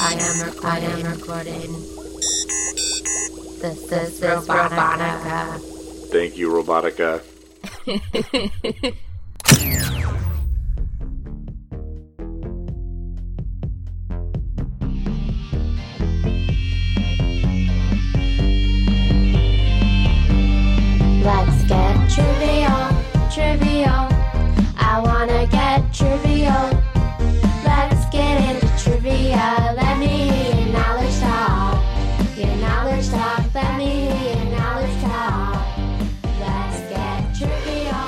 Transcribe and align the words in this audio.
I 0.00 0.14
am 0.14 0.46
recording. 0.46 0.70
I 0.70 1.00
am 1.00 1.12
recording. 1.12 1.72
This, 3.60 3.86
this 3.86 4.22
is 4.22 4.48
Robotica. 4.48 5.60
Thank 6.10 6.36
you, 6.36 6.50
Robotica. 6.50 7.22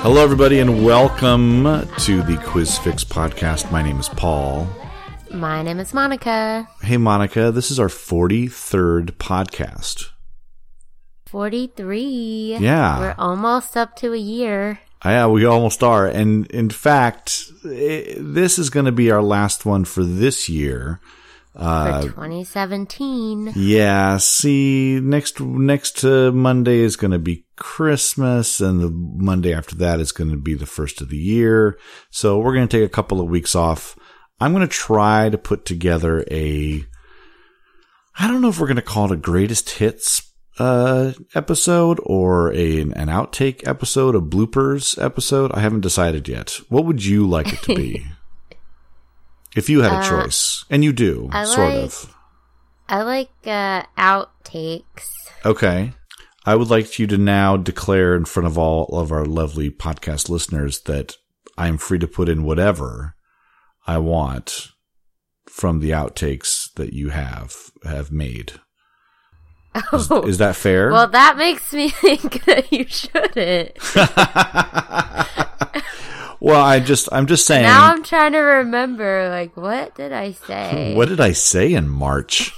Hello, 0.09 0.23
everybody, 0.23 0.61
and 0.61 0.85
welcome 0.85 1.65
to 1.97 2.21
the 2.21 2.41
Quiz 2.45 2.77
Fix 2.77 3.03
podcast. 3.03 3.69
My 3.73 3.83
name 3.83 3.99
is 3.99 4.07
Paul. 4.07 4.65
My 5.31 5.61
name 5.61 5.81
is 5.81 5.91
Monika. 5.91 6.65
Hey, 6.81 6.95
Monika, 6.95 7.53
this 7.53 7.69
is 7.69 7.77
our 7.77 7.89
43rd 7.89 9.17
podcast. 9.17 10.11
43. 11.25 12.55
Yeah. 12.57 12.99
We're 12.99 13.15
almost 13.17 13.75
up 13.75 13.97
to 13.97 14.13
a 14.13 14.17
year. 14.17 14.79
Uh, 15.05 15.09
yeah, 15.09 15.27
we 15.27 15.43
almost 15.43 15.83
are. 15.83 16.07
And 16.07 16.45
in 16.51 16.69
fact, 16.69 17.43
i 17.65 18.15
this 18.17 18.57
is 18.57 18.69
going 18.69 18.85
to 18.85 18.93
be 18.93 19.11
our 19.11 19.21
last 19.21 19.65
one 19.65 19.83
for 19.83 20.05
this 20.05 20.47
year. 20.47 21.01
For 21.57 22.09
2017. 22.09 23.53
Yeah, 23.55 24.17
see, 24.17 24.99
next 25.01 25.39
next 25.39 26.03
uh, 26.03 26.31
Monday 26.31 26.79
is 26.79 26.95
going 26.95 27.11
to 27.11 27.19
be 27.19 27.45
Christmas, 27.55 28.61
and 28.61 28.79
the 28.79 28.91
Monday 28.91 29.53
after 29.53 29.75
that 29.77 29.99
is 29.99 30.11
going 30.11 30.29
to 30.29 30.37
be 30.37 30.53
the 30.53 30.65
first 30.65 31.01
of 31.01 31.09
the 31.09 31.17
year. 31.17 31.77
So 32.09 32.39
we're 32.39 32.53
going 32.53 32.67
to 32.67 32.77
take 32.77 32.85
a 32.85 32.93
couple 32.93 33.19
of 33.19 33.27
weeks 33.27 33.55
off. 33.55 33.97
I'm 34.39 34.53
going 34.53 34.67
to 34.67 34.73
try 34.73 35.29
to 35.29 35.37
put 35.37 35.65
together 35.65 36.23
a. 36.29 36.83
I 38.19 38.27
don't 38.27 38.41
know 38.41 38.49
if 38.49 38.59
we're 38.59 38.67
going 38.67 38.77
to 38.77 38.81
call 38.81 39.05
it 39.05 39.11
a 39.11 39.17
greatest 39.17 39.71
hits 39.71 40.31
uh, 40.59 41.13
episode 41.35 41.99
or 42.03 42.53
a 42.53 42.81
an 42.81 43.07
outtake 43.07 43.67
episode, 43.67 44.15
a 44.15 44.21
bloopers 44.21 45.01
episode. 45.03 45.51
I 45.53 45.61
haven't 45.61 45.81
decided 45.81 46.27
yet. 46.27 46.59
What 46.69 46.85
would 46.85 47.03
you 47.03 47.27
like 47.27 47.51
it 47.51 47.61
to 47.63 47.75
be? 47.75 48.05
if 49.57 49.69
you 49.69 49.81
had 49.81 49.91
a 50.05 50.07
choice, 50.07 50.63
and 50.69 50.83
you 50.83 50.93
do, 50.93 51.29
I 51.31 51.43
sort 51.45 51.73
like- 51.73 51.83
of. 51.83 52.13
I 52.89 53.01
like 53.01 53.29
uh, 53.45 53.83
outtakes. 53.97 55.09
Okay. 55.45 55.91
I 56.45 56.55
would 56.55 56.69
like 56.69 56.97
you 56.99 57.07
to 57.07 57.17
now 57.17 57.57
declare 57.57 58.15
in 58.15 58.23
front 58.23 58.47
of 58.47 58.57
all 58.57 58.85
of 58.97 59.11
our 59.11 59.25
lovely 59.25 59.69
podcast 59.69 60.29
listeners 60.29 60.79
that 60.83 61.17
I 61.57 61.67
am 61.67 61.77
free 61.77 61.99
to 61.99 62.07
put 62.07 62.29
in 62.29 62.43
whatever 62.43 63.15
I 63.85 63.97
want 63.97 64.69
from 65.47 65.81
the 65.81 65.89
outtakes 65.89 66.71
that 66.75 66.93
you 66.93 67.09
have 67.09 67.53
have 67.83 68.09
made. 68.11 68.53
Is, 69.93 70.09
Oh. 70.09 70.21
is 70.21 70.37
that 70.37 70.55
fair? 70.55 70.89
Well, 70.91 71.07
that 71.09 71.35
makes 71.37 71.73
me 71.73 71.89
think 72.01 72.45
that 72.45 72.71
you 72.71 72.85
shouldn't. 72.87 73.71
well, 76.39 76.63
I 76.63 76.79
just 76.79 77.09
I'm 77.11 77.27
just 77.27 77.45
saying 77.45 77.63
Now 77.63 77.91
I'm 77.91 78.03
trying 78.03 78.33
to 78.33 78.39
remember, 78.39 79.29
like, 79.29 79.55
what 79.57 79.95
did 79.95 80.13
I 80.13 80.31
say? 80.33 80.93
What 80.97 81.09
did 81.09 81.19
I 81.19 81.31
say 81.31 81.73
in 81.73 81.89
March? 81.89 82.53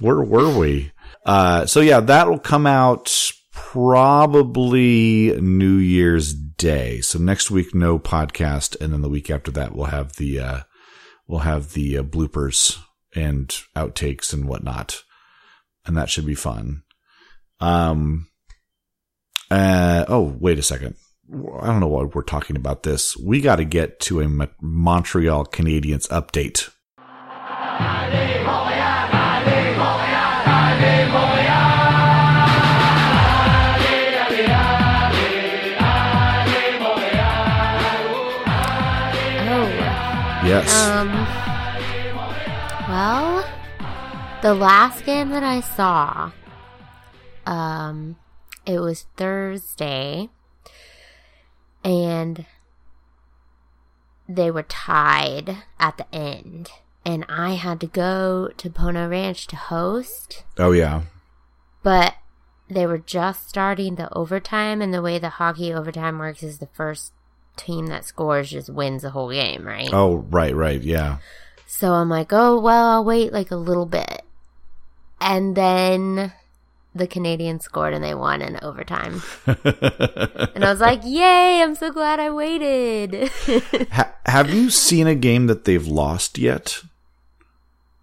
Where 0.00 0.22
were 0.22 0.56
we? 0.56 0.92
Uh, 1.26 1.66
so 1.66 1.80
yeah, 1.80 2.00
that'll 2.00 2.38
come 2.38 2.66
out 2.66 3.32
probably 3.52 5.38
New 5.40 5.76
Year's 5.76 6.32
Day. 6.32 7.00
So 7.00 7.18
next 7.18 7.50
week, 7.50 7.74
no 7.74 7.98
podcast, 7.98 8.80
and 8.80 8.92
then 8.92 9.02
the 9.02 9.08
week 9.08 9.30
after 9.30 9.50
that, 9.52 9.74
we'll 9.74 9.86
have 9.86 10.16
the 10.16 10.40
uh, 10.40 10.60
we'll 11.26 11.40
have 11.40 11.72
the 11.72 11.98
uh, 11.98 12.02
bloopers 12.02 12.78
and 13.14 13.48
outtakes 13.76 14.32
and 14.32 14.48
whatnot, 14.48 15.02
and 15.84 15.96
that 15.96 16.08
should 16.08 16.26
be 16.26 16.34
fun. 16.34 16.82
Um. 17.60 18.28
Uh. 19.50 20.04
Oh, 20.08 20.36
wait 20.40 20.58
a 20.58 20.62
second. 20.62 20.94
I 21.30 21.66
don't 21.66 21.80
know 21.80 21.88
why 21.88 22.04
we're 22.04 22.22
talking 22.22 22.56
about 22.56 22.84
this. 22.84 23.16
We 23.16 23.42
got 23.42 23.56
to 23.56 23.64
get 23.64 24.00
to 24.00 24.22
a 24.22 24.48
Montreal 24.60 25.44
Canadiens 25.46 26.08
update. 26.08 26.70
Yes. 40.48 40.88
um, 40.88 41.08
well, 42.88 43.44
the 44.40 44.54
last 44.54 45.04
game 45.04 45.28
that 45.28 45.42
I 45.42 45.60
saw, 45.60 46.32
um, 47.44 48.16
it 48.64 48.78
was 48.78 49.04
Thursday, 49.18 50.30
and 51.84 52.46
they 54.28 54.50
were 54.50 54.62
tied 54.64 55.58
at 55.78 55.96
the 55.96 56.06
end, 56.14 56.70
and 57.04 57.24
I 57.28 57.54
had 57.54 57.80
to 57.80 57.86
go 57.86 58.50
to 58.56 58.70
Pono 58.70 59.08
Ranch 59.10 59.46
to 59.48 59.56
host. 59.56 60.44
oh 60.58 60.72
yeah. 60.72 61.02
but 61.82 62.14
they 62.70 62.86
were 62.86 62.98
just 62.98 63.48
starting 63.48 63.94
the 63.94 64.12
overtime 64.14 64.82
and 64.82 64.92
the 64.92 65.00
way 65.00 65.18
the 65.18 65.30
hockey 65.30 65.72
overtime 65.72 66.18
works 66.18 66.42
is 66.42 66.58
the 66.58 66.68
first 66.74 67.12
team 67.56 67.86
that 67.86 68.04
scores 68.04 68.50
just 68.50 68.68
wins 68.68 69.00
the 69.02 69.10
whole 69.10 69.30
game 69.32 69.66
right 69.66 69.88
Oh 69.92 70.16
right, 70.30 70.54
right, 70.54 70.80
yeah. 70.82 71.18
so 71.66 71.94
i'm 71.94 72.08
like 72.10 72.28
oh 72.32 72.60
well 72.60 72.84
i'll 72.90 73.04
wait 73.04 73.32
like 73.32 73.50
a 73.50 73.56
little 73.56 73.86
bit 73.86 74.22
and 75.20 75.56
then 75.56 76.32
the 76.98 77.08
Canadiens 77.08 77.62
scored 77.62 77.94
and 77.94 78.04
they 78.04 78.14
won 78.14 78.42
in 78.42 78.58
overtime 78.62 79.22
and 79.46 80.64
i 80.64 80.70
was 80.70 80.80
like 80.80 81.00
yay 81.04 81.62
i'm 81.62 81.74
so 81.74 81.90
glad 81.90 82.20
i 82.20 82.30
waited 82.30 83.30
ha- 83.92 84.12
have 84.26 84.50
you 84.52 84.68
seen 84.70 85.06
a 85.06 85.14
game 85.14 85.46
that 85.46 85.64
they've 85.64 85.86
lost 85.86 86.38
yet? 86.38 86.82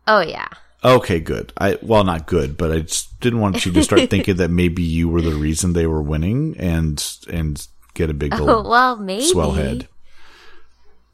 oh 0.08 0.22
yeah 0.22 0.48
Okay, 0.84 1.20
good. 1.20 1.52
I 1.58 1.80
well, 1.82 2.04
not 2.04 2.28
good, 2.28 2.58
but 2.58 2.72
I 2.72 2.82
just 2.82 3.20
didn't 3.20 3.40
want 3.40 3.66
you 3.66 3.72
to 3.72 3.84
start 3.84 4.08
thinking 4.12 4.36
that 4.36 4.52
maybe 4.52 4.84
you 4.84 5.10
were 5.10 5.22
the 5.22 5.34
reason 5.34 5.74
they 5.74 5.88
were 5.88 6.02
winning 6.02 6.56
and 6.60 7.04
and 7.28 7.68
get 7.96 8.12
a 8.12 8.14
big 8.14 8.36
oh 8.36 8.62
well 8.70 8.96
maybe 8.96 9.26
swell 9.26 9.54
head. 9.54 9.88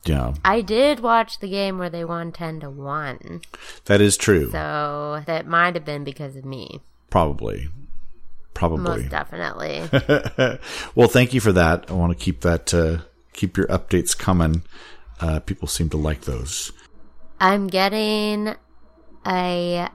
Yeah, 0.04 0.34
i 0.44 0.60
did 0.62 1.00
watch 1.00 1.40
the 1.40 1.48
game 1.48 1.78
where 1.78 1.90
they 1.90 2.04
won 2.04 2.32
10 2.32 2.62
to 2.62 2.70
1 2.72 3.42
that 3.86 4.02
is 4.02 4.18
true. 4.18 4.50
so 4.52 5.22
that 5.28 5.46
might 5.46 5.76
have 5.76 5.86
been 5.86 6.04
because 6.04 6.36
of 6.36 6.44
me 6.44 6.82
Probably, 7.12 7.68
probably. 8.56 9.04
Most 9.04 9.10
definitely. 9.12 9.88
well, 10.96 11.08
thank 11.08 11.34
you 11.36 11.40
for 11.42 11.52
that. 11.52 11.86
I 11.92 11.94
want 11.94 12.18
to 12.18 12.24
keep 12.24 12.42
that 12.42 12.74
uh, 12.74 13.00
keep 13.34 13.58
your 13.58 13.68
updates 13.68 14.18
coming. 14.18 14.64
Uh, 15.20 15.40
people 15.42 15.68
seem 15.68 15.90
to 15.90 15.98
like 15.98 16.22
those. 16.22 16.72
I'm 17.40 17.68
getting 17.68 18.56
a, 19.28 19.88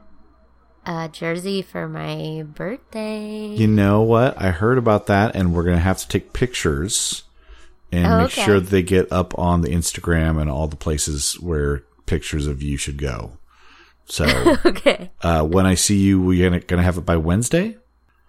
a 0.84 1.08
jersey 1.10 1.62
for 1.62 1.88
my 1.88 2.44
birthday. 2.46 3.46
You 3.48 3.66
know 3.66 4.02
what? 4.02 4.40
I 4.40 4.50
heard 4.50 4.78
about 4.78 5.06
that, 5.06 5.34
and 5.34 5.52
we're 5.54 5.64
gonna 5.64 5.78
have 5.78 5.98
to 5.98 6.08
take 6.08 6.32
pictures 6.32 7.24
and 7.90 8.06
Oh, 8.06 8.18
make 8.18 8.26
okay. 8.26 8.44
sure 8.44 8.60
they 8.60 8.82
get 8.82 9.10
up 9.10 9.36
on 9.38 9.62
the 9.62 9.68
Instagram 9.70 10.40
and 10.40 10.50
all 10.50 10.68
the 10.68 10.76
places 10.76 11.40
where 11.40 11.82
pictures 12.04 12.46
of 12.46 12.62
you 12.62 12.76
should 12.76 12.98
go. 12.98 13.38
So 14.06 14.24
okay. 14.66 15.10
uh, 15.22 15.44
when 15.44 15.66
I 15.66 15.74
see 15.74 15.98
you, 15.98 16.20
we're 16.20 16.48
gonna, 16.48 16.60
gonna 16.60 16.82
have 16.82 16.98
it 16.98 17.04
by 17.04 17.16
Wednesday. 17.16 17.76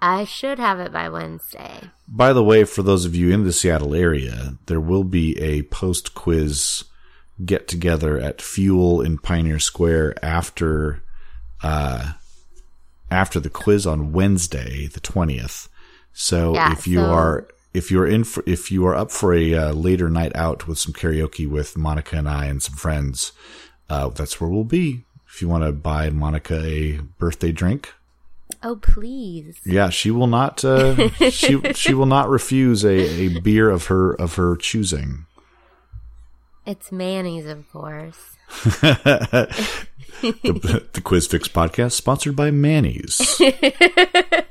I 0.01 0.25
should 0.25 0.59
have 0.59 0.79
it 0.79 0.91
by 0.91 1.09
Wednesday. 1.09 1.81
By 2.07 2.33
the 2.33 2.43
way, 2.43 2.63
for 2.65 2.83
those 2.83 3.05
of 3.05 3.15
you 3.15 3.31
in 3.31 3.43
the 3.43 3.53
Seattle 3.53 3.95
area, 3.95 4.57
there 4.67 4.79
will 4.79 5.03
be 5.03 5.39
a 5.39 5.63
post 5.63 6.13
quiz 6.13 6.83
get 7.45 7.67
together 7.67 8.17
at 8.19 8.41
Fuel 8.41 9.01
in 9.01 9.17
Pioneer 9.17 9.59
Square 9.59 10.23
after 10.23 11.03
uh, 11.63 12.13
after 13.09 13.39
the 13.39 13.49
quiz 13.49 13.87
on 13.87 14.11
Wednesday, 14.11 14.87
the 14.87 14.99
twentieth. 14.99 15.67
So 16.13 16.53
Yeah, 16.53 16.73
if 16.73 16.87
you 16.87 16.99
so- 16.99 17.05
are 17.11 17.47
if 17.73 17.91
you're 17.91 18.07
in 18.07 18.23
for, 18.23 18.43
if 18.45 18.71
you 18.71 18.85
are 18.87 18.95
up 18.95 19.11
for 19.11 19.33
a 19.33 19.53
uh, 19.53 19.71
later 19.73 20.09
night 20.09 20.35
out 20.35 20.67
with 20.67 20.79
some 20.79 20.93
karaoke 20.93 21.47
with 21.47 21.73
Monika 21.75 22.17
and 22.17 22.29
I 22.29 22.45
and 22.45 22.61
some 22.61 22.75
friends, 22.75 23.31
uh, 23.89 24.09
that's 24.09 24.39
where 24.39 24.49
we'll 24.49 24.63
be. 24.63 25.05
If 25.37 25.43
you 25.43 25.49
want 25.49 25.65
to 25.65 25.71
buy 25.71 26.09
Monika 26.09 26.63
a 26.63 26.99
birthday 27.19 27.51
drink, 27.51 27.93
Oh, 28.63 28.75
please. 28.77 29.59
yeah, 29.67 29.89
she 29.89 30.09
will 30.09 30.25
not. 30.25 30.65
Uh, 30.65 31.09
she 31.29 31.61
she 31.73 31.93
will 31.93 32.07
not 32.07 32.27
refuse 32.27 32.83
a, 32.83 32.97
a 32.97 33.39
beer 33.41 33.69
of 33.69 33.85
her 33.85 34.13
of 34.13 34.33
her 34.37 34.55
choosing. 34.55 35.27
It's 36.65 36.91
mayonnaise, 36.91 37.45
of 37.45 37.71
course. 37.71 38.17
the, 38.81 39.53
the 40.93 41.01
Quiz 41.03 41.27
Fix 41.27 41.47
podcast 41.47 41.91
sponsored 41.91 42.35
by 42.35 42.49
Manny's. 42.49 43.19
the, 43.37 44.43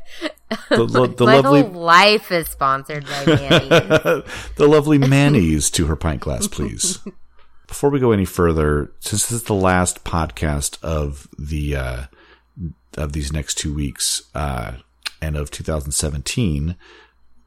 lo- 0.71 1.07
the 1.09 1.25
My 1.27 1.39
lovely 1.39 1.63
whole 1.63 1.83
life 1.83 2.31
is 2.31 2.47
sponsored 2.47 3.07
by 3.07 3.25
Manny. 3.27 3.69
the 4.55 4.69
lovely 4.69 4.99
Manny's 4.99 5.69
to 5.71 5.87
her 5.87 5.97
pint 5.97 6.21
glass, 6.21 6.47
please. 6.47 7.01
Before 7.67 7.91
we 7.91 8.01
go 8.01 8.13
any 8.13 8.25
further, 8.25 8.93
since 9.01 9.27
this 9.27 9.33
is 9.33 9.43
the 9.45 9.55
last 9.55 10.05
podcast 10.05 10.83
of 10.83 11.29
the 11.39 11.77
uh, 11.77 12.03
of 12.97 13.13
these 13.13 13.33
next 13.33 13.59
two 13.59 13.75
weeks 13.75 14.23
uh, 14.35 14.73
and 15.21 15.37
of 15.37 15.51
2017, 15.51 16.77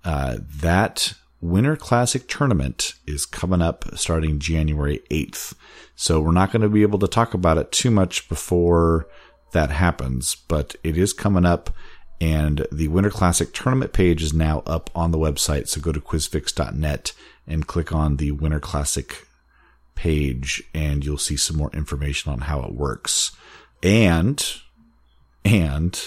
uh, 0.03 0.37
that 0.61 1.13
Winter 1.41 1.77
Classic 1.77 2.27
tournament 2.27 2.93
is 3.07 3.25
coming 3.25 3.61
up 3.61 3.85
starting 3.95 4.39
January 4.39 5.01
8th. 5.09 5.53
So 5.95 6.19
we're 6.19 6.31
not 6.31 6.51
going 6.51 6.61
to 6.61 6.69
be 6.69 6.81
able 6.81 6.99
to 6.99 7.07
talk 7.07 7.33
about 7.33 7.57
it 7.57 7.71
too 7.71 7.91
much 7.91 8.27
before 8.27 9.07
that 9.53 9.71
happens, 9.71 10.35
but 10.47 10.75
it 10.83 10.97
is 10.97 11.13
coming 11.13 11.45
up. 11.45 11.73
And 12.21 12.67
the 12.69 12.89
Winter 12.89 13.09
Classic 13.09 13.53
tournament 13.53 13.93
page 13.93 14.21
is 14.21 14.33
now 14.33 14.61
up 14.65 14.89
on 14.93 15.11
the 15.11 15.17
website. 15.17 15.69
So 15.69 15.79
go 15.79 15.93
to 15.93 16.01
quizfix.net 16.01 17.13
and 17.47 17.65
click 17.65 17.93
on 17.93 18.17
the 18.17 18.31
Winter 18.31 18.59
Classic 18.59 19.25
page 20.03 20.63
and 20.73 21.03
you'll 21.03 21.17
see 21.17 21.35
some 21.37 21.57
more 21.57 21.69
information 21.73 22.31
on 22.31 22.39
how 22.41 22.61
it 22.61 22.73
works. 22.73 23.31
And, 23.83 24.41
and 25.43 25.99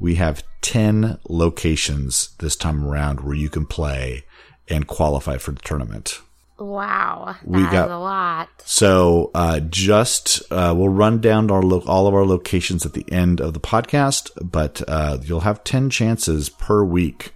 we 0.00 0.16
have 0.16 0.42
10 0.62 1.18
locations 1.28 2.30
this 2.38 2.56
time 2.56 2.84
around 2.84 3.20
where 3.20 3.34
you 3.36 3.48
can 3.48 3.64
play 3.66 4.24
and 4.68 4.86
qualify 4.88 5.36
for 5.38 5.52
the 5.52 5.62
tournament. 5.62 6.20
Wow, 6.58 7.36
We 7.44 7.60
that's 7.62 7.72
got- 7.72 7.90
a 7.90 7.98
lot. 7.98 8.48
So, 8.64 9.30
uh, 9.34 9.60
just, 9.60 10.42
uh, 10.50 10.74
we'll 10.76 10.88
run 10.88 11.20
down 11.20 11.50
our 11.50 11.62
lo- 11.62 11.84
all 11.86 12.06
of 12.08 12.14
our 12.14 12.24
locations 12.24 12.84
at 12.86 12.94
the 12.94 13.04
end 13.12 13.40
of 13.40 13.52
the 13.52 13.60
podcast, 13.60 14.30
but, 14.42 14.82
uh, 14.88 15.18
you'll 15.22 15.40
have 15.40 15.62
10 15.64 15.90
chances 15.90 16.48
per 16.48 16.82
week 16.82 17.32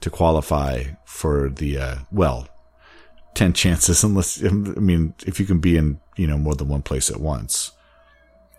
to 0.00 0.10
qualify 0.10 0.82
for 1.06 1.48
the, 1.48 1.78
uh, 1.78 1.96
well, 2.10 2.48
10 3.34 3.52
chances 3.52 4.02
unless, 4.04 4.42
I 4.44 4.48
mean, 4.50 5.14
if 5.26 5.38
you 5.40 5.46
can 5.46 5.58
be 5.58 5.76
in, 5.76 6.00
you 6.16 6.26
know, 6.26 6.38
more 6.38 6.54
than 6.54 6.68
one 6.68 6.82
place 6.82 7.10
at 7.10 7.20
once. 7.20 7.72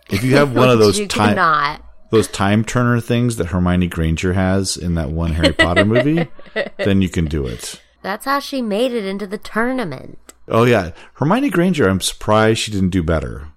If 0.08 0.22
you 0.22 0.36
have 0.36 0.54
one 0.54 0.68
of 0.70 0.78
those 0.80 0.98
time, 1.08 1.30
cannot. 1.30 1.82
those 2.10 2.28
time 2.28 2.64
turner 2.64 3.00
things 3.00 3.36
that 3.36 3.46
Hermione 3.48 3.88
Granger 3.88 4.34
has 4.34 4.76
in 4.76 4.94
that 4.94 5.10
one 5.10 5.32
Harry 5.32 5.52
Potter 5.52 5.84
movie, 5.84 6.28
then 6.76 7.02
you 7.02 7.08
can 7.08 7.24
do 7.24 7.46
it. 7.46 7.80
That's 8.02 8.24
how 8.24 8.38
she 8.38 8.62
made 8.62 8.92
it 8.92 9.04
into 9.04 9.26
the 9.26 9.38
tournament. 9.38 10.18
Oh 10.48 10.62
yeah, 10.62 10.92
Hermione 11.14 11.50
Granger. 11.50 11.88
I'm 11.88 12.00
surprised 12.00 12.60
she 12.60 12.70
didn't 12.70 12.90
do 12.90 13.02
better. 13.02 13.48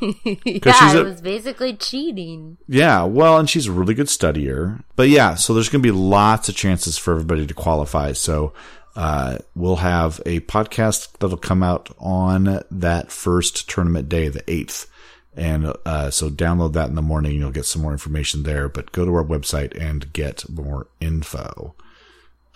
Yeah, 0.00 0.94
a- 0.94 1.00
it 1.00 1.04
was 1.04 1.20
basically 1.20 1.74
cheating. 1.76 2.58
Yeah, 2.68 3.04
well, 3.04 3.38
and 3.38 3.48
she's 3.48 3.66
a 3.66 3.72
really 3.72 3.94
good 3.94 4.06
studier. 4.06 4.82
But 4.96 5.08
yeah, 5.08 5.34
so 5.34 5.54
there's 5.54 5.68
going 5.68 5.82
to 5.82 5.86
be 5.86 5.90
lots 5.96 6.48
of 6.48 6.56
chances 6.56 6.98
for 6.98 7.12
everybody 7.12 7.46
to 7.46 7.54
qualify. 7.54 8.12
So 8.12 8.52
uh, 8.96 9.38
we'll 9.54 9.76
have 9.76 10.20
a 10.24 10.40
podcast 10.40 11.18
that'll 11.18 11.36
come 11.36 11.62
out 11.62 11.94
on 11.98 12.62
that 12.70 13.10
first 13.10 13.68
tournament 13.68 14.08
day, 14.08 14.28
the 14.28 14.48
eighth. 14.50 14.90
And 15.36 15.74
uh, 15.84 16.10
so 16.10 16.30
download 16.30 16.74
that 16.74 16.88
in 16.88 16.94
the 16.94 17.02
morning. 17.02 17.36
You'll 17.36 17.50
get 17.50 17.66
some 17.66 17.82
more 17.82 17.92
information 17.92 18.44
there. 18.44 18.68
But 18.68 18.92
go 18.92 19.04
to 19.04 19.14
our 19.14 19.24
website 19.24 19.76
and 19.80 20.12
get 20.12 20.48
more 20.48 20.86
info. 21.00 21.74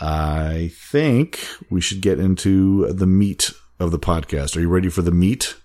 I 0.01 0.71
think 0.75 1.41
we 1.71 1.81
should 1.81 2.01
get 2.01 2.21
into 2.21 2.93
the 2.93 3.07
meat 3.07 3.51
of 3.81 3.91
the 3.91 3.99
podcast. 3.99 4.57
Are 4.57 4.61
you 4.61 4.69
ready 4.69 4.89
for 4.89 5.03
the 5.03 5.11
meat? 5.11 5.57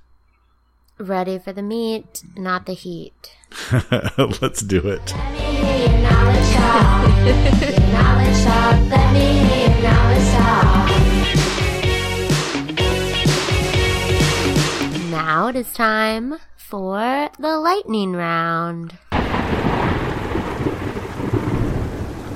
Ready 0.98 1.38
for 1.38 1.54
the 1.54 1.62
meat, 1.62 2.24
not 2.36 2.66
the 2.66 2.74
heat. 2.74 3.36
Let's 4.42 4.62
do 4.62 4.82
it. 4.86 5.14
Now 15.12 15.48
it 15.48 15.56
is 15.56 15.72
time 15.74 16.36
for 16.58 17.30
the 17.40 17.58
lightning 17.60 18.14
round. 18.14 18.98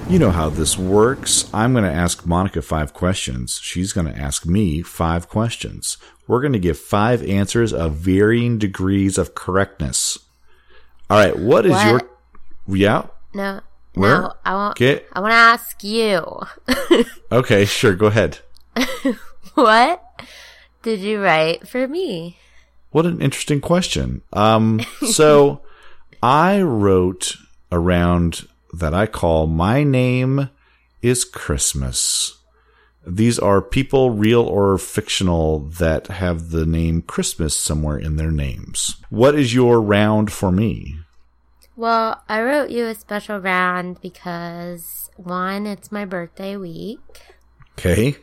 You 0.10 0.20
know 0.20 0.32
how 0.32 0.50
this 0.50 0.78
works. 0.78 1.50
I'm 1.54 1.74
going 1.74 1.84
to 1.84 1.92
ask 1.92 2.24
Monika 2.24 2.64
five 2.64 2.94
questions. 2.94 3.60
She's 3.62 3.92
going 3.92 4.08
to 4.08 4.18
ask 4.18 4.46
me 4.46 4.82
five 4.82 5.28
questions. 5.28 5.98
We're 6.28 6.42
going 6.42 6.54
to 6.54 6.60
give 6.60 6.78
five 6.80 7.22
answers 7.28 7.74
of 7.74 7.96
varying 7.96 8.58
degrees 8.58 9.18
of 9.18 9.36
correctness. 9.36 10.18
All 11.10 11.18
right. 11.18 11.38
What 11.38 11.66
is 11.66 11.74
What? 11.74 11.88
your. 12.68 12.78
Yeah. 12.78 13.08
No, 13.34 13.60
Where? 13.98 14.22
no, 14.22 14.34
I 14.46 14.54
want. 14.54 14.78
Get. 14.78 15.08
I 15.14 15.20
want 15.20 15.32
to 15.32 15.36
ask 15.36 15.84
you, 15.84 16.24
Okay. 17.32 17.66
Sure. 17.66 17.94
Go 17.94 18.08
ahead. 18.08 18.40
what 19.56 20.04
did 20.84 21.00
you 21.00 21.22
write 21.22 21.68
for 21.68 21.88
me? 21.88 22.38
What 22.92 23.06
an 23.06 23.22
interesting 23.22 23.62
question. 23.62 24.22
Um, 24.34 24.82
so 25.12 25.62
I 26.24 26.62
wrote 26.62 27.36
around 27.72 28.48
that 28.74 28.94
I 28.94 29.06
call 29.08 29.48
My 29.48 29.84
Name 29.84 30.50
is 31.02 31.26
Christmas. 31.26 32.38
These 33.06 33.40
are 33.40 33.62
people, 33.62 34.12
real 34.12 34.42
or 34.42 34.78
fictional, 34.78 35.60
that 35.60 36.08
have 36.08 36.50
the 36.50 36.66
name 36.66 37.02
Christmas 37.02 37.58
somewhere 37.58 37.98
in 37.98 38.18
their 38.18 38.32
names. 38.32 38.98
What 39.10 39.36
is 39.36 39.54
your 39.54 39.82
round 39.82 40.32
for 40.32 40.52
me? 40.52 40.98
Well, 41.78 42.22
I 42.28 42.42
wrote 42.42 42.70
you 42.72 42.88
a 42.88 42.96
special 42.96 43.38
round 43.40 44.02
because 44.02 45.10
one, 45.16 45.66
it's 45.68 45.92
my 45.92 46.04
birthday 46.06 46.58
week. 46.58 47.22
Okay. 47.78 48.18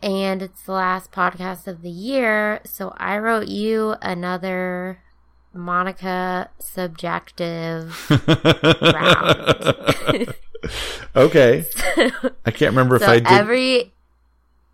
and 0.00 0.40
it's 0.42 0.62
the 0.62 0.72
last 0.72 1.10
podcast 1.12 1.66
of 1.66 1.82
the 1.82 1.90
year. 1.90 2.60
So 2.64 2.94
I 2.96 3.18
wrote 3.18 3.48
you 3.48 3.96
another 4.00 5.00
Monika 5.54 6.48
subjective 6.60 8.08
round. 8.80 10.34
Okay. 11.16 11.64
I 12.46 12.52
can't 12.52 12.70
remember 12.70 12.94
if 12.94 13.02
so 13.02 13.08
I 13.10 13.18
did. 13.18 13.26
every 13.26 13.92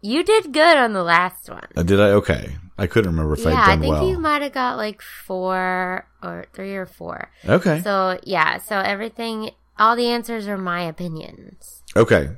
you 0.03 0.23
did 0.23 0.53
good 0.53 0.77
on 0.77 0.93
the 0.93 1.03
last 1.03 1.49
one. 1.49 1.65
Uh, 1.75 1.83
did 1.83 1.99
I? 1.99 2.11
Okay. 2.11 2.57
I 2.79 2.87
couldn't 2.87 3.11
remember 3.11 3.35
if 3.35 3.41
yeah, 3.41 3.61
I'd 3.61 3.71
I 3.71 3.77
think 3.77 3.93
well. 3.93 4.09
you 4.09 4.19
might 4.19 4.41
have 4.43 4.53
got 4.53 4.77
like 4.77 5.03
four 5.03 6.07
or 6.23 6.47
three 6.55 6.77
or 6.77 6.87
four. 6.87 7.31
okay. 7.47 7.81
So 7.83 8.19
yeah, 8.23 8.59
so 8.59 8.79
everything, 8.79 9.51
all 9.79 9.97
the 9.97 10.07
answers 10.07 10.47
are 10.47 10.57
my 10.57 10.83
opinions. 10.83 11.83
Okay. 11.97 12.31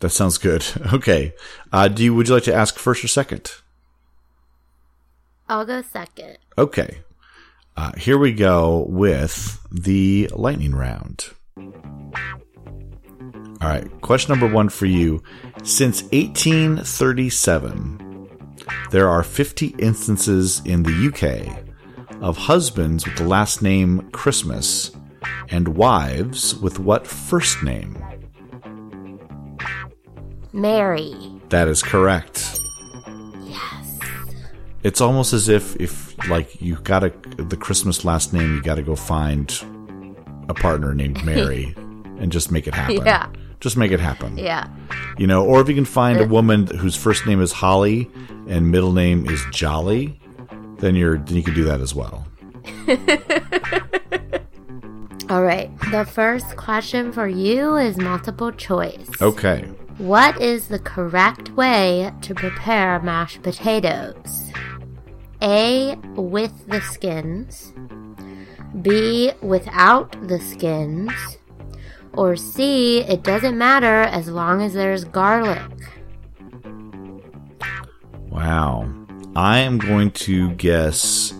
That 0.00 0.10
sounds 0.10 0.38
good. 0.38 0.64
Okay. 0.94 1.34
Uh, 1.72 1.88
do 1.88 2.02
you, 2.04 2.14
would 2.14 2.28
you 2.28 2.34
like 2.34 2.44
to 2.44 2.54
ask 2.54 2.78
first 2.78 3.04
or 3.04 3.08
second? 3.08 3.52
I'll 5.48 5.66
go 5.66 5.82
second. 5.82 6.38
Okay. 6.56 7.00
Uh, 7.76 7.92
here 7.98 8.16
we 8.16 8.32
go 8.32 8.86
with 8.88 9.60
the 9.70 10.30
lightning 10.32 10.74
round. 10.74 11.30
All 13.60 13.68
right. 13.70 13.88
Question 14.00 14.32
number 14.32 14.48
one 14.52 14.68
for 14.68 14.86
you. 14.86 15.22
Since 15.64 16.02
1837, 16.04 18.03
there 18.90 19.08
are 19.08 19.22
50 19.22 19.68
instances 19.78 20.62
in 20.64 20.82
the 20.82 21.08
UK 21.08 21.64
of 22.22 22.36
husbands 22.36 23.04
with 23.04 23.16
the 23.16 23.24
last 23.24 23.62
name 23.62 24.10
Christmas 24.12 24.92
and 25.48 25.68
wives 25.68 26.54
with 26.56 26.78
what 26.78 27.06
first 27.06 27.62
name? 27.62 28.02
Mary. 30.52 31.14
That 31.48 31.68
is 31.68 31.82
correct. 31.82 32.58
Yes. 33.42 34.00
It's 34.82 35.00
almost 35.00 35.32
as 35.32 35.48
if 35.48 35.76
if 35.80 36.16
like 36.28 36.60
you 36.60 36.76
got 36.76 37.04
a 37.04 37.12
the 37.36 37.56
Christmas 37.56 38.04
last 38.04 38.32
name, 38.32 38.54
you 38.54 38.62
got 38.62 38.76
to 38.76 38.82
go 38.82 38.94
find 38.94 39.52
a 40.48 40.54
partner 40.54 40.94
named 40.94 41.24
Mary 41.24 41.74
and 42.18 42.30
just 42.30 42.50
make 42.52 42.66
it 42.66 42.74
happen. 42.74 43.04
Yeah. 43.04 43.28
Just 43.64 43.78
make 43.78 43.92
it 43.92 44.00
happen. 44.00 44.36
Yeah. 44.36 44.68
You 45.16 45.26
know, 45.26 45.42
or 45.42 45.62
if 45.62 45.70
you 45.70 45.74
can 45.74 45.86
find 45.86 46.20
a 46.20 46.26
woman 46.26 46.66
whose 46.66 46.94
first 46.94 47.24
name 47.24 47.40
is 47.40 47.50
Holly 47.50 48.10
and 48.46 48.70
middle 48.70 48.92
name 48.92 49.26
is 49.26 49.42
Jolly, 49.52 50.20
then 50.80 50.94
you're 50.94 51.16
then 51.16 51.38
you 51.38 51.42
can 51.42 51.54
do 51.54 51.64
that 51.64 51.80
as 51.80 51.94
well. 51.94 52.26
All 55.30 55.42
right. 55.42 55.70
The 55.90 56.04
first 56.04 56.58
question 56.58 57.10
for 57.10 57.26
you 57.26 57.76
is 57.76 57.96
multiple 57.96 58.52
choice. 58.52 59.08
Okay. 59.22 59.62
What 59.96 60.38
is 60.42 60.68
the 60.68 60.80
correct 60.80 61.48
way 61.52 62.12
to 62.20 62.34
prepare 62.34 63.00
mashed 63.00 63.42
potatoes? 63.42 64.52
A. 65.40 65.96
With 66.16 66.66
the 66.66 66.82
skins. 66.82 67.72
B. 68.82 69.32
Without 69.40 70.28
the 70.28 70.38
skins. 70.38 71.38
Or 72.16 72.36
C. 72.36 73.00
It 73.00 73.22
doesn't 73.22 73.58
matter 73.58 74.02
as 74.02 74.28
long 74.28 74.62
as 74.62 74.74
there's 74.74 75.04
garlic. 75.04 75.60
Wow. 78.30 78.92
I 79.36 79.58
am 79.58 79.78
going 79.78 80.12
to 80.12 80.50
guess 80.52 81.34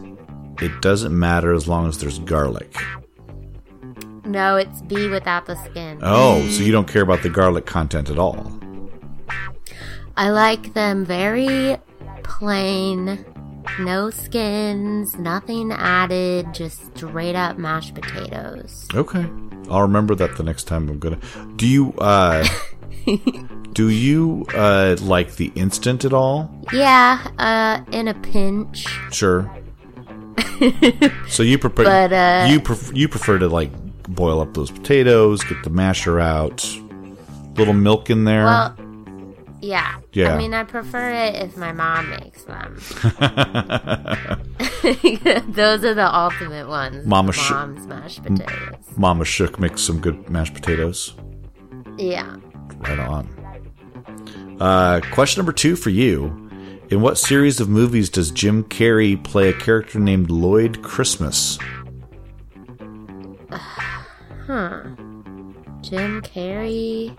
it 0.61 0.83
doesn't 0.83 1.17
matter 1.17 1.53
as 1.55 1.69
long 1.69 1.89
as 1.89 1.99
there's 1.99 2.19
garlic. 2.21 2.77
No, 4.25 4.57
it's 4.57 4.83
B 4.83 5.09
without 5.09 5.47
the 5.47 5.55
skin. 5.65 5.99
Oh, 6.03 6.41
so 6.49 6.63
you 6.63 6.73
don't 6.73 6.89
care 6.89 7.03
about 7.03 7.23
the 7.23 7.29
garlic 7.29 7.67
content 7.67 8.11
at 8.11 8.19
all. 8.19 8.51
I 10.17 10.31
like 10.31 10.75
them 10.75 11.05
very 11.05 11.77
plain, 12.23 13.25
no 13.79 14.11
skins, 14.11 15.17
nothing 15.19 15.73
added, 15.73 16.53
just 16.53 16.97
straight 16.97 17.35
up 17.35 17.59
mashed 17.59 17.95
potatoes. 17.95 18.87
Okay. 18.95 19.27
I'll 19.71 19.83
remember 19.83 20.15
that 20.15 20.37
the 20.37 20.43
next 20.43 20.65
time 20.65 20.89
I'm 20.89 20.99
gonna. 20.99 21.19
Do 21.57 21.67
you 21.67 21.93
uh 21.99 22.47
do 23.73 23.89
you 23.89 24.47
uh 24.55 24.97
like 25.01 25.37
the 25.37 25.53
instant 25.55 26.05
at 26.05 26.13
all? 26.13 26.51
Yeah, 26.73 27.27
uh, 27.39 27.83
in 27.93 28.09
a 28.09 28.15
pinch. 28.15 28.87
Sure. 29.11 29.51
so 31.29 31.43
you 31.43 31.59
prefer 31.59 31.85
But, 31.85 32.13
uh, 32.13 32.47
you 32.51 32.61
pref- 32.61 32.95
you 32.95 33.09
prefer 33.09 33.39
to 33.39 33.49
like 33.49 33.71
boil 34.09 34.41
up 34.41 34.55
those 34.55 34.71
potatoes, 34.71 35.43
get 35.45 35.63
the 35.65 35.71
masher 35.71 36.21
out, 36.21 36.65
little 37.57 37.75
milk 37.75 38.11
in 38.11 38.25
there. 38.25 38.45
Well, 38.45 38.77
yeah. 39.65 39.99
Yeah. 40.13 40.35
I 40.35 40.39
mean, 40.39 40.53
I 40.55 40.65
prefer 40.65 41.11
it 41.11 41.35
if 41.37 41.57
my 41.57 41.73
mom 41.73 42.11
makes 42.11 42.45
them. 42.45 42.75
Those 45.53 45.85
are 45.85 45.95
the 45.95 46.11
ultimate 46.13 46.69
ones. 46.69 47.07
Mama 47.07 47.33
sh- 47.33 47.51
Mom's 47.51 47.87
mashed 47.87 48.23
potatoes. 48.23 48.75
Mama 48.97 49.25
Shook 49.25 49.59
makes 49.59 49.83
some 49.83 50.01
good 50.01 50.29
mashed 50.29 50.55
potatoes. 50.55 51.15
Yeah. 51.97 52.37
Right 52.79 52.99
on. 52.99 53.29
Uh, 54.61 55.01
question 55.13 55.41
number 55.41 55.53
two 55.53 55.77
for 55.77 55.91
you. 55.91 56.41
In 56.91 57.01
what 57.01 57.17
series 57.17 57.61
of 57.61 57.69
movies 57.69 58.11
does 58.11 58.31
Jim 58.31 58.65
Carrey 58.65 59.23
play 59.25 59.49
a 59.49 59.55
character 59.55 59.99
named 59.99 60.31
Lloyd 60.31 60.83
Christmas? 60.83 61.59
Huh. 64.47 64.83
Jim 65.81 66.21
Carrey 66.21 67.17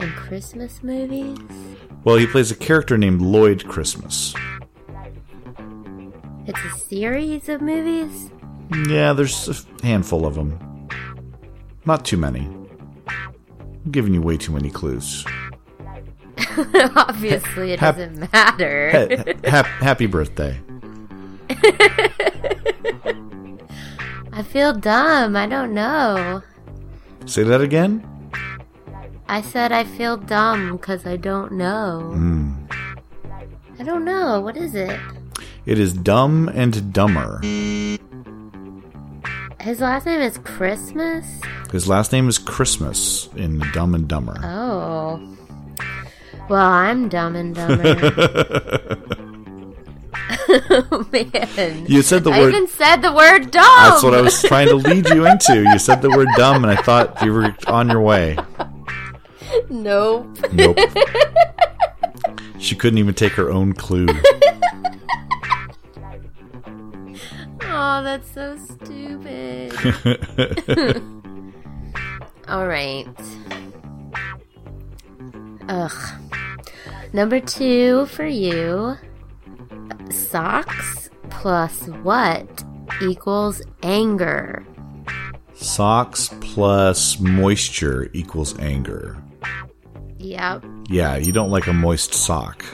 in 0.00 0.10
Christmas 0.12 0.82
movies? 0.82 1.38
Well, 2.04 2.16
he 2.16 2.26
plays 2.26 2.50
a 2.50 2.56
character 2.56 2.96
named 2.98 3.20
Lloyd 3.20 3.66
Christmas. 3.66 4.34
It's 6.46 6.58
a 6.64 6.78
series 6.78 7.48
of 7.48 7.60
movies? 7.60 8.30
Yeah, 8.88 9.12
there's 9.12 9.48
a 9.48 9.54
handful 9.86 10.26
of 10.26 10.34
them. 10.34 10.88
Not 11.84 12.04
too 12.04 12.16
many. 12.16 12.40
I'm 13.08 13.90
giving 13.90 14.14
you 14.14 14.22
way 14.22 14.36
too 14.36 14.52
many 14.52 14.70
clues. 14.70 15.24
Obviously, 16.96 17.72
it 17.72 17.80
Hap- 17.80 17.96
doesn't 17.96 18.32
matter. 18.32 18.90
Ha- 18.92 19.34
hap- 19.48 19.66
happy 19.66 20.06
birthday. 20.06 20.58
I 24.32 24.42
feel 24.42 24.72
dumb. 24.72 25.36
I 25.36 25.46
don't 25.46 25.74
know. 25.74 26.42
Say 27.26 27.42
that 27.44 27.60
again? 27.60 28.06
I 29.30 29.42
said 29.42 29.70
I 29.70 29.84
feel 29.84 30.16
dumb 30.16 30.76
because 30.76 31.06
I 31.06 31.16
don't 31.16 31.52
know. 31.52 32.00
Hmm. 32.14 32.52
I 33.78 33.84
don't 33.84 34.04
know. 34.04 34.40
What 34.40 34.56
is 34.56 34.74
it? 34.74 34.98
It 35.64 35.78
is 35.78 35.94
Dumb 35.94 36.48
and 36.48 36.92
Dumber. 36.92 37.38
His 39.60 39.78
last 39.78 40.06
name 40.06 40.20
is 40.20 40.36
Christmas? 40.38 41.24
His 41.70 41.88
last 41.88 42.10
name 42.10 42.28
is 42.28 42.38
Christmas 42.38 43.28
in 43.36 43.60
Dumb 43.72 43.94
and 43.94 44.08
Dumber. 44.08 44.36
Oh. 44.42 45.22
Well, 46.48 46.66
I'm 46.66 47.08
dumb 47.08 47.36
and 47.36 47.54
dumber. 47.54 47.94
oh, 50.48 51.06
man. 51.12 51.86
You 51.86 52.02
said 52.02 52.24
the 52.24 52.30
word 52.30 52.36
I 52.36 52.48
even 52.48 52.66
said 52.66 52.96
the 52.96 53.12
word 53.12 53.52
dumb. 53.52 53.62
That's 53.78 54.02
what 54.02 54.12
I 54.12 54.22
was 54.22 54.42
trying 54.42 54.66
to 54.70 54.74
lead 54.74 55.08
you 55.08 55.24
into. 55.24 55.62
You 55.62 55.78
said 55.78 56.02
the 56.02 56.10
word 56.10 56.26
dumb, 56.36 56.64
and 56.64 56.76
I 56.76 56.82
thought 56.82 57.22
you 57.22 57.32
were 57.32 57.54
on 57.68 57.88
your 57.88 58.00
way. 58.00 58.36
Nope. 59.68 60.38
Nope. 60.52 60.78
she 62.58 62.74
couldn't 62.74 62.98
even 62.98 63.14
take 63.14 63.32
her 63.32 63.50
own 63.50 63.72
clue. 63.72 64.06
Oh, 67.72 68.02
that's 68.02 68.30
so 68.32 68.56
stupid. 68.56 69.72
All 72.48 72.66
right. 72.66 73.06
Ugh. 75.68 76.20
Number 77.12 77.40
two 77.40 78.06
for 78.06 78.26
you. 78.26 78.96
Socks 80.10 81.10
plus 81.30 81.86
what 82.02 82.64
equals 83.00 83.62
anger? 83.82 84.64
Socks 85.54 86.30
plus 86.40 87.20
moisture 87.20 88.10
equals 88.12 88.58
anger. 88.58 89.22
Yep. 90.20 90.64
Yeah, 90.88 91.16
you 91.16 91.32
don't 91.32 91.50
like 91.50 91.66
a 91.66 91.72
moist 91.72 92.12
sock. 92.12 92.64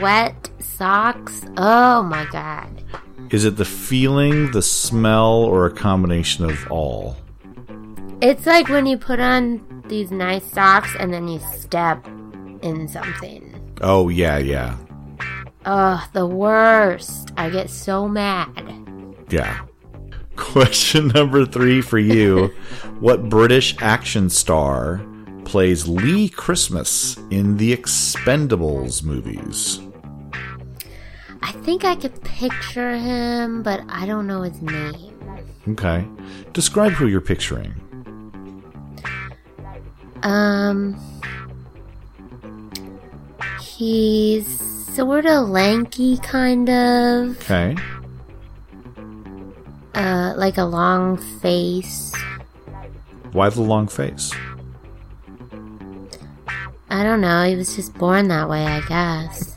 Wet 0.00 0.50
socks. 0.58 1.42
Oh 1.56 2.02
my 2.02 2.26
god. 2.32 2.82
Is 3.30 3.44
it 3.44 3.56
the 3.56 3.64
feeling, 3.64 4.50
the 4.50 4.60
smell, 4.62 5.44
or 5.44 5.66
a 5.66 5.70
combination 5.70 6.44
of 6.44 6.70
all? 6.70 7.16
It's 8.20 8.46
like 8.46 8.68
when 8.68 8.86
you 8.86 8.98
put 8.98 9.20
on 9.20 9.82
these 9.88 10.10
nice 10.10 10.44
socks 10.50 10.94
and 10.98 11.12
then 11.12 11.28
you 11.28 11.38
step 11.56 12.04
in 12.62 12.88
something. 12.88 13.50
Oh, 13.80 14.08
yeah, 14.08 14.38
yeah. 14.38 14.76
Ugh, 15.64 16.08
the 16.12 16.26
worst. 16.26 17.30
I 17.36 17.48
get 17.50 17.70
so 17.70 18.08
mad. 18.08 18.76
Yeah. 19.30 19.64
Question 20.36 21.08
number 21.14 21.46
three 21.46 21.80
for 21.80 21.98
you. 21.98 22.48
what 22.98 23.28
British 23.28 23.76
action 23.80 24.30
star 24.30 25.00
plays 25.44 25.86
Lee 25.86 26.28
Christmas 26.28 27.16
in 27.30 27.56
the 27.56 27.76
Expendables 27.76 29.02
movies? 29.02 29.80
I 31.42 31.52
think 31.52 31.84
I 31.84 31.94
could 31.94 32.20
picture 32.22 32.96
him, 32.96 33.62
but 33.62 33.82
I 33.88 34.06
don't 34.06 34.26
know 34.26 34.42
his 34.42 34.60
name. 34.62 35.14
Okay. 35.68 36.06
Describe 36.52 36.92
who 36.92 37.06
you're 37.06 37.20
picturing. 37.20 37.74
Um, 40.22 40.96
he's 43.60 44.46
sort 44.94 45.26
of 45.26 45.48
lanky, 45.48 46.16
kind 46.18 46.68
of. 46.70 47.36
Okay. 47.42 47.76
Uh, 49.94 50.34
like 50.36 50.56
a 50.56 50.64
long 50.64 51.18
face. 51.40 52.12
Why 53.32 53.48
the 53.50 53.62
long 53.62 53.86
face? 53.88 54.32
I 56.90 57.02
don't 57.02 57.20
know. 57.20 57.44
He 57.44 57.56
was 57.56 57.74
just 57.74 57.94
born 57.94 58.28
that 58.28 58.48
way, 58.48 58.64
I 58.64 58.80
guess. 58.88 59.56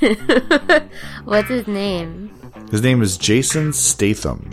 What's 1.24 1.48
his 1.48 1.66
name? 1.66 2.30
His 2.70 2.82
name 2.82 3.02
is 3.02 3.16
Jason 3.16 3.72
Statham. 3.72 4.48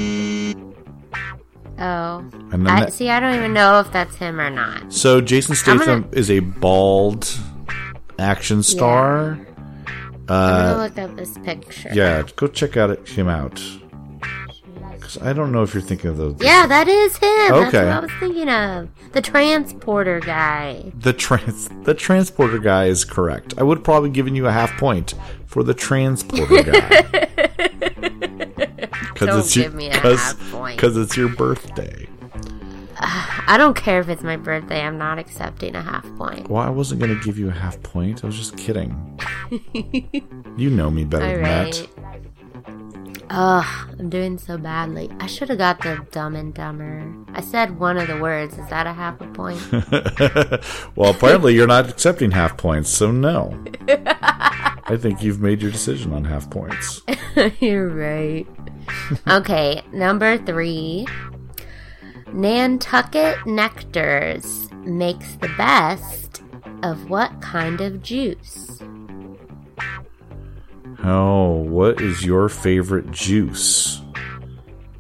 Oh, 1.78 2.24
I 2.52 2.58
that- 2.58 2.94
see. 2.94 3.10
I 3.10 3.20
don't 3.20 3.36
even 3.36 3.54
know 3.54 3.80
if 3.80 3.92
that's 3.92 4.16
him 4.16 4.40
or 4.40 4.50
not. 4.50 4.92
so 4.94 5.20
Jason 5.22 5.56
Statham 5.56 6.04
gonna- 6.04 6.08
is 6.14 6.32
a 6.32 6.40
bald 6.40 7.38
action 8.18 8.64
star. 8.64 9.40
I'm 10.28 10.28
Uh, 10.30 10.74
gonna 10.74 10.84
look 10.84 10.98
up 10.98 11.16
this 11.18 11.38
picture. 11.40 11.90
yeah, 11.94 12.24
go 12.36 12.48
check 12.48 12.78
out 12.78 12.90
it, 12.90 13.08
him 13.10 13.28
out. 13.28 13.62
I 15.22 15.34
don't 15.34 15.52
know 15.52 15.64
if 15.64 15.74
you're 15.74 15.82
thinking 15.84 16.10
of 16.10 16.18
those. 16.18 16.36
Yeah, 16.40 16.66
that 16.68 16.88
is 16.88 17.18
him. 17.18 17.30
That's 17.50 17.68
Okay. 17.76 17.86
what 17.86 17.94
I 17.94 18.00
was 18.00 18.12
thinking 18.20 18.50
of. 18.50 18.90
The 19.14 19.22
transporter 19.22 20.20
guy. 20.20 20.92
the 20.96 21.14
trans 21.14 21.70
the 21.84 21.94
transporter 21.94 22.60
guy 22.60 22.86
is 22.86 23.06
correct. 23.06 23.54
I 23.58 23.64
would 23.64 23.80
have 23.80 23.84
probably 23.86 24.10
given 24.10 24.36
you 24.36 24.48
a 24.48 24.52
half 24.52 24.72
point 24.78 25.14
for 25.46 25.64
the 25.64 25.74
transporter 25.74 26.64
guy. 26.64 27.28
Because 29.16 29.28
Don't 29.30 29.40
it's 29.40 29.56
your, 29.56 29.66
give 29.66 29.76
me 29.76 29.88
a 29.88 29.94
cause, 29.98 30.20
half 30.22 30.52
point. 30.52 30.78
'cause 30.78 30.98
it's 30.98 31.16
your 31.16 31.30
birthday. 31.30 32.06
I 33.00 33.56
don't 33.58 33.74
care 33.76 34.02
if 34.02 34.10
it's 34.10 34.24
my 34.24 34.36
birthday. 34.36 34.82
I'm 34.82 34.98
not 34.98 35.18
accepting 35.20 35.74
a 35.74 35.82
half 35.82 36.04
point. 36.18 36.50
Well, 36.50 36.62
I 36.62 36.70
wasn't 36.70 37.00
going 37.00 37.18
to 37.18 37.24
give 37.24 37.40
you 37.40 37.48
a 37.48 37.54
half 37.54 37.82
point. 37.82 38.24
I 38.26 38.28
was 38.28 38.36
just 38.36 38.58
kidding. 38.58 39.18
you 40.58 40.70
know 40.70 40.92
me 40.92 41.06
better 41.06 41.26
All 41.26 41.34
than 41.36 41.44
right. 41.44 41.90
Ugh, 43.38 43.90
I'm 44.00 44.10
doing 44.10 44.38
so 44.38 44.58
badly. 44.58 45.12
I 45.20 45.28
should 45.28 45.50
have 45.50 45.58
got 45.58 45.82
the 45.82 46.08
dumb 46.12 46.38
and 46.38 46.54
dumber. 46.54 47.14
I 47.34 47.42
said 47.42 47.78
one 47.78 47.98
of 47.98 48.08
the 48.08 48.18
words. 48.18 48.58
Is 48.58 48.70
that 48.70 48.88
a 48.88 48.94
half 48.94 49.20
a 49.20 49.28
point? 49.28 49.60
well, 50.96 51.12
apparently 51.12 51.54
you're 51.54 51.68
not 51.68 51.90
accepting 51.90 52.32
half 52.32 52.56
points, 52.56 52.90
so 52.90 53.12
no. 53.12 53.62
I 53.90 54.96
think 54.98 55.22
you've 55.22 55.42
made 55.42 55.62
your 55.62 55.70
decision 55.72 56.14
on 56.14 56.24
half 56.24 56.50
points. 56.50 57.02
You're 57.60 57.90
right. 57.90 58.48
okay, 59.28 59.82
number 59.92 60.38
three. 60.38 61.06
Nantucket 62.32 63.36
Nectars 63.40 64.72
makes 64.86 65.36
the 65.36 65.50
best 65.58 66.42
of 66.84 67.10
what 67.10 67.42
kind 67.42 67.82
of 67.82 68.02
juice? 68.02 68.82
Oh, 71.08 71.50
what 71.52 72.02
is 72.02 72.26
your 72.26 72.50
favorite 72.50 73.12
juice? 73.12 74.02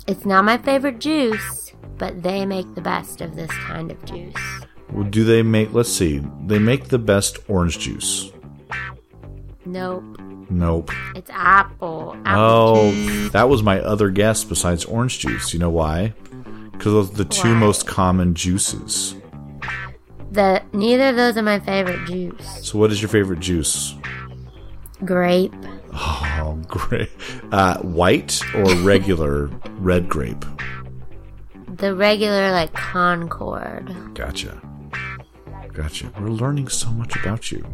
It's 0.07 0.25
not 0.25 0.45
my 0.45 0.57
favorite 0.57 0.99
juice, 0.99 1.73
but 1.97 2.21
they 2.21 2.45
make 2.45 2.75
the 2.75 2.81
best 2.81 3.21
of 3.21 3.35
this 3.35 3.49
kind 3.51 3.91
of 3.91 4.03
juice. 4.05 4.35
Well, 4.91 5.03
Do 5.05 5.23
they 5.23 5.41
make, 5.41 5.73
let's 5.73 5.91
see, 5.91 6.21
they 6.45 6.59
make 6.59 6.89
the 6.89 6.99
best 6.99 7.39
orange 7.47 7.79
juice. 7.79 8.31
Nope. 9.65 10.03
Nope. 10.49 10.91
It's 11.15 11.31
apple. 11.33 12.15
apple 12.23 12.41
Oh, 12.43 12.91
juice. 12.91 13.31
that 13.31 13.49
was 13.49 13.63
my 13.63 13.79
other 13.81 14.11
guess 14.11 14.43
besides 14.43 14.85
orange 14.85 15.19
juice. 15.19 15.53
You 15.53 15.59
know 15.59 15.71
why? 15.71 16.13
Because 16.71 16.93
those 16.93 17.11
are 17.11 17.15
the 17.15 17.25
two 17.25 17.53
Why? 17.53 17.59
most 17.59 17.87
common 17.87 18.35
juices. 18.35 19.15
The 20.31 20.61
neither 20.73 21.09
of 21.09 21.15
those 21.15 21.35
are 21.37 21.41
my 21.41 21.59
favorite 21.59 22.05
juice. 22.05 22.59
So, 22.67 22.77
what 22.77 22.91
is 22.91 23.01
your 23.01 23.09
favorite 23.09 23.39
juice? 23.39 23.95
Grape. 25.03 25.53
Oh, 25.97 26.59
great. 26.67 27.09
Uh, 27.51 27.77
white 27.79 28.41
or 28.53 28.75
regular 28.77 29.47
red 29.79 30.09
grape? 30.09 30.43
The 31.67 31.95
regular 31.95 32.51
like 32.51 32.73
Concord. 32.73 33.95
Gotcha. 34.13 34.61
Gotcha. 35.73 36.11
We're 36.19 36.29
learning 36.29 36.67
so 36.67 36.89
much 36.89 37.15
about 37.15 37.51
you. 37.51 37.65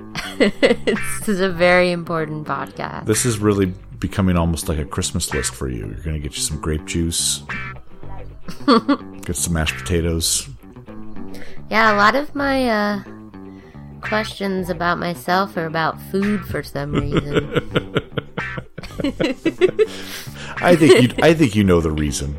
this 0.38 1.28
is 1.28 1.40
a 1.40 1.50
very 1.50 1.90
important 1.90 2.46
podcast. 2.46 3.06
This 3.06 3.26
is 3.26 3.38
really 3.38 3.66
becoming 3.98 4.36
almost 4.36 4.68
like 4.68 4.78
a 4.78 4.84
Christmas 4.84 5.32
list 5.34 5.54
for 5.54 5.68
you. 5.68 5.86
You're 5.86 6.02
going 6.02 6.16
to 6.16 6.20
get 6.20 6.36
you 6.36 6.42
some 6.42 6.60
grape 6.60 6.86
juice, 6.86 7.42
get 9.22 9.36
some 9.36 9.52
mashed 9.52 9.76
potatoes. 9.76 10.48
Yeah, 11.70 11.94
a 11.94 11.96
lot 11.96 12.14
of 12.16 12.34
my 12.34 12.68
uh, 12.68 13.02
questions 14.00 14.70
about 14.70 14.98
myself 14.98 15.56
or 15.56 15.66
about 15.66 16.00
food 16.10 16.44
for 16.44 16.62
some 16.62 16.92
reason. 16.92 17.44
I 20.62 20.76
think 20.76 21.02
you. 21.02 21.22
I 21.22 21.34
think 21.34 21.54
you 21.54 21.64
know 21.64 21.80
the 21.80 21.90
reason. 21.90 22.36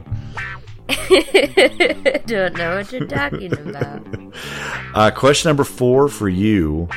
Don't 2.25 2.55
know 2.55 2.75
what 2.75 2.91
you're 2.91 3.07
talking 3.07 3.53
about. 3.53 4.05
Uh, 4.93 5.09
question 5.09 5.47
number 5.47 5.63
four 5.63 6.09
for 6.09 6.27
you. 6.27 6.89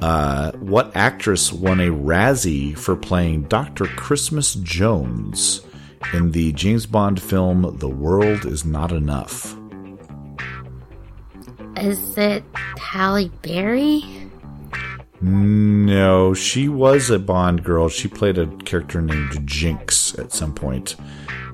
Uh, 0.00 0.52
what 0.58 0.94
actress 0.94 1.50
won 1.50 1.80
a 1.80 1.86
Razzie 1.86 2.76
for 2.76 2.94
playing 2.94 3.44
Dr. 3.44 3.86
Christmas 3.86 4.52
Jones 4.56 5.62
in 6.12 6.32
the 6.32 6.52
James 6.52 6.84
Bond 6.84 7.22
film 7.22 7.78
The 7.78 7.88
World 7.88 8.44
Is 8.44 8.66
Not 8.66 8.92
Enough? 8.92 9.57
Is 11.80 12.16
it 12.18 12.42
Halle 12.78 13.28
Berry? 13.42 14.02
No, 15.20 16.32
she 16.34 16.68
was 16.68 17.10
a 17.10 17.18
Bond 17.18 17.64
girl. 17.64 17.88
She 17.88 18.06
played 18.08 18.38
a 18.38 18.46
character 18.58 19.00
named 19.02 19.46
Jinx 19.46 20.16
at 20.18 20.32
some 20.32 20.54
point. 20.54 20.96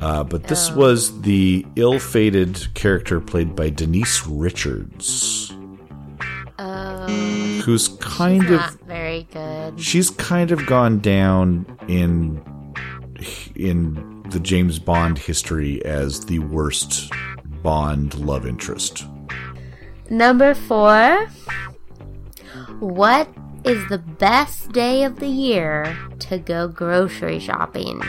Uh, 0.00 0.22
but 0.22 0.44
this 0.48 0.70
was 0.72 1.20
the 1.22 1.64
ill 1.76 1.98
fated 1.98 2.66
character 2.74 3.20
played 3.20 3.56
by 3.56 3.70
Denise 3.70 4.26
Richards, 4.26 5.50
Oh, 6.58 7.06
who's 7.64 7.88
kind 8.00 8.44
of. 8.44 8.50
not 8.60 8.74
very 8.86 9.26
good. 9.32 9.80
she's 9.80 10.10
kind 10.10 10.50
of 10.50 10.66
gone 10.66 10.98
down 11.00 11.64
in 11.88 12.42
in 13.56 14.22
the 14.30 14.40
James 14.40 14.78
Bond 14.78 15.18
history 15.18 15.82
as 15.86 16.26
the 16.26 16.40
worst 16.40 17.10
Bond 17.62 18.14
love 18.16 18.46
interest. 18.46 19.06
Number 20.14 20.54
four. 20.54 21.26
What 22.78 23.28
is 23.64 23.84
the 23.88 23.98
best 23.98 24.70
day 24.70 25.02
of 25.02 25.18
the 25.18 25.26
year 25.26 25.98
to 26.20 26.38
go 26.38 26.68
grocery 26.68 27.40
shopping? 27.40 28.00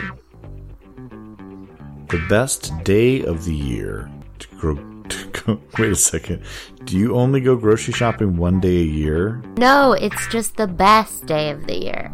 The 2.10 2.24
best 2.30 2.72
day 2.84 3.24
of 3.24 3.46
the 3.46 3.56
year 3.56 4.12
to 4.38 4.48
grow. 4.50 4.76
To 4.76 5.28
go, 5.30 5.60
wait 5.80 5.94
a 5.94 5.96
second. 5.96 6.44
Do 6.84 6.96
you 6.96 7.16
only 7.16 7.42
go 7.42 7.56
grocery 7.56 7.96
shopping 7.96 8.38
one 8.38 8.60
day 8.60 8.82
a 8.82 8.92
year? 9.02 9.42
No, 9.58 9.94
it's 9.94 10.28
just 10.28 10.58
the 10.58 10.68
best 10.68 11.26
day 11.26 11.50
of 11.50 11.66
the 11.66 11.76
year. 11.76 12.14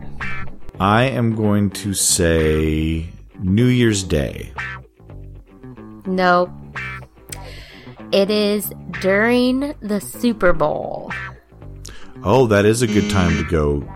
I 0.79 1.03
am 1.03 1.35
going 1.35 1.69
to 1.83 1.93
say 1.93 3.09
New 3.41 3.67
Year's 3.67 4.03
Day. 4.03 4.53
Nope. 6.05 6.49
It 8.11 8.29
is 8.29 8.73
during 8.99 9.73
the 9.79 10.01
Super 10.01 10.51
Bowl. 10.51 11.11
Oh, 12.23 12.45
that 12.47 12.65
is 12.65 12.81
a 12.81 12.87
good 12.87 13.09
time 13.09 13.37
to 13.37 13.43
go. 13.45 13.87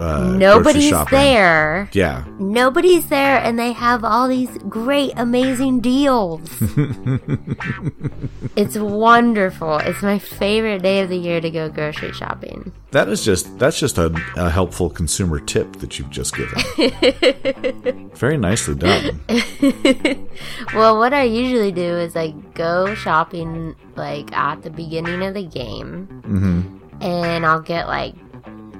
Uh, 0.00 0.32
Nobody's 0.36 0.94
there. 1.10 1.88
Yeah, 1.92 2.24
Nobody's 2.38 3.06
there, 3.08 3.38
and 3.38 3.58
they 3.58 3.72
have 3.72 4.02
all 4.04 4.28
these 4.28 4.48
great, 4.68 5.12
amazing 5.16 5.80
deals. 5.80 6.40
it's 8.56 8.76
wonderful. 8.76 9.76
It's 9.78 10.02
my 10.02 10.18
favorite 10.18 10.82
day 10.82 11.00
of 11.00 11.08
the 11.10 11.18
year 11.18 11.40
to 11.40 11.50
go 11.50 11.68
grocery 11.68 12.12
shopping. 12.12 12.72
that 12.92 13.08
is 13.08 13.24
just 13.24 13.58
that's 13.58 13.78
just 13.78 13.98
a, 13.98 14.10
a 14.36 14.48
helpful 14.50 14.88
consumer 14.90 15.38
tip 15.38 15.76
that 15.76 15.98
you've 15.98 16.10
just 16.10 16.34
given. 16.34 18.10
Very 18.14 18.36
nicely 18.36 18.74
done. 18.74 19.20
Well, 20.74 20.98
what 20.98 21.12
I 21.12 21.24
usually 21.24 21.72
do 21.72 21.82
is 21.82 22.16
I 22.16 22.30
go 22.54 22.94
shopping 22.94 23.74
like 23.96 24.32
at 24.32 24.62
the 24.62 24.70
beginning 24.70 25.22
of 25.22 25.34
the 25.34 25.42
game, 25.44 26.80
and 27.00 27.44
I'll 27.44 27.60
get 27.60 27.86
like 27.88 28.14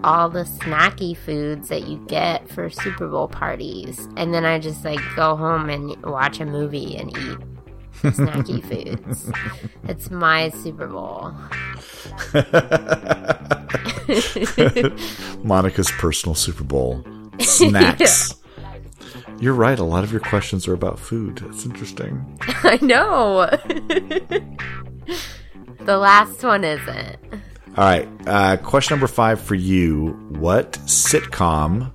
all 0.04 0.28
the 0.28 0.44
snacky 0.44 1.16
foods 1.16 1.68
that 1.68 1.86
you 1.86 1.98
get 2.06 2.48
for 2.48 2.70
Super 2.70 3.08
Bowl 3.08 3.28
parties, 3.28 4.08
and 4.16 4.32
then 4.34 4.44
I 4.44 4.58
just 4.58 4.84
like 4.84 5.00
go 5.16 5.36
home 5.36 5.68
and 5.68 6.02
watch 6.04 6.40
a 6.40 6.46
movie 6.46 6.96
and 6.96 7.16
eat 7.16 7.38
snacky 8.02 8.62
foods. 8.68 9.30
It's 9.84 10.10
my 10.10 10.50
Super 10.50 10.86
Bowl. 10.86 11.32
Monika's 15.44 15.90
personal 15.92 16.34
Super 16.34 16.64
Bowl 16.64 17.04
snacks. 17.40 18.34
You're 19.38 19.54
right. 19.54 19.78
A 19.78 19.84
lot 19.84 20.04
of 20.04 20.10
your 20.12 20.20
questions 20.20 20.68
are 20.68 20.74
about 20.74 20.98
food. 20.98 21.38
That's 21.38 21.64
interesting. 21.64 22.38
I 22.62 22.78
know. 22.82 23.46
the 25.80 25.96
last 25.96 26.42
one 26.42 26.64
isn't. 26.64 27.16
All 27.76 27.84
right. 27.84 28.08
Uh, 28.26 28.56
question 28.56 28.94
number 28.94 29.06
five 29.06 29.40
for 29.40 29.54
you. 29.54 30.08
What 30.30 30.72
sitcom 30.86 31.92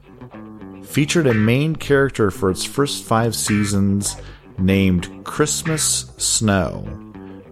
featured 0.85 1.27
a 1.27 1.33
main 1.33 1.75
character 1.75 2.31
for 2.31 2.49
its 2.49 2.63
first 2.63 3.03
five 3.03 3.35
seasons 3.35 4.15
named 4.57 5.25
Christmas 5.25 6.11
Snow? 6.17 6.85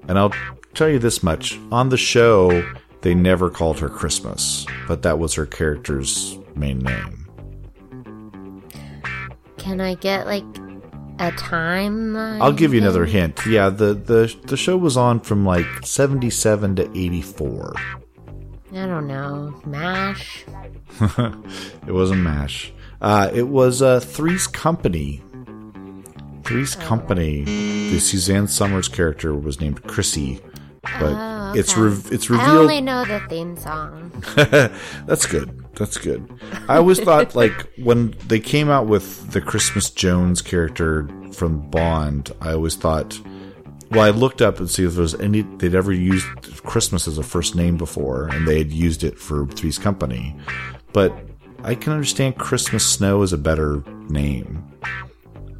And 0.08 0.18
I'll 0.18 0.34
tell 0.74 0.90
you 0.90 1.00
this 1.00 1.22
much 1.22 1.60
on 1.72 1.90
the 1.90 1.98
show, 1.98 2.64
they 3.02 3.14
never 3.14 3.50
called 3.50 3.80
her 3.80 3.90
Christmas, 3.90 4.66
but 4.88 5.02
that 5.02 5.20
was 5.20 5.34
her 5.34 5.46
character's 5.46 6.38
main 6.56 6.80
name. 6.80 7.20
Can 9.58 9.82
I 9.82 9.96
get 9.96 10.28
like 10.28 10.44
a 11.20 11.32
timeline? 11.34 12.42
I'll 12.42 12.54
give 12.54 12.74
you 12.74 12.80
another 12.80 13.06
hint. 13.06 13.46
Yeah, 13.46 13.70
the, 13.70 13.94
the, 13.94 14.34
the 14.46 14.58
show 14.58 14.78
was 14.78 14.96
on 14.96 15.20
from 15.20 15.46
like 15.46 15.66
77 15.86 16.78
to 16.78 16.98
84. 16.98 17.74
I 18.74 18.86
don't 18.88 19.08
know. 19.08 19.54
Mash. 19.66 20.46
It 21.88 21.92
wasn't 21.92 22.22
MASH. 22.22 22.72
Uh, 23.02 23.30
it 23.34 23.48
was 23.50 23.82
uh, 23.82 24.00
Three's 24.00 24.48
Company. 24.48 25.22
Three's 26.44 26.76
Company. 26.76 27.44
The 27.44 28.00
Suzanne 28.00 28.48
Somers 28.48 28.88
character 28.88 29.34
was 29.36 29.60
named 29.62 29.84
Chrissy, 29.84 30.40
but 31.00 31.14
Oh, 31.16 31.54
it's 31.56 31.74
okay. 31.74 31.82
re- 31.82 32.16
it's 32.16 32.30
I 32.30 32.34
revealed. 32.36 32.58
only 32.62 32.82
know 32.82 33.06
the 33.06 33.20
theme 33.30 33.56
song. 33.58 34.12
That's 35.06 35.26
good. 35.26 35.66
That's 35.76 35.98
good. 35.98 36.28
I 36.68 36.78
always 36.78 37.00
thought 37.00 37.36
like 37.44 37.54
when 37.78 38.16
they 38.28 38.40
came 38.40 38.70
out 38.70 38.88
with 38.88 39.32
the 39.32 39.42
Christmas 39.42 39.90
Jones 39.90 40.42
character 40.42 41.08
from 41.34 41.70
Bond, 41.70 42.32
I 42.42 42.54
always 42.54 42.76
thought. 42.76 43.20
Well, 43.94 44.02
I 44.02 44.10
looked 44.10 44.42
up 44.42 44.60
and 44.60 44.68
see 44.68 44.86
if 44.86 44.94
there 44.94 45.04
was 45.04 45.14
any 45.16 45.42
they'd 45.42 45.76
ever 45.76 45.94
used 45.94 46.26
Christmas 46.64 47.08
as 47.08 47.20
a 47.20 47.24
first 47.24 47.56
name 47.56 47.78
before, 47.78 48.28
and 48.30 48.48
they 48.48 48.58
had 48.58 48.72
used 48.72 49.04
it 49.04 49.20
for 49.20 49.46
Three's 49.46 49.78
Company. 49.78 50.36
But 50.94 51.14
I 51.64 51.76
can 51.76 51.94
understand 51.94 52.38
Christmas 52.38 52.84
Snow 52.84 53.22
is 53.22 53.34
a 53.34 53.38
better 53.38 53.84
name. 54.10 54.66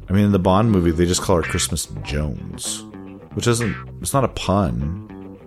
I 0.08 0.12
mean, 0.12 0.24
in 0.24 0.32
the 0.32 0.40
Bond 0.40 0.72
movie, 0.72 0.90
they 0.90 1.06
just 1.06 1.22
call 1.22 1.36
her 1.36 1.42
Christmas 1.42 1.86
Jones, 2.02 2.82
which 3.34 3.46
isn't. 3.46 3.76
It's 4.00 4.12
not 4.12 4.24
a 4.24 4.28
pun. 4.28 5.38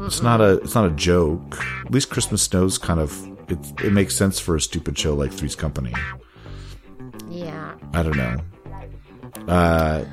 It's 0.00 0.20
not 0.20 0.42
a. 0.42 0.58
It's 0.58 0.74
not 0.74 0.84
a 0.84 0.94
joke. 0.94 1.64
At 1.86 1.90
least 1.92 2.10
Christmas 2.10 2.42
Snow's 2.42 2.76
kind 2.76 3.00
of. 3.00 3.26
It, 3.50 3.58
it 3.82 3.92
makes 3.92 4.14
sense 4.14 4.38
for 4.38 4.54
a 4.54 4.60
stupid 4.60 4.98
show 4.98 5.14
like 5.14 5.32
Three's 5.32 5.56
Company. 5.56 5.94
Yeah. 7.30 7.74
I 7.94 8.02
don't 8.02 8.16
know. 8.18 8.40
Uh. 9.48 10.04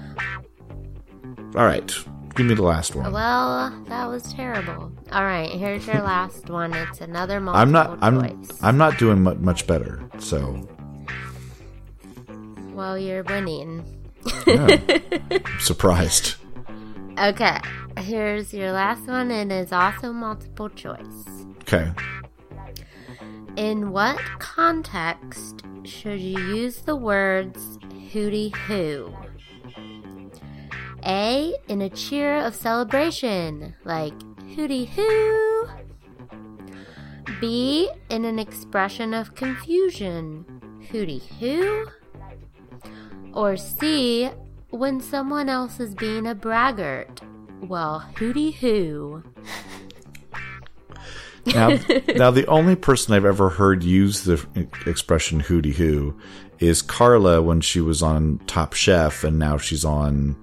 All 1.56 1.66
right, 1.66 1.94
give 2.36 2.46
me 2.48 2.56
the 2.56 2.64
last 2.64 2.96
one. 2.96 3.12
Well, 3.12 3.84
that 3.88 4.08
was 4.08 4.34
terrible. 4.34 4.92
All 5.12 5.24
right, 5.24 5.50
here's 5.52 5.86
your 5.86 6.02
last 6.02 6.50
one. 6.50 6.74
It's 6.74 7.00
another 7.02 7.40
multiple 7.40 7.62
I'm 7.62 7.72
not. 7.72 8.00
I'm. 8.02 8.22
choice. 8.22 8.64
I'm 8.64 8.78
not 8.78 8.98
doing 8.98 9.22
mu- 9.22 9.36
much 9.36 9.68
better. 9.68 10.02
So 10.20 10.68
Well, 12.74 12.98
you're 12.98 13.24
winning. 13.24 13.86
Yeah. 14.48 14.78
Surprised. 15.60 16.36
Okay, 17.20 17.60
here's 18.00 18.52
your 18.54 18.72
last 18.72 19.06
one, 19.08 19.30
and 19.30 19.52
it's 19.52 19.72
also 19.72 20.12
multiple 20.12 20.70
choice. 20.70 21.46
Okay. 21.62 21.92
In 23.58 23.92
what 23.92 24.18
context 24.40 25.62
should 25.84 26.20
you 26.20 26.40
use 26.40 26.78
the 26.78 26.96
words 26.96 27.78
hooty 28.12 28.50
hoo? 28.66 29.14
A. 31.06 31.56
In 31.68 31.82
a 31.82 31.90
cheer 31.90 32.38
of 32.38 32.56
celebration, 32.56 33.76
like 33.84 34.14
hooty 34.56 34.86
hoo. 34.86 35.70
B. 37.40 37.90
In 38.10 38.26
an 38.26 38.40
expression 38.40 39.14
of 39.14 39.36
confusion, 39.36 40.46
hooty 40.92 41.20
hoo. 41.40 41.88
Or 43.34 43.58
C. 43.58 44.30
When 44.70 45.00
someone 45.00 45.50
else 45.50 45.80
is 45.80 45.94
being 45.94 46.26
a 46.26 46.34
braggart, 46.34 47.22
well, 47.62 48.00
hooty 48.18 48.52
hoo. 48.52 49.24
Now, 51.46 51.78
now 52.16 52.32
the 52.32 52.46
only 52.48 52.76
person 52.76 53.14
I've 53.14 53.26
ever 53.26 53.50
heard 53.50 53.84
use 53.84 54.24
the 54.24 54.46
expression 54.86 55.42
"hooty 55.42 55.74
hoo" 55.74 56.18
is 56.60 56.82
Carla 56.82 57.42
when 57.42 57.62
she 57.62 57.82
was 57.82 58.02
on 58.02 58.40
Top 58.48 58.74
Chef, 58.74 59.24
and 59.24 59.38
now 59.38 59.58
she's 59.58 59.84
on 59.84 60.36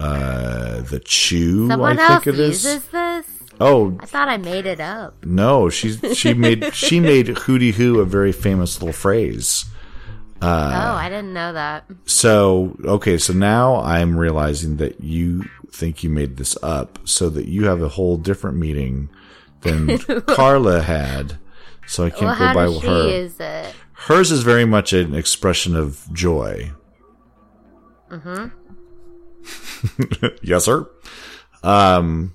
uh, 0.00 0.80
the 0.80 1.00
Chew. 1.04 1.68
Someone 1.68 1.98
I 1.98 2.02
else 2.14 2.24
think 2.24 2.36
it 2.36 2.40
is. 2.40 2.64
uses 2.64 2.86
this? 2.88 3.26
Oh 3.60 3.96
I 4.00 4.06
thought 4.06 4.28
I 4.28 4.38
made 4.38 4.64
it 4.66 4.80
up. 4.80 5.24
no, 5.24 5.68
she's 5.68 6.00
she 6.16 6.32
made 6.34 6.74
she 6.74 6.98
made 6.98 7.26
"hooty 7.28 7.72
hoo" 7.74 8.00
a 8.00 8.04
very 8.06 8.32
famous 8.32 8.80
little 8.80 8.94
phrase. 8.94 9.66
oh, 10.42 10.48
I 10.48 11.08
didn't 11.10 11.34
know 11.34 11.52
that. 11.52 11.84
So 12.06 12.76
okay, 12.84 13.18
so 13.18 13.34
now 13.34 13.76
I'm 13.82 14.16
realizing 14.16 14.76
that 14.78 15.02
you 15.02 15.44
think 15.70 16.02
you 16.02 16.08
made 16.10 16.38
this 16.38 16.56
up, 16.62 16.98
so 17.04 17.28
that 17.28 17.46
you 17.48 17.66
have 17.66 17.82
a 17.82 17.88
whole 17.90 18.16
different 18.16 18.56
meaning 18.56 19.10
than 19.60 19.98
Carla 20.26 20.80
had. 20.82 21.36
So 21.86 22.04
I 22.04 22.10
can't 22.10 22.22
Well, 22.38 22.54
go 22.54 22.54
by 22.54 22.80
she 22.80 22.86
her. 22.86 23.20
use 23.22 23.38
it? 23.40 23.74
Hers 23.92 24.30
is 24.32 24.42
very 24.42 24.64
much 24.64 24.94
an 24.94 25.14
expression 25.14 25.76
of 25.76 26.06
joy. 26.14 26.70
Mm-hmm. 28.10 28.46
yes, 30.42 30.64
sir. 30.64 30.88
Um, 31.62 32.34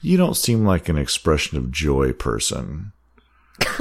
you 0.00 0.16
don't 0.16 0.36
seem 0.36 0.64
like 0.64 0.88
an 0.88 0.98
expression 0.98 1.58
of 1.58 1.70
joy 1.70 2.12
person. 2.12 2.92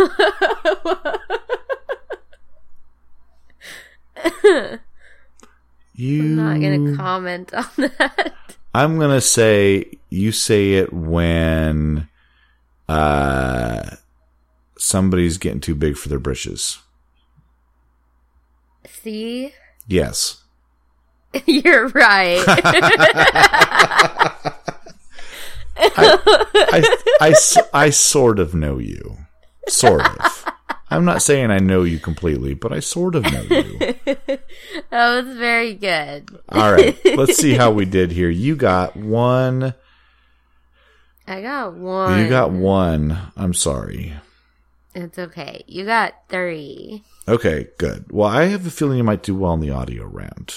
you. 5.94 6.22
I'm 6.22 6.36
not 6.36 6.62
gonna 6.62 6.96
comment 6.96 7.54
on 7.54 7.66
that. 7.78 8.34
I'm 8.74 9.00
gonna 9.00 9.22
say 9.22 9.86
you 10.10 10.32
say 10.32 10.74
it 10.74 10.92
when 10.94 12.08
uh 12.90 13.96
somebody's 14.78 15.38
getting 15.38 15.60
too 15.60 15.76
big 15.76 15.98
for 15.98 16.10
their 16.10 16.20
britches. 16.20 16.80
See, 18.88 19.54
Yes. 19.88 20.44
you're 21.46 21.90
right. 21.90 22.44
i 25.80 26.98
i 27.22 27.34
i 27.74 27.90
sort 27.90 28.40
of 28.40 28.56
know 28.56 28.78
you. 28.78 29.18
Sort 29.68 30.02
of. 30.02 30.46
I'm 30.90 31.04
not 31.04 31.22
saying 31.22 31.52
I 31.52 31.60
know 31.60 31.84
you 31.84 32.00
completely, 32.00 32.54
but 32.54 32.72
I 32.72 32.80
sort 32.80 33.16
of 33.16 33.24
know 33.24 33.42
you. 33.42 33.80
that 34.06 34.42
was 34.92 35.38
very 35.38 35.74
good. 35.74 36.30
All 36.50 36.72
right. 36.72 36.98
Let's 37.04 37.36
see 37.36 37.56
how 37.56 37.72
we 37.72 37.86
did 37.86 38.12
here. 38.12 38.30
You 38.30 38.56
got 38.56 38.96
one. 38.96 39.74
I 41.28 41.42
got 41.42 41.74
one. 41.74 42.20
You 42.20 42.30
got 42.30 42.52
one. 42.52 43.18
I'm 43.36 43.54
sorry. 43.54 44.14
It's 44.96 45.20
okay. 45.20 45.64
You 45.68 45.86
got 45.86 46.14
three. 46.30 47.04
Okay, 47.28 47.68
good. 47.78 48.06
Well, 48.10 48.30
I 48.30 48.46
have 48.46 48.66
a 48.66 48.72
feeling 48.72 48.98
you 48.98 49.04
might 49.04 49.24
do 49.24 49.36
well 49.36 49.54
in 49.54 49.60
the 49.60 49.72
audio 49.72 50.06
round. 50.06 50.56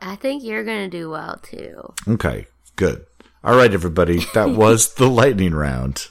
I 0.00 0.16
think 0.16 0.42
you're 0.44 0.64
gonna 0.64 0.88
do 0.88 1.10
well 1.10 1.38
too. 1.42 1.92
Okay, 2.08 2.46
good. 2.76 3.06
All 3.42 3.56
right, 3.56 3.72
everybody. 3.72 4.20
That 4.34 4.50
was 4.56 4.94
the 4.94 5.08
lightning 5.08 5.54
round. 5.54 6.08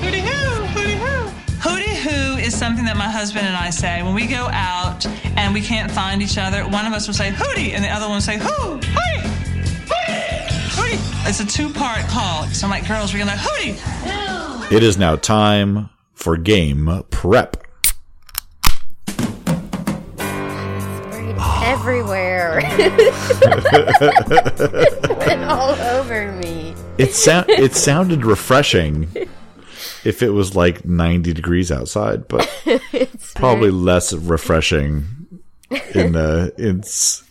Hooty 0.00 0.20
hoo, 0.20 0.64
hooty 0.66 0.94
hoo. 0.94 1.28
Hooty 1.60 1.94
hoo 1.94 2.38
is 2.38 2.56
something 2.58 2.84
that 2.84 2.96
my 2.96 3.08
husband 3.10 3.46
and 3.46 3.56
I 3.56 3.70
say 3.70 4.02
when 4.02 4.14
we 4.14 4.26
go 4.26 4.48
out 4.50 5.06
and 5.36 5.54
we 5.54 5.60
can't 5.60 5.90
find 5.90 6.22
each 6.22 6.38
other. 6.38 6.62
One 6.64 6.86
of 6.86 6.92
us 6.92 7.06
will 7.06 7.14
say 7.14 7.30
hooty 7.30 7.72
and 7.72 7.82
the 7.84 7.88
other 7.88 8.06
one 8.06 8.16
will 8.16 8.20
say 8.20 8.38
hoo, 8.38 8.78
hooty, 8.80 9.28
hooty, 9.88 10.96
hooty. 10.96 11.28
It's 11.28 11.40
a 11.40 11.46
two-part 11.46 12.06
call. 12.08 12.44
So 12.48 12.66
I'm 12.66 12.70
like, 12.70 12.86
girls, 12.86 13.12
we're 13.12 13.20
gonna 13.20 13.36
hooty. 13.38 14.74
It 14.74 14.82
is 14.82 14.96
now 14.98 15.16
time 15.16 15.90
for 16.14 16.36
game 16.36 17.02
prep. 17.10 17.56
Everywhere. 21.70 22.60
Went 25.18 25.44
all 25.44 25.70
over 25.70 26.32
me. 26.32 26.74
It 26.98 27.14
sound 27.14 27.48
it 27.48 27.76
sounded 27.76 28.24
refreshing 28.24 29.08
if 30.04 30.20
it 30.20 30.30
was 30.30 30.56
like 30.56 30.84
90 30.84 31.32
degrees 31.32 31.70
outside, 31.70 32.26
but 32.26 32.50
It's 32.92 33.32
probably 33.34 33.70
less 33.70 34.12
refreshing 34.12 35.04
in 35.94 36.12
the 36.12 36.52
in 36.58 36.82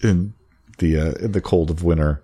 in 0.10 0.34
the 0.78 0.98
uh, 0.98 1.12
in 1.26 1.34
the 1.34 1.42
cold 1.42 1.70
of 1.70 1.84
winter. 1.84 2.24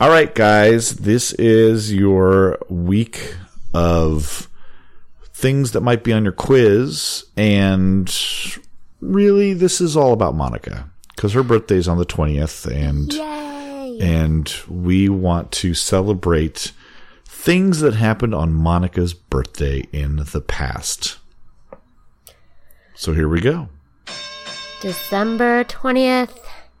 All 0.00 0.08
right, 0.08 0.34
guys, 0.34 0.96
this 0.96 1.34
is 1.34 1.92
your 1.92 2.58
week 2.70 3.36
of 3.74 4.48
things 5.34 5.72
that 5.72 5.82
might 5.82 6.02
be 6.02 6.14
on 6.14 6.24
your 6.24 6.32
quiz, 6.32 7.26
and 7.36 8.10
really, 9.00 9.52
this 9.52 9.82
is 9.82 9.98
all 9.98 10.14
about 10.14 10.34
Monika 10.34 10.88
because 11.14 11.32
her 11.32 11.42
birthday's 11.42 11.88
on 11.88 11.98
the 11.98 12.04
twentieth, 12.04 12.66
and 12.66 13.12
Yay! 13.12 13.98
and 14.00 14.54
we 14.68 15.08
want 15.08 15.52
to 15.52 15.74
celebrate 15.74 16.72
things 17.24 17.80
that 17.80 17.94
happened 17.94 18.34
on 18.34 18.52
Monika's 18.52 19.14
birthday 19.14 19.86
in 19.92 20.16
the 20.32 20.40
past. 20.40 21.18
So 22.94 23.12
here 23.12 23.28
we 23.28 23.40
go. 23.40 23.68
December 24.80 25.64
20th, 25.64 26.38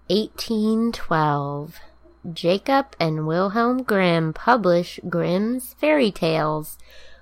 1812. 0.08 1.80
Jacob 2.32 2.96
and 2.98 3.26
Wilhelm 3.26 3.82
Grimm 3.82 4.32
published 4.32 5.00
Grimm's 5.10 5.74
Fairy 5.74 6.10
Tales, 6.10 6.78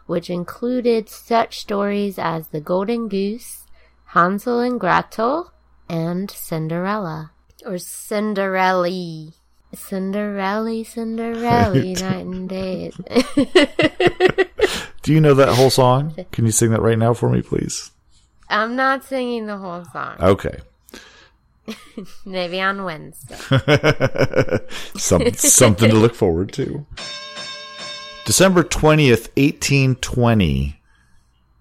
which 0.06 0.30
included 0.30 1.08
such 1.08 1.58
stories 1.58 2.18
as 2.18 2.48
The 2.48 2.60
Golden 2.60 3.08
Goose, 3.08 3.66
Hansel 4.06 4.60
and 4.60 4.78
Gretel, 4.78 5.52
and 5.88 6.30
Cinderella. 6.30 7.32
Or 7.64 7.78
Cinderella. 7.78 9.32
Cinderella, 9.74 10.84
Cinderella, 10.84 11.74
night 11.74 12.26
and 12.26 12.48
day. 12.48 12.92
Do 15.02 15.12
you 15.12 15.20
know 15.20 15.34
that 15.34 15.54
whole 15.54 15.70
song? 15.70 16.14
Can 16.32 16.46
you 16.46 16.52
sing 16.52 16.70
that 16.70 16.82
right 16.82 16.98
now 16.98 17.14
for 17.14 17.28
me, 17.28 17.42
please? 17.42 17.90
I'm 18.48 18.76
not 18.76 19.04
singing 19.04 19.46
the 19.46 19.56
whole 19.56 19.84
song. 19.86 20.16
Okay. 20.20 20.58
Maybe 22.26 22.60
on 22.60 22.84
Wednesday. 22.84 23.36
Some, 24.96 25.32
something 25.34 25.90
to 25.90 25.96
look 25.96 26.14
forward 26.14 26.52
to. 26.54 26.86
December 28.24 28.62
20th, 28.62 29.28
1820, 29.36 30.80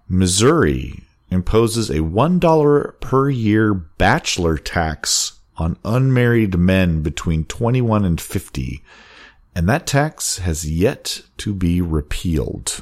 Missouri 0.10 1.04
imposes 1.32 1.90
a 1.90 2.00
$1 2.00 3.00
per 3.00 3.30
year 3.30 3.74
bachelor 3.74 4.58
tax 4.58 5.34
on 5.58 5.78
unmarried 5.86 6.58
men 6.58 7.02
between 7.02 7.46
21 7.46 8.06
and 8.06 8.20
50, 8.20 8.84
and 9.56 9.68
that 9.70 9.88
tax 9.88 10.40
has 10.40 10.70
yet 10.70 11.22
to 11.38 11.54
be 11.54 11.82
repealed. 11.82 12.82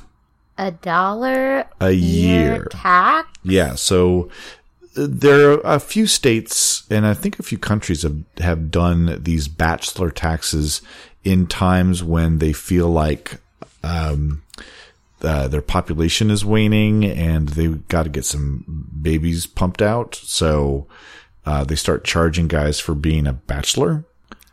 A 0.58 0.72
dollar 0.72 1.66
A 1.80 1.92
year. 1.92 2.66
tax? 2.70 3.30
Yeah, 3.44 3.76
so 3.76 4.30
uh, 4.98 5.08
there 5.10 5.52
are 5.66 5.76
a 5.76 5.80
few 5.80 6.06
states 6.08 6.84
and 6.90 7.06
I 7.06 7.14
think 7.14 7.40
a 7.40 7.44
few 7.44 7.58
countries 7.58 8.04
have, 8.04 8.18
have 8.40 8.72
done 8.72 9.24
these 9.24 9.48
bachelor 9.48 10.12
taxes 10.12 10.82
in 11.24 11.48
times 11.48 12.04
when 12.04 12.40
they 12.40 12.52
feel 12.54 12.90
like 12.90 13.38
um, 13.84 14.42
uh, 15.22 15.48
their 15.48 15.62
population 15.62 16.32
is 16.32 16.46
waning 16.46 17.06
and 17.06 17.50
they've 17.50 17.88
got 17.88 18.04
to 18.04 18.10
get 18.10 18.26
some 18.26 18.88
babies 19.02 19.48
pumped 19.48 19.82
out. 19.82 20.16
So 20.16 20.88
uh, 21.46 21.64
they 21.64 21.76
start 21.76 22.04
charging 22.04 22.48
guys 22.48 22.80
for 22.80 22.96
being 22.96 23.28
a 23.28 23.34
bachelor. 23.34 24.06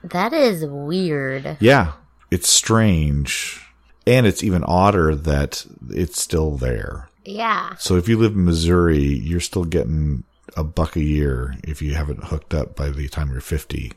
That 0.03 0.33
is 0.33 0.65
weird. 0.65 1.57
Yeah, 1.61 1.93
it's 2.31 2.49
strange. 2.49 3.63
And 4.07 4.27
it's 4.27 4.45
even 4.45 4.63
odder 4.65 5.17
that 5.17 5.67
it's 5.91 6.21
still 6.21 6.53
there. 6.53 7.09
Yeah. 7.25 7.75
So 7.77 7.97
if 7.97 8.09
you 8.09 8.19
live 8.19 8.35
in 8.35 8.45
Missouri, 8.45 9.03
you're 9.03 9.41
still 9.41 9.65
getting 9.65 10.23
a 10.57 10.63
buck 10.63 10.97
a 10.97 11.03
year 11.03 11.57
if 11.65 11.83
you 11.83 11.95
haven't 11.95 12.25
hooked 12.25 12.55
up 12.55 12.77
by 12.77 12.91
the 12.91 13.09
time 13.09 13.31
you're 13.31 13.41
50. 13.41 13.93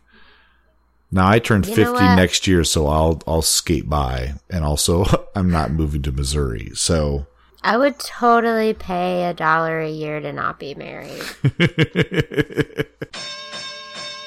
Now 1.12 1.28
I 1.28 1.39
turn 1.39 1.63
You 1.63 1.74
50 1.74 1.93
next 2.15 2.45
year, 2.48 2.63
so 2.63 2.88
I'll 2.88 3.22
I'll 3.26 3.41
skate 3.41 3.89
by, 3.89 4.36
and 4.50 4.63
also 4.63 5.06
I'm 5.36 5.50
not 5.50 5.72
moving 5.72 6.02
to 6.04 6.12
Missouri, 6.12 6.72
so 6.76 7.26
I 7.63 7.78
would 7.78 8.00
totally 8.00 8.74
pay 8.74 9.26
a 9.26 9.34
dollar 9.34 9.80
a 9.82 9.89
year 9.89 10.19
to 10.19 10.32
not 10.32 10.60
be 10.60 10.76
married. 10.76 11.24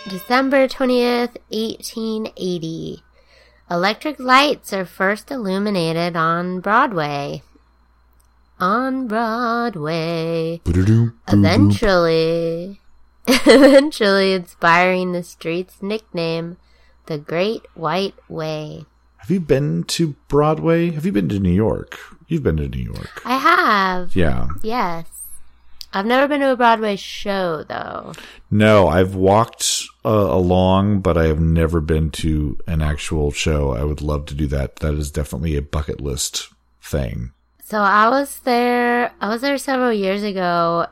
December 0.08 0.66
20th, 0.68 1.36
1880. 1.48 3.02
Electric 3.70 4.18
lights 4.18 4.72
are 4.74 4.84
first 4.84 5.30
illuminated 5.30 6.14
on 6.16 6.60
Broadway. 6.60 7.42
On 8.60 9.08
Broadway. 9.08 10.60
Eventually, 11.28 12.80
eventually 13.26 14.34
inspiring 14.34 15.12
the 15.12 15.22
street's 15.22 15.80
nickname, 15.80 16.58
the 17.06 17.18
Great 17.18 17.64
White 17.74 18.14
Way. 18.28 18.84
Have 19.18 19.30
you 19.30 19.40
been 19.40 19.84
to 19.84 20.14
Broadway? 20.28 20.90
Have 20.90 21.06
you 21.06 21.12
been 21.12 21.28
to 21.28 21.38
New 21.38 21.52
York? 21.52 21.98
You've 22.26 22.42
been 22.42 22.56
to 22.56 22.68
New 22.68 22.82
York. 22.82 23.22
I 23.24 23.36
have, 23.36 24.16
Yeah. 24.16 24.48
yes. 24.62 25.06
I've 25.94 26.06
never 26.06 26.26
been 26.26 26.40
to 26.40 26.52
a 26.52 26.56
Broadway 26.56 26.96
show, 26.96 27.64
though. 27.64 28.14
No, 28.50 28.88
I've 28.88 29.14
walked 29.14 29.82
uh, 30.06 30.08
along, 30.08 31.00
but 31.00 31.18
I 31.18 31.24
have 31.26 31.38
never 31.40 31.82
been 31.82 32.10
to 32.12 32.58
an 32.66 32.80
actual 32.80 33.30
show. 33.30 33.72
I 33.74 33.84
would 33.84 34.00
love 34.00 34.24
to 34.26 34.34
do 34.34 34.46
that. 34.46 34.76
That 34.76 34.94
is 34.94 35.10
definitely 35.10 35.54
a 35.56 35.62
bucket 35.62 36.00
list 36.00 36.48
thing. 36.80 37.32
So 37.62 37.78
I 37.78 38.08
was 38.08 38.40
there, 38.40 39.12
I 39.20 39.28
was 39.28 39.42
there 39.42 39.58
several 39.58 39.92
years 39.92 40.22
ago 40.22 40.86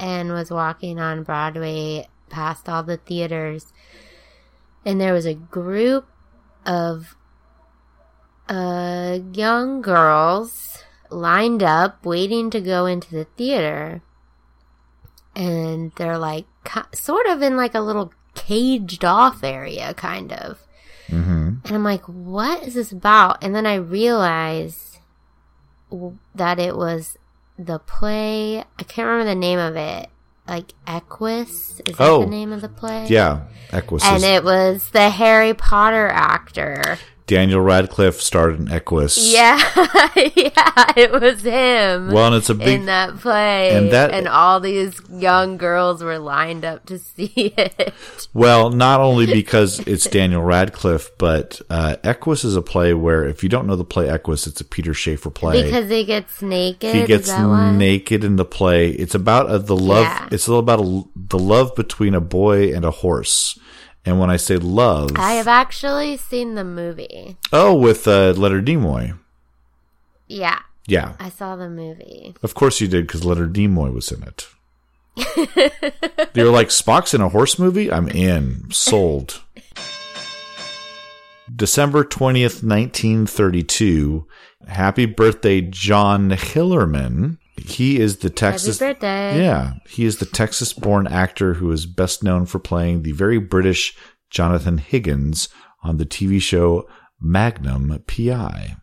and 0.00 0.32
was 0.32 0.50
walking 0.50 0.98
on 0.98 1.22
Broadway 1.22 2.08
past 2.28 2.68
all 2.68 2.82
the 2.82 2.96
theaters. 2.96 3.72
And 4.84 5.00
there 5.00 5.12
was 5.12 5.26
a 5.26 5.34
group 5.34 6.06
of 6.66 7.16
uh, 8.48 9.18
young 9.32 9.80
girls 9.80 10.84
lined 11.10 11.62
up 11.62 12.04
waiting 12.04 12.50
to 12.50 12.60
go 12.60 12.86
into 12.86 13.10
the 13.14 13.24
theater. 13.24 14.02
And 15.34 15.92
they're 15.96 16.18
like, 16.18 16.46
sort 16.94 17.26
of 17.26 17.42
in 17.42 17.56
like 17.56 17.74
a 17.74 17.80
little 17.80 18.12
caged 18.34 19.04
off 19.04 19.44
area, 19.44 19.94
kind 19.94 20.32
of. 20.32 20.66
hmm 21.08 21.54
And 21.64 21.72
I'm 21.72 21.84
like, 21.84 22.04
what 22.04 22.62
is 22.62 22.74
this 22.74 22.92
about? 22.92 23.42
And 23.42 23.54
then 23.54 23.66
I 23.66 23.74
realized 23.74 24.98
that 26.34 26.58
it 26.58 26.76
was 26.76 27.16
the 27.58 27.78
play. 27.78 28.60
I 28.78 28.82
can't 28.82 29.06
remember 29.06 29.24
the 29.24 29.34
name 29.34 29.58
of 29.58 29.76
it. 29.76 30.08
Like 30.46 30.74
Equus 30.86 31.80
is 31.86 31.96
that 31.96 32.00
Oh. 32.00 32.20
the 32.24 32.30
name 32.30 32.52
of 32.52 32.60
the 32.60 32.68
play? 32.68 33.06
Yeah, 33.08 33.42
Equus. 33.72 34.02
And 34.04 34.16
is- 34.18 34.22
it 34.24 34.44
was 34.44 34.88
the 34.90 35.08
Harry 35.10 35.54
Potter 35.54 36.08
actor. 36.08 36.98
Daniel 37.32 37.60
Radcliffe 37.60 38.20
starred 38.20 38.58
in 38.60 38.70
Equus. 38.70 39.32
Yeah, 39.32 39.56
yeah, 40.16 40.92
it 40.96 41.10
was 41.12 41.42
him. 41.42 42.12
Well, 42.12 42.26
and 42.26 42.36
it's 42.36 42.50
a 42.50 42.54
big. 42.54 42.80
in 42.80 42.86
that 42.86 43.16
play, 43.18 43.74
and 43.74 43.90
that- 43.92 44.10
and 44.12 44.28
all 44.28 44.60
these 44.60 45.00
young 45.10 45.56
girls 45.56 46.02
were 46.02 46.18
lined 46.18 46.64
up 46.64 46.84
to 46.86 46.98
see 47.16 47.54
it. 47.56 47.92
Well, 48.34 48.68
not 48.70 49.00
only 49.00 49.26
because 49.32 49.80
it's 49.80 50.06
Daniel 50.06 50.42
Radcliffe, 50.42 51.10
but 51.18 51.60
uh, 51.70 51.96
Equus 52.04 52.44
is 52.44 52.54
a 52.56 52.62
play 52.62 52.92
where, 52.92 53.24
if 53.24 53.42
you 53.42 53.48
don't 53.48 53.66
know 53.66 53.76
the 53.76 53.84
play 53.84 54.10
Equus, 54.10 54.46
it's 54.46 54.60
a 54.60 54.64
Peter 54.64 54.92
Shaffer 54.92 55.30
play. 55.30 55.62
Because 55.62 55.88
he 55.88 56.04
gets 56.04 56.42
naked. 56.42 56.94
he 56.94 57.06
gets 57.06 57.28
is 57.28 57.34
that 57.34 57.46
why? 57.46 57.72
naked 57.72 58.24
in 58.24 58.36
the 58.36 58.44
play. 58.44 58.90
It's 58.90 59.14
about 59.14 59.46
uh 59.46 59.58
the 59.58 59.76
love. 59.76 60.04
Yeah. 60.04 60.28
It's 60.32 60.48
all 60.48 60.58
about 60.58 60.80
a, 60.80 61.02
the 61.16 61.38
love 61.38 61.74
between 61.74 62.14
a 62.14 62.20
boy 62.20 62.74
and 62.74 62.84
a 62.84 62.90
horse. 62.90 63.58
And 64.04 64.18
when 64.18 64.30
I 64.30 64.36
say 64.36 64.56
love, 64.56 65.12
I 65.16 65.34
have 65.34 65.46
actually 65.48 66.16
seen 66.16 66.54
the 66.56 66.64
movie. 66.64 67.36
oh, 67.52 67.74
with 67.74 68.08
uh, 68.08 68.32
Leonard 68.36 68.66
Nimoy. 68.66 69.16
Yeah, 70.26 70.58
Yeah, 70.86 71.14
I 71.20 71.28
saw 71.28 71.54
the 71.56 71.68
movie. 71.68 72.34
of 72.42 72.54
course 72.54 72.80
you 72.80 72.88
did 72.88 73.06
because 73.06 73.24
Leonard 73.24 73.52
Nimoy 73.54 73.92
was 73.92 74.10
in 74.10 74.22
it. 74.24 74.48
You're 76.34 76.50
like 76.50 76.68
Spock's 76.68 77.12
in 77.14 77.20
a 77.20 77.28
horse 77.28 77.58
movie. 77.58 77.92
I'm 77.92 78.08
in. 78.08 78.70
Sold. 78.70 79.42
December 81.54 82.02
20th, 82.04 82.62
1932. 82.64 84.26
Happy 84.68 85.06
birthday, 85.06 85.60
John 85.60 86.30
Hillerman. 86.30 87.38
He 87.56 88.00
is 88.00 88.18
the 88.18 88.30
Texas. 88.30 88.78
Happy 88.78 88.94
birthday. 88.94 89.42
Yeah, 89.42 89.74
he 89.88 90.04
is 90.04 90.18
the 90.18 90.26
Texas 90.26 90.72
born 90.72 91.06
actor 91.06 91.54
who 91.54 91.70
is 91.70 91.86
best 91.86 92.22
known 92.22 92.46
for 92.46 92.58
playing 92.58 93.02
the 93.02 93.12
very 93.12 93.38
British 93.38 93.96
Jonathan 94.30 94.78
Higgins 94.78 95.48
on 95.82 95.98
the 95.98 96.06
TV 96.06 96.40
show 96.40 96.88
Magnum 97.20 98.02
PI. 98.06 98.76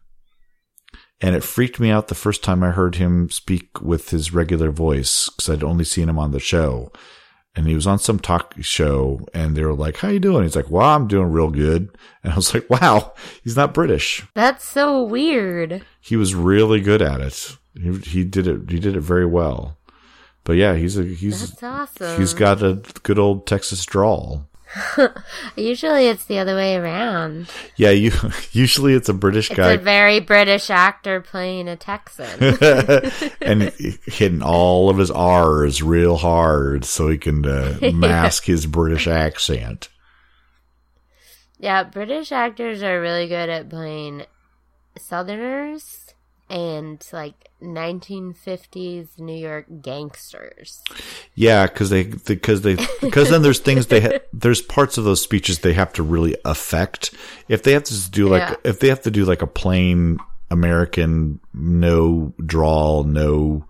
And 1.21 1.36
it 1.36 1.43
freaked 1.43 1.79
me 1.79 1.89
out 1.89 2.08
the 2.08 2.15
first 2.15 2.43
time 2.43 2.63
I 2.63 2.71
heard 2.71 2.95
him 2.95 3.29
speak 3.29 3.82
with 3.82 4.12
his 4.12 4.34
regular 4.34 4.71
voice 4.71 5.29
because 5.29 5.49
I'd 5.49 5.63
only 5.63 5.84
seen 5.84 6.08
him 6.08 6.17
on 6.17 6.32
the 6.32 6.39
show. 6.39 6.93
And 7.55 7.67
he 7.67 7.75
was 7.75 7.88
on 7.88 7.99
some 7.99 8.19
talk 8.19 8.53
show 8.62 9.27
and 9.34 9.58
they 9.58 9.65
were 9.65 9.73
like, 9.73 9.97
How 9.97 10.08
you 10.10 10.19
doing? 10.19 10.43
He's 10.43 10.55
like, 10.55 10.69
Well, 10.69 10.88
I'm 10.88 11.08
doing 11.08 11.32
real 11.32 11.49
good. 11.49 11.89
And 12.23 12.34
I 12.34 12.36
was 12.36 12.53
like, 12.53 12.69
Wow, 12.69 13.13
he's 13.43 13.55
not 13.55 13.73
British. 13.73 14.25
That's 14.36 14.63
so 14.63 15.03
weird. 15.03 15.84
He 15.99 16.15
was 16.15 16.36
really 16.36 16.79
good 16.79 17.01
at 17.01 17.21
it. 17.21 17.58
He, 17.81 17.97
he 17.99 18.23
did 18.23 18.47
it 18.47 18.69
he 18.69 18.79
did 18.79 18.95
it 18.95 19.01
very 19.01 19.25
well. 19.25 19.77
But 20.43 20.53
yeah, 20.53 20.75
he's 20.75 20.97
a 20.97 21.03
he's 21.03 21.49
That's 21.49 21.63
awesome. 21.63 22.19
He's 22.19 22.33
got 22.33 22.63
a 22.63 22.81
good 23.03 23.19
old 23.19 23.45
Texas 23.45 23.85
drawl. 23.85 24.47
Usually 25.55 26.07
it's 26.07 26.25
the 26.25 26.37
other 26.37 26.55
way 26.55 26.75
around. 26.75 27.49
Yeah, 27.75 27.89
you 27.89 28.11
usually 28.51 28.93
it's 28.93 29.09
a 29.09 29.13
British 29.13 29.49
It's 29.49 29.57
guy 29.57 29.71
a 29.73 29.77
very 29.77 30.19
British 30.19 30.69
actor 30.69 31.21
playing 31.21 31.67
a 31.67 31.75
Texan. 31.75 32.57
and 33.41 33.63
hitting 34.05 34.41
all 34.43 34.89
of 34.89 34.97
his 34.97 35.09
R's 35.11 35.81
real 35.81 36.17
hard 36.17 36.85
so 36.85 37.09
he 37.09 37.17
can 37.17 37.45
uh, 37.45 37.79
mask 37.93 38.45
his 38.45 38.65
British 38.65 39.07
accent. 39.07 39.89
yeah, 41.57 41.83
British 41.83 42.31
actors 42.31 42.83
are 42.83 43.01
really 43.01 43.27
good 43.27 43.49
at 43.49 43.69
playing 43.69 44.23
Southerners 44.97 46.08
and 46.49 47.05
like 47.13 47.49
1950s 47.62 49.19
New 49.19 49.35
York 49.38 49.65
gangsters. 49.81 50.81
Yeah, 51.35 51.67
because 51.67 51.89
they 51.89 52.03
because 52.03 52.62
they 52.62 52.75
because 53.01 53.29
then 53.31 53.41
there's 53.41 53.59
things 53.59 53.88
they 53.88 54.01
ha- 54.01 54.19
there's 54.33 54.62
parts 54.62 54.97
of 54.97 55.03
those 55.03 55.21
speeches 55.21 55.59
they 55.59 55.73
have 55.73 55.93
to 55.93 56.03
really 56.03 56.35
affect. 56.45 57.13
If 57.47 57.63
they 57.63 57.73
have 57.73 57.83
to 57.85 58.12
do 58.12 58.27
like 58.27 58.41
Yeah. 58.49 58.55
if 58.63 58.79
they 58.79 58.88
have 58.89 59.01
to 59.03 59.12
do 59.12 59.25
like 59.25 59.41
a 59.41 59.47
plain 59.47 60.19
American 60.51 61.39
no 61.53 62.33
drawl, 62.45 63.03
no 63.03 63.65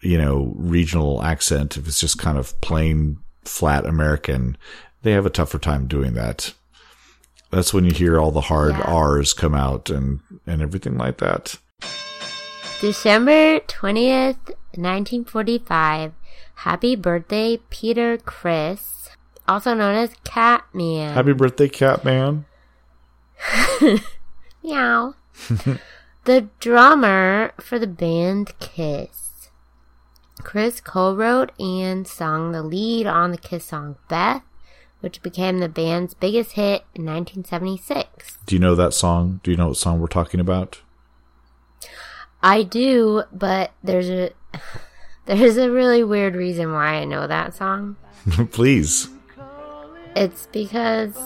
you 0.00 0.18
know 0.18 0.52
regional 0.56 1.22
accent. 1.22 1.76
If 1.76 1.86
it's 1.88 2.00
just 2.00 2.18
kind 2.18 2.38
of 2.38 2.58
plain 2.60 3.18
flat 3.44 3.86
American, 3.86 4.56
they 5.02 5.12
have 5.12 5.26
a 5.26 5.30
tougher 5.30 5.58
time 5.58 5.86
doing 5.86 6.14
that. 6.14 6.52
That's 7.50 7.74
when 7.74 7.84
you 7.84 7.90
hear 7.90 8.20
all 8.20 8.30
the 8.30 8.42
hard 8.42 8.72
Yeah. 8.76 8.82
R's 8.82 9.32
come 9.32 9.54
out 9.54 9.90
and 9.90 10.20
and 10.46 10.62
everything 10.62 10.96
like 10.98 11.18
that. 11.18 11.56
December 12.80 13.60
20th, 13.60 14.54
1945. 14.74 16.12
Happy 16.54 16.96
birthday, 16.96 17.58
Peter 17.70 18.16
Criss, 18.18 19.10
also 19.46 19.74
known 19.74 19.94
as 19.94 20.14
Catman. 20.24 21.14
Happy 21.14 21.32
birthday, 21.32 21.68
Catman! 21.68 22.44
Meow. 24.62 25.14
the 26.24 26.48
drummer 26.58 27.52
for 27.60 27.78
the 27.78 27.86
band 27.86 28.58
Kiss. 28.60 29.50
Criss 30.42 30.80
co 30.80 31.14
wrote 31.14 31.52
and 31.58 32.06
sung 32.06 32.52
the 32.52 32.62
lead 32.62 33.06
on 33.06 33.32
the 33.32 33.38
Kiss 33.38 33.64
song 33.66 33.96
Beth, 34.08 34.42
which 35.00 35.22
became 35.22 35.58
the 35.58 35.68
band's 35.68 36.14
biggest 36.14 36.52
hit 36.52 36.84
in 36.94 37.04
1976. 37.04 38.38
Do 38.46 38.54
you 38.54 38.60
know 38.60 38.74
that 38.74 38.94
song? 38.94 39.40
Do 39.42 39.50
you 39.50 39.56
know 39.56 39.68
what 39.68 39.76
song 39.76 40.00
we're 40.00 40.06
talking 40.06 40.40
about? 40.40 40.80
I 42.42 42.62
do, 42.62 43.24
but 43.32 43.72
there's 43.82 44.08
a 44.08 44.30
there's 45.26 45.56
a 45.56 45.70
really 45.70 46.02
weird 46.04 46.34
reason 46.34 46.72
why 46.72 46.94
I 46.94 47.04
know 47.04 47.26
that 47.26 47.54
song. 47.54 47.96
Please. 48.52 49.08
It's 50.16 50.46
because 50.52 51.16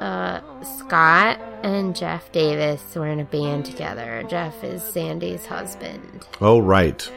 uh, 0.00 0.40
Scott 0.62 1.40
and 1.62 1.96
Jeff 1.96 2.30
Davis 2.32 2.82
were 2.94 3.06
in 3.06 3.20
a 3.20 3.24
band 3.24 3.64
together. 3.64 4.24
Jeff 4.28 4.62
is 4.62 4.82
Sandy's 4.82 5.46
husband. 5.46 6.26
Oh, 6.40 6.58
right. 6.58 7.10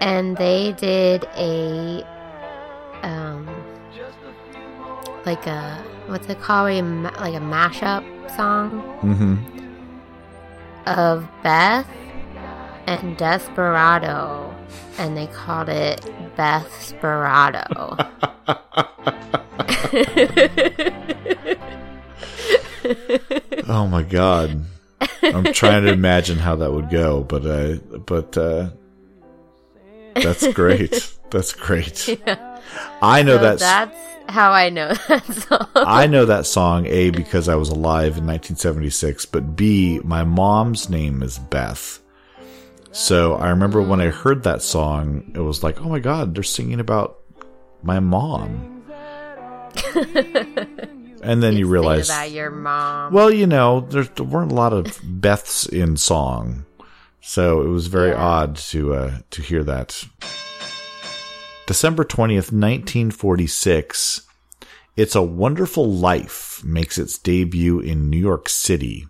and 0.00 0.36
they 0.36 0.72
did 0.78 1.24
a 1.36 2.06
um 3.02 3.46
like 5.26 5.46
a 5.46 5.82
what's 6.06 6.28
it 6.28 6.40
called 6.40 6.70
a 6.70 6.82
like 7.20 7.34
a 7.34 7.38
mashup 7.40 8.04
song 8.36 8.70
Mm-hmm. 9.02 9.69
Of 10.86 11.28
Beth 11.42 11.86
and 12.86 13.16
Desperado, 13.16 14.54
and 14.98 15.16
they 15.16 15.26
called 15.28 15.68
it 15.68 16.00
Beth 16.36 16.68
Sperado. 16.80 17.96
Oh 23.68 23.86
my 23.86 24.02
god. 24.02 24.64
I'm 25.22 25.52
trying 25.52 25.84
to 25.84 25.92
imagine 25.92 26.38
how 26.38 26.56
that 26.56 26.72
would 26.72 26.90
go, 26.90 27.22
but 27.22 27.46
uh 27.46 27.76
but 28.06 28.36
uh 28.36 28.70
that's 30.14 30.52
great. 30.52 31.16
That's 31.30 31.52
great. 31.52 32.18
I 33.02 33.22
know 33.22 33.36
so 33.36 33.42
that's 33.42 33.62
that's 33.62 33.96
how 34.28 34.52
I 34.52 34.70
know 34.70 34.92
that 35.08 35.24
song. 35.26 35.68
I 35.74 36.06
know 36.06 36.24
that 36.26 36.46
song 36.46 36.86
A 36.86 37.10
because 37.10 37.48
I 37.48 37.54
was 37.56 37.68
alive 37.68 38.16
in 38.18 38.26
1976, 38.26 39.26
but 39.26 39.56
B 39.56 40.00
my 40.04 40.22
mom's 40.24 40.88
name 40.88 41.22
is 41.22 41.38
Beth. 41.38 41.98
So 42.92 43.34
I 43.34 43.50
remember 43.50 43.80
when 43.82 44.00
I 44.00 44.08
heard 44.08 44.42
that 44.42 44.62
song, 44.62 45.30
it 45.34 45.38
was 45.40 45.62
like, 45.62 45.80
"Oh 45.80 45.88
my 45.88 46.00
god, 46.00 46.34
they're 46.34 46.42
singing 46.42 46.80
about 46.80 47.18
my 47.82 48.00
mom." 48.00 48.82
and 51.22 51.42
then 51.42 51.54
you 51.56 51.64
Sing 51.64 51.70
realize 51.72 52.08
about 52.08 52.30
your 52.32 52.50
mom. 52.50 53.12
Well, 53.12 53.32
you 53.32 53.46
know, 53.46 53.80
there, 53.80 54.04
there 54.04 54.24
weren't 54.26 54.50
a 54.52 54.54
lot 54.56 54.72
of 54.72 54.86
Beths 55.02 55.68
in 55.68 55.96
song, 55.96 56.66
so 57.20 57.62
it 57.62 57.68
was 57.68 57.86
very 57.86 58.10
Yeah. 58.10 58.22
odd 58.24 58.56
to 58.56 58.94
uh, 58.94 59.18
to 59.30 59.42
hear 59.42 59.62
that. 59.64 60.04
December 61.70 62.02
twentieth, 62.02 62.50
nineteen 62.50 63.12
forty 63.12 63.46
six. 63.46 64.22
It's 64.96 65.14
a 65.14 65.22
Wonderful 65.22 65.88
Life 65.88 66.64
makes 66.64 66.98
its 66.98 67.16
debut 67.16 67.78
in 67.78 68.10
New 68.10 68.18
York 68.18 68.48
City. 68.48 69.06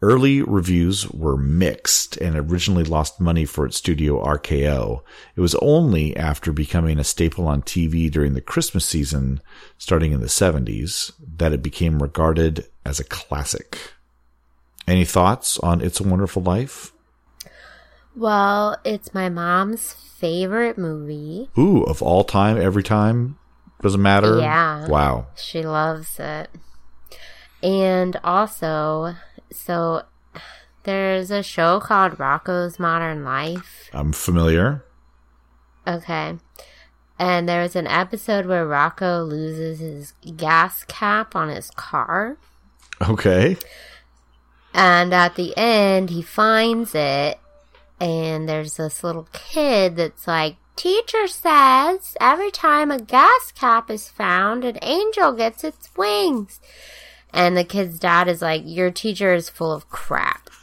Early 0.00 0.40
reviews 0.40 1.10
were 1.10 1.36
mixed 1.36 2.16
and 2.18 2.36
originally 2.36 2.84
lost 2.84 3.20
money 3.20 3.44
for 3.44 3.66
its 3.66 3.76
studio 3.76 4.24
RKO. 4.24 5.02
It 5.34 5.40
was 5.40 5.56
only 5.56 6.16
after 6.16 6.52
becoming 6.52 7.00
a 7.00 7.02
staple 7.02 7.48
on 7.48 7.62
TV 7.62 8.08
during 8.08 8.34
the 8.34 8.40
Christmas 8.40 8.86
season, 8.86 9.40
starting 9.78 10.12
in 10.12 10.20
the 10.20 10.26
70s, 10.26 11.10
that 11.38 11.52
it 11.52 11.60
became 11.60 12.00
regarded 12.00 12.66
as 12.86 13.00
a 13.00 13.04
classic. 13.04 13.94
Any 14.86 15.04
thoughts 15.04 15.58
on 15.58 15.80
It's 15.80 15.98
a 15.98 16.04
Wonderful 16.04 16.42
Life? 16.42 16.92
Well, 18.18 18.76
it's 18.84 19.14
my 19.14 19.28
mom's 19.28 19.92
favorite 19.92 20.76
movie. 20.76 21.50
Ooh, 21.56 21.84
of 21.84 22.02
all 22.02 22.24
time, 22.24 22.60
every 22.60 22.82
time? 22.82 23.38
Doesn't 23.80 24.02
matter? 24.02 24.40
Yeah. 24.40 24.88
Wow. 24.88 25.28
She 25.36 25.62
loves 25.62 26.18
it. 26.18 26.50
And 27.62 28.18
also, 28.24 29.14
so 29.52 30.02
there's 30.82 31.30
a 31.30 31.44
show 31.44 31.78
called 31.78 32.18
Rocko's 32.18 32.80
Modern 32.80 33.22
Life. 33.22 33.88
I'm 33.92 34.12
familiar. 34.12 34.84
Okay. 35.86 36.38
And 37.20 37.48
there 37.48 37.62
was 37.62 37.76
an 37.76 37.86
episode 37.86 38.46
where 38.46 38.66
Rocco 38.66 39.22
loses 39.22 39.78
his 39.78 40.14
gas 40.36 40.82
cap 40.82 41.36
on 41.36 41.50
his 41.50 41.70
car. 41.70 42.36
Okay. 43.00 43.56
And 44.74 45.14
at 45.14 45.36
the 45.36 45.56
end, 45.56 46.10
he 46.10 46.20
finds 46.20 46.96
it, 46.96 47.38
and 48.00 48.48
there's 48.48 48.76
this 48.76 49.02
little 49.02 49.28
kid 49.32 49.96
that's 49.96 50.26
like, 50.26 50.56
Teacher 50.78 51.26
says 51.26 52.16
every 52.20 52.52
time 52.52 52.92
a 52.92 53.00
gas 53.00 53.50
cap 53.52 53.90
is 53.90 54.08
found, 54.08 54.64
an 54.64 54.78
angel 54.80 55.32
gets 55.32 55.64
its 55.64 55.90
wings. 55.96 56.60
And 57.32 57.56
the 57.56 57.64
kid's 57.64 57.98
dad 57.98 58.28
is 58.28 58.40
like, 58.40 58.62
Your 58.64 58.92
teacher 58.92 59.34
is 59.34 59.50
full 59.50 59.72
of 59.72 59.88
crap. 59.88 60.48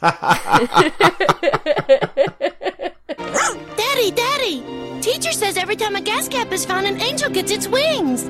Daddy, 3.76 4.10
Daddy! 4.10 4.62
Teacher 5.02 5.32
says 5.32 5.58
every 5.58 5.76
time 5.76 5.96
a 5.96 6.00
gas 6.00 6.28
cap 6.28 6.50
is 6.50 6.64
found, 6.64 6.86
an 6.86 6.98
angel 6.98 7.28
gets 7.28 7.50
its 7.50 7.68
wings. 7.68 8.24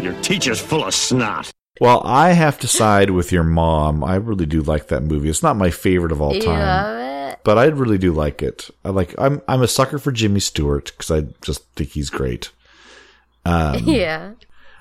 Your 0.00 0.14
teacher's 0.22 0.60
full 0.60 0.84
of 0.84 0.94
snot. 0.94 1.50
Well, 1.80 2.00
I 2.04 2.30
have 2.30 2.60
to 2.60 2.68
side 2.68 3.10
with 3.10 3.32
your 3.32 3.44
mom. 3.44 4.04
I 4.04 4.14
really 4.14 4.46
do 4.46 4.62
like 4.62 4.86
that 4.88 5.02
movie. 5.02 5.28
It's 5.28 5.42
not 5.42 5.56
my 5.56 5.70
favorite 5.70 6.12
of 6.12 6.20
all 6.20 6.34
You 6.34 6.42
time. 6.42 7.07
But 7.44 7.58
I 7.58 7.66
really 7.66 7.98
do 7.98 8.12
like 8.12 8.42
it. 8.42 8.70
I 8.84 8.90
like. 8.90 9.14
I'm 9.18 9.42
I'm 9.48 9.62
a 9.62 9.68
sucker 9.68 9.98
for 9.98 10.12
Jimmy 10.12 10.40
Stewart 10.40 10.92
because 10.96 11.10
I 11.10 11.28
just 11.42 11.64
think 11.74 11.90
he's 11.90 12.10
great. 12.10 12.50
Um, 13.44 13.84
yeah. 13.84 14.32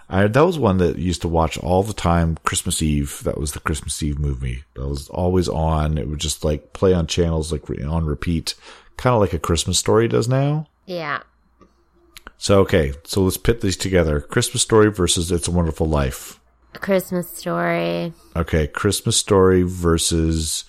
I 0.09 0.27
that 0.27 0.41
was 0.41 0.59
one 0.59 0.77
that 0.79 0.97
used 0.97 1.21
to 1.21 1.29
watch 1.29 1.57
all 1.57 1.83
the 1.83 1.93
time. 1.93 2.37
Christmas 2.43 2.81
Eve. 2.81 3.21
That 3.23 3.37
was 3.37 3.53
the 3.53 3.61
Christmas 3.61 4.01
Eve 4.03 4.19
movie. 4.19 4.63
That 4.73 4.87
was 4.87 5.07
always 5.07 5.47
on. 5.47 5.97
It 5.97 6.09
would 6.09 6.19
just 6.19 6.43
like 6.43 6.73
play 6.73 6.93
on 6.93 7.07
channels 7.07 7.51
like 7.51 7.69
re- 7.69 7.83
on 7.83 8.05
repeat, 8.05 8.55
kind 8.97 9.13
of 9.13 9.21
like 9.21 9.31
a 9.31 9.39
Christmas 9.39 9.79
Story 9.79 10.09
does 10.09 10.27
now. 10.27 10.67
Yeah. 10.85 11.21
So 12.37 12.59
okay, 12.61 12.93
so 13.05 13.21
let's 13.21 13.37
pit 13.37 13.61
these 13.61 13.77
together. 13.77 14.19
Christmas 14.19 14.61
Story 14.61 14.91
versus 14.91 15.31
It's 15.31 15.47
a 15.47 15.51
Wonderful 15.51 15.87
Life. 15.87 16.39
A 16.75 16.79
Christmas 16.79 17.29
story. 17.29 18.13
Okay, 18.35 18.67
Christmas 18.67 19.17
Story 19.17 19.63
versus 19.63 20.65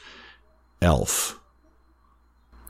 Elf. 0.81 1.38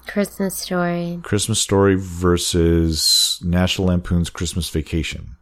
Christmas 0.08 0.56
story. 0.56 1.20
Christmas 1.22 1.60
Story 1.60 1.94
versus 1.96 3.38
National 3.44 3.88
Lampoon's 3.88 4.30
Christmas 4.30 4.68
Vacation. 4.70 5.36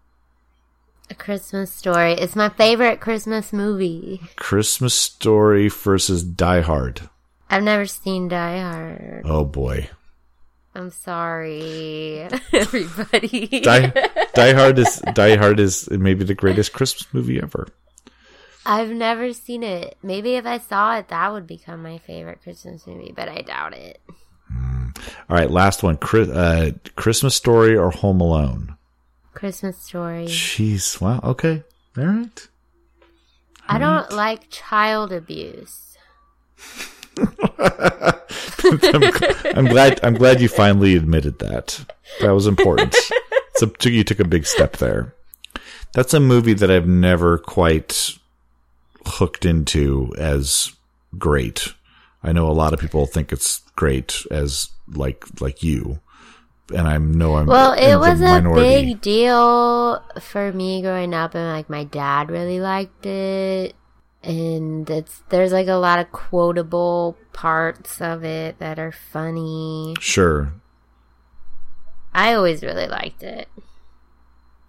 A 1.09 1.15
Christmas 1.15 1.71
story. 1.71 2.13
It's 2.15 2.35
my 2.35 2.49
favorite 2.49 3.01
Christmas 3.01 3.53
movie. 3.53 4.21
Christmas 4.35 4.95
Story 4.95 5.69
versus 5.69 6.25
Die 6.25 6.61
Hard. 6.63 7.09
I've 7.49 7.63
never 7.63 7.87
seen 7.87 8.27
Die 8.27 8.59
Hard. 8.59 9.23
Oh 9.25 9.45
boy. 9.45 9.89
I'm 10.75 10.91
sorry, 10.91 12.29
everybody. 12.53 13.61
Die, 13.61 13.93
Die 14.35 14.53
Hard 14.53 14.79
is 14.79 15.01
Die 15.15 15.37
Hard 15.37 15.61
is 15.61 15.89
maybe 15.91 16.25
the 16.25 16.35
greatest 16.35 16.73
Christmas 16.73 17.07
movie 17.15 17.41
ever. 17.41 17.69
I've 18.67 18.91
never 18.91 19.33
seen 19.33 19.63
it. 19.63 19.97
Maybe 20.03 20.35
if 20.35 20.45
I 20.45 20.59
saw 20.59 20.99
it, 20.99 21.09
that 21.09 21.33
would 21.33 21.47
become 21.47 21.85
my 21.85 21.99
favorite 21.99 22.43
Christmas 22.43 22.85
movie, 22.85 23.13
but 23.15 23.29
I 23.29 23.43
doubt 23.43 23.75
it. 23.75 24.01
All 25.29 25.37
right, 25.37 25.51
last 25.51 25.83
one. 25.83 25.99
Uh, 26.03 26.71
Christmas 26.97 27.35
Story 27.35 27.77
or 27.77 27.91
Home 27.91 28.21
Alone? 28.21 28.77
Christmas 29.35 29.77
story. 29.79 30.27
Jeez. 30.27 31.01
Wow. 31.01 31.21
Okay. 31.23 31.63
All 31.99 32.05
right. 32.05 32.49
I 33.69 33.79
don't 33.79 34.11
like 34.13 34.49
child 34.51 35.13
abuse. 35.13 35.99
I'm 39.55 39.67
glad. 39.67 40.01
I'm 40.03 40.15
glad 40.15 40.41
you 40.41 40.49
finally 40.49 40.97
admitted 40.97 41.39
that. 41.41 41.85
That 42.21 42.31
was 42.31 42.47
important. 42.47 42.95
so 43.57 43.71
you 43.85 44.05
took 44.05 44.21
a 44.21 44.25
big 44.25 44.47
step 44.47 44.77
there. 44.79 45.15
That's 45.93 46.15
a 46.15 46.21
movie 46.21 46.55
that 46.55 46.71
I've 46.71 46.89
never 46.89 47.39
quite 47.39 48.17
hooked 49.07 49.45
into 49.45 50.13
as 50.19 50.73
great. 51.19 51.75
I 52.23 52.33
know 52.33 52.49
a 52.49 52.53
lot 52.53 52.73
of 52.73 52.81
people 52.81 53.07
think 53.07 53.33
it's 53.33 53.61
great 53.77 54.25
as 54.31 54.71
like 54.89 55.25
like 55.41 55.63
you, 55.63 56.01
and 56.75 56.89
I 56.89 56.99
know 56.99 57.37
I'm 57.37 57.47
Well, 57.47 57.73
it 57.73 57.97
was 57.97 58.21
a 58.21 58.43
big 58.55 59.01
deal 59.01 60.03
for 60.21 60.53
me 60.53 60.83
growing 60.83 61.15
up, 61.15 61.35
and 61.35 61.49
like 61.49 61.71
my 61.71 61.85
dad 61.85 62.31
really 62.31 62.61
liked 62.61 63.07
it. 63.07 63.75
And 64.23 64.89
it's 64.91 65.23
there's 65.29 65.53
like 65.53 65.69
a 65.69 65.75
lot 65.75 66.01
of 66.01 66.11
quotable 66.11 67.17
parts 67.33 68.01
of 68.01 68.25
it 68.25 68.59
that 68.59 68.79
are 68.79 68.93
funny. 68.93 69.95
Sure, 70.01 70.53
I 72.13 72.35
always 72.35 72.63
really 72.63 72.89
liked 72.89 73.23
it. 73.23 73.49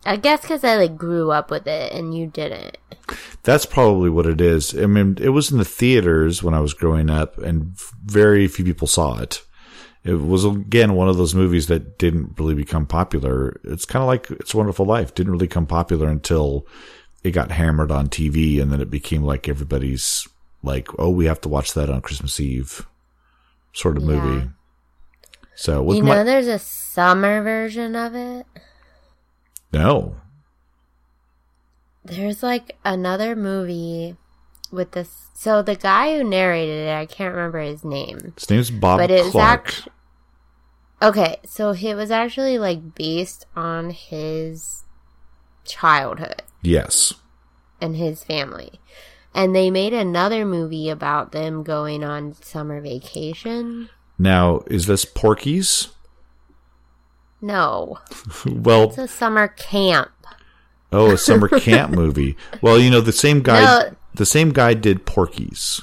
I 0.08 0.16
guess 0.16 0.42
because 0.42 0.64
I 0.64 0.78
like 0.78 0.98
grew 0.98 1.32
up 1.32 1.52
with 1.52 1.68
it 1.68 1.92
and 1.92 2.18
you 2.18 2.28
didn't. 2.28 2.78
That's 3.44 3.66
probably 3.66 4.10
what 4.10 4.26
it 4.26 4.40
is. 4.40 4.78
I 4.78 4.86
mean, 4.86 5.18
it 5.20 5.30
was 5.30 5.52
in 5.52 5.58
the 5.58 5.66
theaters 5.66 6.42
when 6.42 6.54
I 6.54 6.62
was 6.62 6.74
growing 6.74 7.10
up, 7.10 7.38
and 7.38 7.78
very 8.06 8.48
few 8.48 8.64
people 8.64 8.88
saw 8.88 9.20
it. 9.20 9.44
It 10.04 10.14
was 10.22 10.46
again 10.46 10.94
one 10.94 11.10
of 11.10 11.18
those 11.18 11.36
movies 11.36 11.68
that 11.68 11.98
didn't 11.98 12.40
really 12.40 12.56
become 12.56 12.86
popular. 12.86 13.60
It's 13.66 13.86
kind 13.86 14.02
of 14.02 14.08
like 14.08 14.32
It's 14.32 14.54
a 14.54 14.58
Wonderful 14.58 14.86
Life. 14.86 15.14
Didn't 15.14 15.34
really 15.34 15.48
become 15.48 15.66
popular 15.66 16.08
until 16.08 16.66
it 17.24 17.32
got 17.32 17.52
hammered 17.52 17.92
on 17.92 18.08
TV, 18.08 18.62
and 18.62 18.72
then 18.72 18.80
it 18.80 18.90
became 18.90 19.24
like 19.24 19.50
everybody's 19.50 20.26
like, 20.64 20.88
"Oh, 20.98 21.10
we 21.10 21.26
have 21.26 21.42
to 21.42 21.50
watch 21.50 21.74
that 21.74 21.90
on 21.90 22.02
Christmas 22.02 22.40
Eve," 22.40 22.88
sort 23.74 23.98
of 23.98 24.04
Yeah. 24.04 24.10
movie. 24.10 24.50
So 25.56 25.92
you 25.92 26.04
my 26.04 26.16
know, 26.16 26.24
there's 26.24 26.48
a 26.48 26.60
summer 26.60 27.42
version 27.42 27.96
of 27.96 28.16
it. 28.16 28.46
No, 29.74 30.16
There's 32.04 32.42
like 32.42 32.78
another 32.86 33.36
movie 33.36 34.16
with 34.72 34.92
this. 34.92 35.28
So 35.34 35.62
the 35.62 35.76
guy 35.76 36.18
who 36.18 36.24
narrated 36.24 36.88
it, 36.88 36.94
I 36.94 37.06
can't 37.06 37.36
remember 37.36 37.60
his 37.60 37.84
name, 37.84 38.34
his 38.38 38.50
name's 38.50 38.72
Bob 38.72 39.00
but 39.00 39.12
it's 39.12 39.30
Clark. 39.32 39.68
act- 39.68 39.88
Okay, 41.00 41.38
so 41.46 41.72
it 41.72 41.94
was 41.94 42.10
actually 42.10 42.58
like 42.58 42.96
based 42.96 43.46
on 43.56 43.92
his 43.92 44.84
childhood 45.64 46.42
yes, 46.64 47.14
and 47.80 47.96
his 47.96 48.24
family. 48.24 48.80
And 49.36 49.56
they 49.56 49.70
made 49.70 49.94
another 49.94 50.44
movie 50.44 50.90
about 50.90 51.34
them 51.34 51.62
going 51.62 52.04
on 52.04 52.34
summer 52.34 52.82
vacation. 52.82 53.90
Now, 54.18 54.62
is 54.66 54.88
this 54.88 55.06
Porky's? 55.06 55.90
No, 57.42 58.00
Well, 58.46 58.84
it's 58.90 58.98
a 58.98 59.08
summer 59.08 59.48
camp. 59.48 60.10
oh, 60.92 61.12
a 61.12 61.18
summer 61.18 61.48
camp 61.60 61.92
movie. 61.94 62.36
Well, 62.62 62.80
you 62.80 62.90
know 62.90 63.02
the 63.02 63.12
same 63.12 63.42
guy. 63.42 63.62
No. 63.64 63.96
The 64.16 64.26
same 64.26 64.52
guy 64.52 64.74
did 64.74 65.06
Porky's. 65.06 65.82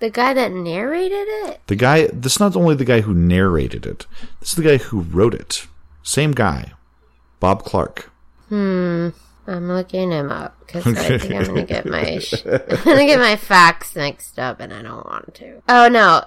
The 0.00 0.10
guy 0.10 0.34
that 0.34 0.52
narrated 0.52 1.26
it? 1.48 1.60
The 1.68 1.76
guy. 1.76 2.08
This 2.08 2.34
is 2.34 2.40
not 2.40 2.56
only 2.56 2.74
the 2.74 2.84
guy 2.84 3.00
who 3.00 3.14
narrated 3.14 3.86
it. 3.86 4.06
This 4.40 4.50
is 4.50 4.56
the 4.56 4.62
guy 4.62 4.76
who 4.76 5.00
wrote 5.00 5.32
it. 5.34 5.66
Same 6.02 6.32
guy, 6.32 6.72
Bob 7.40 7.64
Clark. 7.64 8.10
Hmm. 8.50 9.10
I'm 9.46 9.68
looking 9.68 10.10
him 10.10 10.30
up 10.30 10.58
because 10.66 10.86
I 10.86 11.18
think 11.18 11.34
I'm 11.34 11.44
gonna 11.46 11.64
get 11.64 11.84
my 11.86 12.18
sh- 12.18 12.44
I'm 12.46 12.84
gonna 12.84 13.06
get 13.06 13.18
my 13.18 13.36
facts 13.36 13.94
mixed 13.94 14.38
up, 14.38 14.58
and 14.60 14.72
I 14.72 14.82
don't 14.82 15.06
want 15.06 15.34
to. 15.36 15.62
Oh 15.68 15.88
no, 15.88 16.24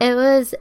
it 0.00 0.14
was 0.14 0.54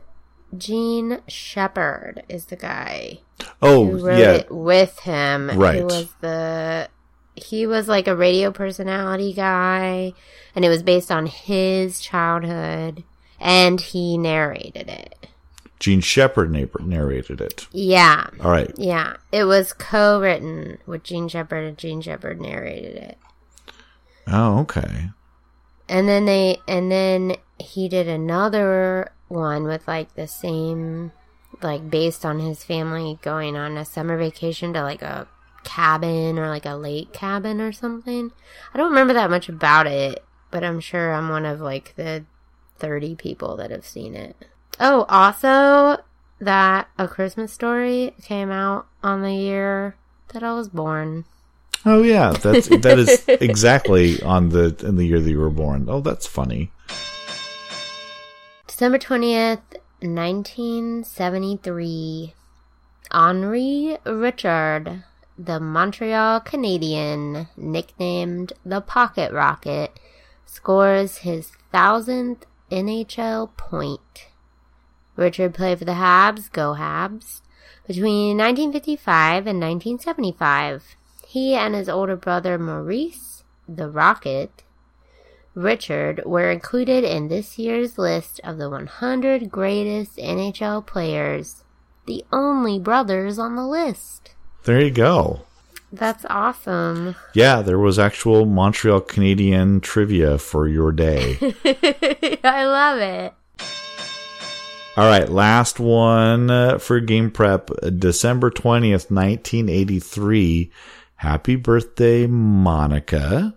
Jean 0.58 1.22
Shepherd 1.28 2.24
is 2.30 2.46
the 2.46 2.56
guy 2.56 3.20
Oh 3.62 3.86
who 3.86 4.06
wrote 4.06 4.20
yeah, 4.20 4.32
it 4.32 4.52
with 4.52 5.00
him. 5.00 5.50
Right. 5.50 5.80
Who 5.80 5.86
was 5.86 6.14
the 6.22 6.90
he 7.36 7.66
was 7.66 7.88
like 7.88 8.08
a 8.08 8.16
radio 8.16 8.52
personality 8.52 9.34
guy, 9.34 10.14
and 10.56 10.64
it 10.64 10.70
was 10.70 10.84
based 10.84 11.12
on 11.12 11.26
his 11.26 12.00
childhood, 12.00 13.04
and 13.40 13.82
he 13.82 14.18
narrated 14.18 14.88
it. 14.88 15.28
Jean 15.80 16.00
Shepherd 16.00 16.52
narrated 16.82 17.42
it. 17.42 17.68
Yeah. 17.72 18.28
All 18.40 18.52
right. 18.52 18.72
Yeah, 18.78 19.18
it 19.32 19.44
was 19.46 19.74
co-written 19.74 20.78
with 20.86 21.04
Jean 21.04 21.28
Shepherd, 21.28 21.66
and 21.66 21.78
Jean 21.78 22.02
Shepherd 22.02 22.40
narrated 22.40 22.96
it. 22.96 23.18
Oh, 24.28 24.60
okay. 24.60 25.10
And 25.90 26.08
then 26.08 26.26
they, 26.26 26.60
and 26.68 26.90
then 26.90 27.36
he 27.60 27.90
did 27.90 28.08
another 28.08 29.12
one 29.34 29.64
with 29.64 29.88
like 29.88 30.16
the 30.16 30.28
same, 30.28 31.12
like 31.62 31.90
based 31.90 32.26
on 32.26 32.40
his 32.40 32.64
family 32.64 33.20
going 33.22 33.56
on 33.56 33.78
a 33.78 33.86
summer 33.86 34.18
vacation 34.18 34.74
to 34.74 34.82
like 34.82 35.02
a 35.02 35.28
cabin 35.64 36.38
or 36.38 36.48
like 36.48 36.66
a 36.66 36.76
lake 36.76 37.14
cabin 37.14 37.60
or 37.60 37.72
something. 37.72 38.32
I 38.74 38.78
don't 38.78 38.90
remember 38.90 39.14
that 39.14 39.30
much 39.30 39.50
about 39.50 39.88
it, 39.88 40.24
but 40.52 40.64
I'm 40.64 40.80
sure 40.80 41.14
I'm 41.14 41.30
one 41.30 41.46
of 41.46 41.62
like 41.62 41.96
the 41.96 42.26
30 42.78 43.16
people 43.16 43.56
that 43.58 43.72
have 43.72 43.86
seen 43.86 44.16
it. 44.16 44.36
Oh, 44.80 45.06
also 45.10 46.04
that 46.40 46.88
A 46.98 47.08
Christmas 47.08 47.52
Story 47.52 48.16
came 48.22 48.52
out 48.52 48.88
on 49.02 49.22
the 49.22 49.34
year 49.34 49.96
that 50.34 50.44
I 50.44 50.54
was 50.54 50.70
born. 50.70 51.26
Oh 51.86 52.02
yeah, 52.02 52.32
that's 52.32 52.68
that 52.70 52.98
is 52.98 53.24
exactly 53.28 54.22
on 54.22 54.50
the 54.50 54.76
in 54.84 54.96
the 54.96 55.06
year 55.06 55.20
that 55.20 55.30
you 55.30 55.40
were 55.40 55.50
born. 55.50 55.88
Oh, 55.90 56.02
that's 56.02 56.26
funny. 56.26 56.72
December 58.74 58.98
20th, 58.98 59.78
1973. 60.02 62.34
Henri 63.12 64.00
Richard, 64.04 65.04
the 65.38 65.60
Montreal 65.60 66.40
Canadien, 66.40 67.50
nicknamed 67.56 68.54
the 68.66 68.82
Pocket 68.82 69.32
Rocket, 69.32 70.00
scores 70.48 71.18
his 71.18 71.52
thousandth 71.72 72.48
NHL 72.72 73.56
point. 73.58 74.30
Richard 75.16 75.54
played 75.54 75.78
for 75.78 75.86
the 75.86 75.92
Habs, 75.92 76.52
go 76.52 76.74
Habs, 76.74 77.42
between 77.86 78.38
1955 78.38 79.46
and 79.46 79.62
1975. 79.62 80.96
He 81.28 81.54
and 81.54 81.76
his 81.76 81.88
older 81.88 82.16
brother 82.16 82.58
Maurice, 82.58 83.44
the 83.68 83.88
Rocket, 83.88 84.64
Richard 85.56 86.22
were 86.26 86.50
included 86.50 87.04
in 87.04 87.28
this 87.28 87.60
year's 87.60 87.98
list 87.98 88.42
of 88.44 88.58
the 88.58 88.70
100 88.70 89.52
greatest 89.52 90.18
NHL 90.18 90.86
players, 90.86 91.64
the 92.08 92.26
only 92.32 92.80
brothers 92.80 93.38
on 93.38 93.56
the 93.56 93.66
list. 93.66 94.32
There 94.64 94.82
you 94.82 94.92
go. 94.92 95.42
That's 95.92 96.26
awesome. 96.28 97.16
Yeah, 97.36 97.62
there 97.62 97.78
was 97.78 98.00
actual 98.00 98.46
Montreal 98.46 99.02
Canadien 99.02 99.80
trivia 99.80 100.40
for 100.40 100.68
your 100.68 100.92
day. 100.92 101.38
I 102.44 102.66
love 102.66 103.00
it. 103.00 103.34
All 104.98 105.08
right, 105.08 105.30
last 105.30 105.80
one 105.80 106.50
uh, 106.50 106.78
for 106.80 107.00
game 107.00 107.30
prep, 107.30 107.70
December 107.98 108.50
20th, 108.50 109.12
1983. 109.12 110.72
Happy 111.16 111.56
birthday, 111.56 112.26
Monika. 112.26 113.56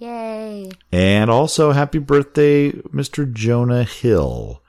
Yay. 0.00 0.70
And 0.90 1.30
also 1.30 1.72
happy 1.72 1.98
birthday, 1.98 2.72
Mr. 2.72 3.30
Jonah 3.30 3.84
Hill. 3.84 4.62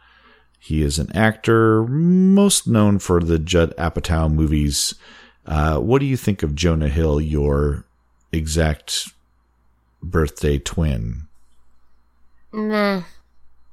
He 0.60 0.82
is 0.82 1.00
an 1.00 1.10
actor 1.16 1.84
most 1.86 2.68
known 2.68 3.00
for 3.00 3.22
the 3.22 3.40
Judd 3.40 3.74
Apatow 3.78 4.32
movies. 4.32 4.94
Uh, 5.46 5.80
what 5.80 6.00
do 6.00 6.06
you 6.06 6.18
think 6.18 6.44
of 6.44 6.54
Jonah 6.54 6.90
Hill, 6.90 7.22
your 7.22 7.86
exact 8.34 9.08
birthday 10.04 10.60
twin? 10.60 11.28
Meh. 12.52 13.04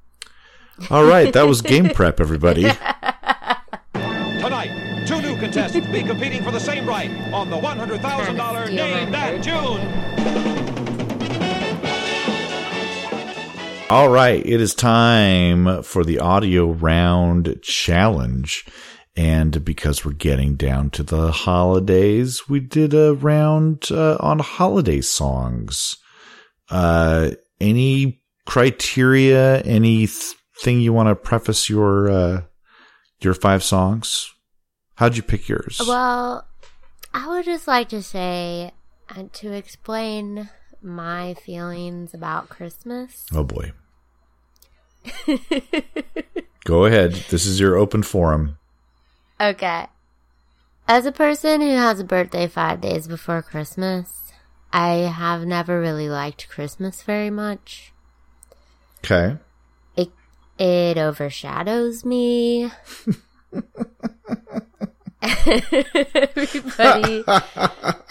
All 0.90 1.04
right, 1.04 1.32
that 1.32 1.48
was 1.48 1.60
game 1.60 1.90
prep, 1.90 2.20
everybody. 2.20 2.62
Tonight, 3.94 5.04
two 5.08 5.20
new 5.20 5.36
contestants 5.36 5.88
will 5.88 5.92
be 5.92 6.04
competing 6.04 6.44
for 6.44 6.52
the 6.52 6.60
same 6.60 6.86
right 6.86 7.10
on 7.32 7.50
the 7.50 7.58
$100,000 7.58 8.72
Name 8.72 9.10
That 9.10 9.42
Tune. 9.42 10.57
All 13.90 14.10
right, 14.10 14.44
it 14.44 14.60
is 14.60 14.74
time 14.74 15.82
for 15.82 16.04
the 16.04 16.18
audio 16.18 16.72
round 16.72 17.58
challenge. 17.62 18.66
And 19.16 19.64
because 19.64 20.04
we're 20.04 20.12
getting 20.12 20.56
down 20.56 20.90
to 20.90 21.02
the 21.02 21.32
holidays, 21.32 22.50
we 22.50 22.60
did 22.60 22.92
a 22.92 23.14
round 23.14 23.88
uh, 23.90 24.18
on 24.20 24.40
holiday 24.40 25.00
songs. 25.00 25.96
Uh, 26.68 27.30
any 27.62 28.20
criteria, 28.44 29.62
anything 29.62 30.80
you 30.80 30.92
want 30.92 31.08
to 31.08 31.14
preface 31.14 31.70
your 31.70 32.10
uh, 32.10 32.42
your 33.20 33.32
five 33.32 33.64
songs? 33.64 34.30
How'd 34.96 35.16
you 35.16 35.22
pick 35.22 35.48
yours? 35.48 35.80
Well, 35.80 36.46
I 37.14 37.26
would 37.26 37.46
just 37.46 37.66
like 37.66 37.88
to 37.88 38.02
say, 38.02 38.72
and 39.08 39.32
to 39.32 39.52
explain 39.54 40.50
my 40.88 41.34
feelings 41.34 42.14
about 42.14 42.48
Christmas. 42.48 43.26
oh 43.34 43.44
boy. 43.44 43.72
Go 46.64 46.84
ahead. 46.84 47.12
This 47.30 47.46
is 47.46 47.60
your 47.60 47.76
open 47.76 48.02
forum. 48.02 48.58
Okay. 49.40 49.86
As 50.86 51.06
a 51.06 51.12
person 51.12 51.60
who 51.60 51.70
has 51.70 52.00
a 52.00 52.04
birthday 52.04 52.46
five 52.46 52.80
days 52.80 53.06
before 53.06 53.42
Christmas, 53.42 54.32
I 54.72 54.94
have 54.96 55.46
never 55.46 55.80
really 55.80 56.08
liked 56.08 56.48
Christmas 56.48 57.02
very 57.02 57.30
much. 57.30 57.92
Okay. 59.04 59.36
It 59.96 60.10
it 60.58 60.98
overshadows 60.98 62.04
me. 62.04 62.70
Everybody 65.22 67.24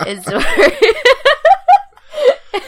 is 0.07 0.25
worried. 0.27 0.95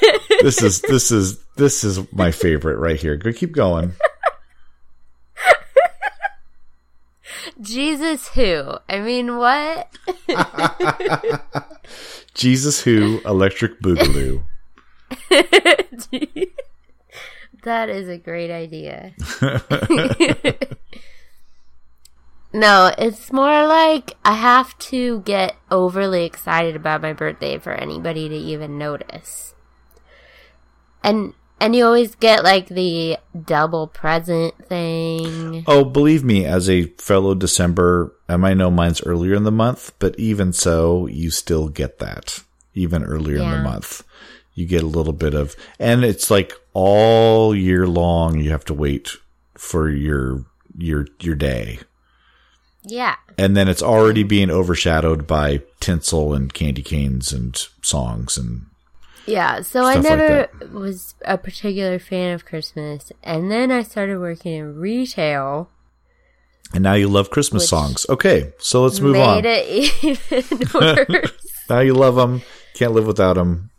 This 0.41 0.63
is 0.63 0.79
this 0.81 1.11
is 1.11 1.37
this 1.57 1.83
is 1.83 1.99
my 2.13 2.31
favorite 2.31 2.77
right 2.77 2.97
here. 2.97 3.17
Go 3.17 3.33
keep 3.33 3.51
going. 3.51 3.91
Jesus 7.61 8.29
who? 8.29 8.77
I 8.87 8.99
mean, 8.99 9.37
what? 9.37 9.89
Jesus 12.33 12.81
Who 12.81 13.21
Electric 13.25 13.81
Boogaloo. 13.81 14.43
that 17.63 17.89
is 17.89 18.07
a 18.07 18.17
great 18.17 18.51
idea. 18.51 19.11
no, 22.53 22.93
it's 22.97 23.33
more 23.33 23.67
like 23.67 24.15
I 24.23 24.35
have 24.35 24.77
to 24.79 25.19
get 25.21 25.55
overly 25.69 26.23
excited 26.25 26.77
about 26.77 27.01
my 27.01 27.13
birthday 27.13 27.57
for 27.57 27.73
anybody 27.73 28.29
to 28.29 28.35
even 28.35 28.77
notice. 28.77 29.53
And 31.03 31.33
and 31.61 31.75
you 31.75 31.85
always 31.85 32.15
get 32.15 32.43
like 32.43 32.67
the 32.67 33.17
double 33.45 33.87
present 33.87 34.67
thing. 34.67 35.63
Oh, 35.67 35.83
believe 35.83 36.23
me, 36.23 36.45
as 36.45 36.69
a 36.69 36.87
fellow 36.97 37.35
December, 37.35 38.15
I 38.29 38.53
know 38.53 38.71
mine's 38.71 39.03
earlier 39.03 39.33
in 39.33 39.43
the 39.43 39.51
month, 39.51 39.93
but 39.99 40.17
even 40.17 40.53
so, 40.53 41.07
you 41.07 41.31
still 41.31 41.67
get 41.67 41.99
that. 41.99 42.43
Even 42.73 43.03
earlier 43.03 43.37
in 43.37 43.49
the 43.49 43.57
month. 43.57 44.03
You 44.53 44.65
get 44.65 44.83
a 44.83 44.87
little 44.87 45.13
bit 45.13 45.33
of, 45.33 45.55
and 45.79 46.03
it's 46.03 46.29
like 46.29 46.53
all 46.73 47.55
year 47.55 47.87
long, 47.87 48.39
you 48.39 48.51
have 48.51 48.65
to 48.65 48.73
wait 48.73 49.11
for 49.55 49.89
your, 49.89 50.45
your, 50.77 51.07
your 51.19 51.35
day. 51.35 51.79
Yeah. 52.83 53.15
And 53.37 53.55
then 53.55 53.67
it's 53.67 53.83
already 53.83 54.23
being 54.23 54.49
overshadowed 54.49 55.27
by 55.27 55.61
tinsel 55.79 56.33
and 56.33 56.53
candy 56.53 56.81
canes 56.81 57.31
and 57.33 57.55
songs 57.81 58.37
and 58.37 58.65
Yeah, 59.29 59.61
so 59.61 59.83
I 59.83 59.93
Stuff 59.93 60.05
like 60.05 60.17
never 60.17 60.49
was 60.73 61.15
a 61.25 61.37
particular 61.37 61.99
fan 61.99 62.33
of 62.33 62.45
Christmas. 62.45 63.11
And 63.23 63.51
then 63.51 63.71
I 63.71 63.83
started 63.83 64.19
working 64.19 64.53
in 64.53 64.75
retail. 64.75 65.69
And 66.73 66.83
now 66.83 66.93
you 66.93 67.07
love 67.07 67.29
Christmas 67.29 67.67
songs. 67.67 68.05
Okay, 68.09 68.53
so 68.59 68.83
let's 68.83 68.99
move 68.99 69.15
on. 69.15 69.41
Made 69.41 69.45
it 69.45 70.03
even 70.03 70.67
worse. 70.73 71.31
Now 71.69 71.79
you 71.79 71.93
love 71.93 72.15
them. 72.15 72.41
Can't 72.73 72.93
live 72.93 73.07
without 73.07 73.33
them. 73.33 73.69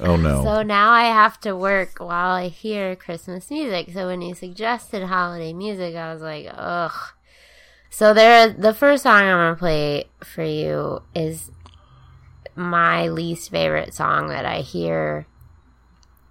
Oh 0.00 0.16
no. 0.16 0.44
So 0.44 0.62
now 0.62 0.90
I 0.90 1.04
have 1.04 1.40
to 1.40 1.56
work 1.56 1.98
while 1.98 2.30
I 2.30 2.48
hear 2.48 2.94
Christmas 2.94 3.50
music. 3.50 3.90
So 3.92 4.06
when 4.06 4.22
you 4.22 4.34
suggested 4.34 5.04
holiday 5.04 5.52
music, 5.52 5.96
I 5.96 6.12
was 6.12 6.22
like, 6.22 6.46
ugh. 6.52 6.92
So 7.90 8.14
there, 8.14 8.50
the 8.50 8.74
first 8.74 9.02
song 9.02 9.22
I'm 9.22 9.38
gonna 9.38 9.56
play 9.56 10.04
for 10.22 10.44
you 10.44 11.02
is 11.14 11.50
my 12.58 13.08
least 13.08 13.50
favorite 13.50 13.94
song 13.94 14.28
that 14.28 14.44
I 14.44 14.60
hear 14.60 15.26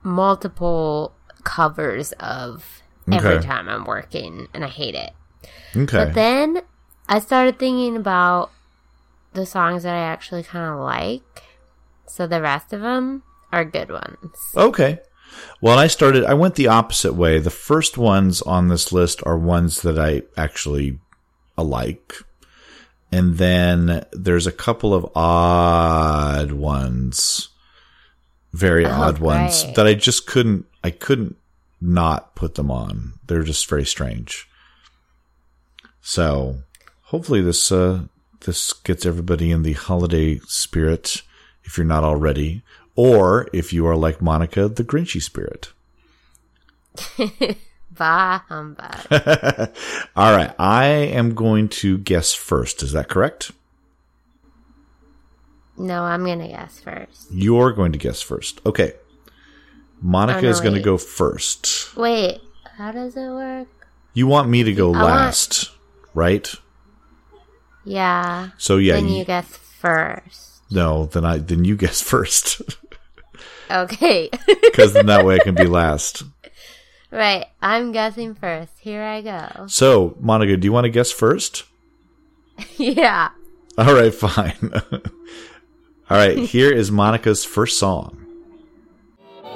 multiple 0.04 1.14
covers 1.44 2.12
of 2.14 2.82
every 3.12 3.40
time 3.40 3.70
I'm 3.70 3.86
working, 3.86 4.48
and 4.54 4.64
I 4.64 4.68
hate 4.68 4.96
it. 4.96 5.14
okay. 5.76 6.06
But 6.06 6.14
then 6.14 6.62
I 7.08 7.20
started 7.20 7.58
thinking 7.58 7.96
about 7.96 8.52
the 9.34 9.46
songs 9.46 9.84
that 9.84 9.96
I 9.96 10.00
actually 10.00 10.44
kind 10.44 10.74
of 10.74 10.80
like. 10.80 11.24
So 12.08 12.28
the 12.28 12.42
rest 12.42 12.74
of 12.74 12.82
them 12.82 13.24
are 13.52 13.64
good 13.64 13.92
ones. 13.92 14.36
Okay. 14.56 15.00
Well, 15.62 15.78
I 15.78 15.88
started, 15.88 16.26
I 16.26 16.34
went 16.34 16.56
the 16.56 16.68
opposite 16.68 17.14
way. 17.14 17.40
The 17.40 17.50
first 17.50 17.98
ones 17.98 18.42
on 18.42 18.70
this 18.70 18.92
list 18.92 19.22
are 19.26 19.38
ones 19.38 19.82
that 19.82 19.98
I 20.00 20.24
actually 20.36 21.00
uh, 21.58 21.64
like. 21.64 22.16
And 23.12 23.38
then 23.38 24.06
there's 24.12 24.48
a 24.48 24.52
couple 24.52 24.94
of 24.94 25.10
odd 25.16 26.52
ones, 26.52 27.50
very 28.54 28.86
Oh, 28.86 28.92
odd 28.92 29.20
ones 29.20 29.64
that 29.74 29.88
I 29.88 29.94
just 29.94 30.28
couldn't, 30.28 30.66
I 30.84 30.90
couldn't 30.92 31.38
not 31.80 32.36
put 32.36 32.56
them 32.56 32.70
on. 32.70 33.14
They're 33.28 33.44
just 33.44 33.70
very 33.70 33.86
strange. 33.86 34.50
So 36.02 36.58
hopefully 37.04 37.42
this, 37.42 37.72
uh, 37.72 38.04
this 38.42 38.74
gets 38.74 39.06
everybody 39.06 39.52
in 39.52 39.64
the 39.64 39.74
holiday 39.74 40.40
spirit 40.46 41.22
if 41.64 41.78
you're 41.78 41.86
not 41.86 42.04
already, 42.04 42.64
or 42.96 43.48
if 43.54 43.74
you 43.74 43.86
are 43.88 43.96
like 43.96 44.20
Monika, 44.20 44.74
the 44.74 44.84
Grinchy 44.84 45.22
spirit. 45.22 45.72
Bah 47.98 48.40
humbug. 48.50 48.96
All 50.16 50.36
right, 50.36 50.54
I 50.60 50.86
am 50.86 51.34
going 51.36 51.70
to 51.70 51.98
guess 51.98 52.34
first. 52.34 52.84
Is 52.84 52.92
that 52.94 53.08
correct? 53.10 53.52
no, 55.80 56.04
I'm 56.04 56.26
gonna 56.26 56.48
guess 56.48 56.80
first. 56.80 57.28
You're 57.32 57.72
going 57.72 57.92
to 57.92 57.98
guess 58.00 58.22
first. 58.22 58.62
Okay. 58.66 58.94
Monika 60.04 60.38
Oh, 60.38 60.42
no, 60.42 60.50
is 60.50 60.62
going 60.62 60.76
to 60.76 60.80
go 60.82 60.98
first. 60.98 61.96
Wait, 61.98 62.40
how 62.78 62.92
does 62.92 63.16
it 63.18 63.28
work? 63.30 63.68
You 64.14 64.28
want 64.28 64.48
me 64.50 64.64
to 64.64 64.74
go 64.74 64.90
I 64.94 65.02
want- 65.02 65.04
last, 65.06 65.72
right? 66.14 66.52
Yeah. 67.84 68.50
So 68.58 68.78
yeah, 68.78 68.94
Then 68.94 69.08
you- 69.10 69.18
you 69.20 69.26
guess 69.26 69.48
first. 69.48 70.62
no, 70.72 71.06
then 71.06 71.26
I 71.26 71.38
then 71.38 71.64
you 71.66 71.76
guess 71.76 72.02
first 72.14 72.62
Okay. 73.70 74.30
because 74.62 74.94
then 74.94 75.08
that 75.08 75.26
way 75.26 75.36
I 75.36 75.44
can 75.44 75.56
be 75.56 75.66
last. 75.66 76.24
Right, 77.12 77.46
I'm 77.62 77.92
guessing 77.92 78.36
first. 78.36 78.80
Here 78.80 79.04
I 79.04 79.22
go. 79.22 79.68
So, 79.68 80.12
Monika, 80.22 80.60
do 80.60 80.66
you 80.66 80.72
want 80.72 80.86
to 80.86 80.90
guess 80.90 81.12
first? 81.12 81.64
yeah. 82.78 83.30
All 83.78 83.94
right, 83.94 84.14
fine. 84.14 84.72
All 86.10 86.18
right, 86.18 86.38
here 86.38 86.72
is 86.72 86.90
Monika's 86.90 87.46
first 87.46 87.78
song. 87.78 88.24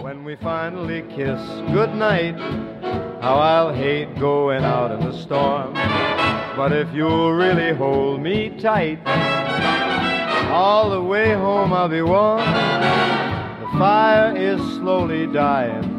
When 0.02 0.24
we 0.24 0.36
finally 0.36 1.02
kiss 1.16 1.40
goodnight, 1.72 2.36
how 3.22 3.36
I'll 3.36 3.74
hate 3.74 4.18
going 4.20 4.64
out 4.64 4.92
in 4.92 5.00
the 5.00 5.18
storm. 5.18 5.74
But 6.56 6.74
if 6.74 6.94
you'll 6.94 7.34
really 7.34 7.74
hold 7.74 8.22
me 8.22 8.50
tight, 8.60 9.00
all 10.52 10.90
the 10.90 11.02
way 11.02 11.34
home 11.34 11.72
I'll 11.72 11.88
be 11.88 12.02
warm. 12.02 12.40
The 12.40 13.78
fire 13.78 14.36
is 14.36 14.60
slowly 14.76 15.28
dying, 15.28 15.84
and 15.84 15.91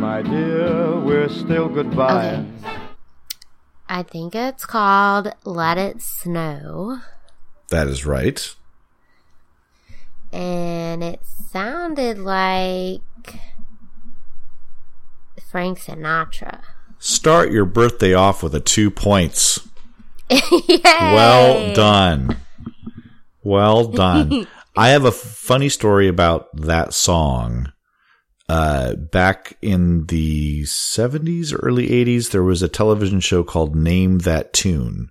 my 0.00 0.22
dear, 0.22 0.98
we're 0.98 1.28
still 1.28 1.68
goodbye. 1.68 2.36
Okay. 2.36 2.78
I 3.86 4.02
think 4.02 4.34
it's 4.34 4.64
called 4.64 5.30
Let 5.44 5.76
It 5.76 6.00
Snow. 6.00 7.00
That 7.68 7.86
is 7.86 8.06
right. 8.06 8.54
And 10.32 11.04
it 11.04 11.20
sounded 11.50 12.18
like 12.18 13.02
Frank 15.50 15.78
Sinatra. 15.80 16.62
Start 16.98 17.52
your 17.52 17.66
birthday 17.66 18.14
off 18.14 18.42
with 18.42 18.54
a 18.54 18.60
two 18.60 18.90
points. 18.90 19.68
Yay! 20.30 20.80
Well 20.82 21.74
done. 21.74 22.38
Well 23.42 23.86
done. 23.88 24.46
I 24.76 24.90
have 24.90 25.04
a 25.04 25.12
funny 25.12 25.68
story 25.68 26.08
about 26.08 26.48
that 26.56 26.94
song. 26.94 27.72
Uh, 28.50 28.96
back 28.96 29.56
in 29.62 30.06
the 30.06 30.62
70s, 30.62 31.56
early 31.62 31.86
80s, 31.86 32.32
there 32.32 32.42
was 32.42 32.64
a 32.64 32.68
television 32.68 33.20
show 33.20 33.44
called 33.44 33.76
Name 33.76 34.18
That 34.18 34.52
Tune. 34.52 35.08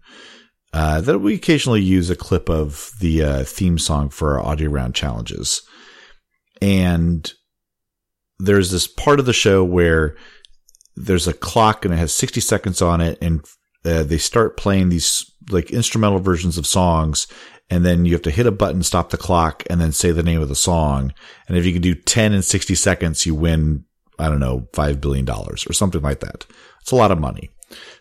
Uh, 0.74 1.00
that 1.00 1.20
we 1.20 1.36
occasionally 1.36 1.82
use 1.82 2.10
a 2.10 2.18
clip 2.18 2.50
of 2.50 2.92
the 3.00 3.24
uh, 3.24 3.44
theme 3.46 3.80
song 3.80 4.10
for 4.10 4.34
our 4.38 4.46
audio 4.46 4.70
round 4.70 4.94
challenges. 4.94 5.62
And 6.62 7.32
there's 8.40 8.72
this 8.72 8.88
part 8.88 9.22
of 9.22 9.26
the 9.26 9.32
show 9.32 9.64
where 9.64 10.18
there's 10.98 11.30
a 11.30 11.34
clock 11.34 11.86
and 11.86 11.94
it 11.94 11.98
has 11.98 12.14
60 12.14 12.42
seconds 12.42 12.82
on 12.82 13.00
it 13.00 13.18
and 13.22 13.40
uh, 13.86 14.04
they 14.04 14.18
start 14.18 14.58
playing 14.58 14.90
these 14.90 15.32
like 15.50 15.72
instrumental 15.72 16.20
versions 16.20 16.58
of 16.58 16.68
songs 16.68 17.26
and 17.70 17.86
then 17.86 18.06
you 18.06 18.14
have 18.14 18.22
to 18.24 18.32
hit 18.32 18.48
a 18.48 18.52
button 18.52 18.84
stop 18.84 19.10
the 19.10 19.18
clock 19.18 19.64
and 19.70 19.80
then 19.80 19.92
say 19.92 20.12
the 20.12 20.24
name 20.24 20.42
of 20.42 20.50
the 20.50 20.56
song. 20.56 21.14
And 21.48 21.58
if 21.58 21.66
you 21.66 21.74
can 21.74 21.82
do 21.82 21.96
10 21.96 22.34
in 22.34 22.42
60 22.42 22.76
seconds 22.76 23.26
you 23.26 23.36
win 23.36 23.86
i 24.18 24.28
don't 24.28 24.40
know 24.40 24.68
5 24.74 25.00
billion 25.00 25.26
dollars 25.26 25.66
or 25.68 25.74
something 25.74 26.02
like 26.02 26.20
that. 26.22 26.46
It's 26.82 26.92
a 26.92 26.96
lot 26.96 27.12
of 27.12 27.20
money. 27.20 27.52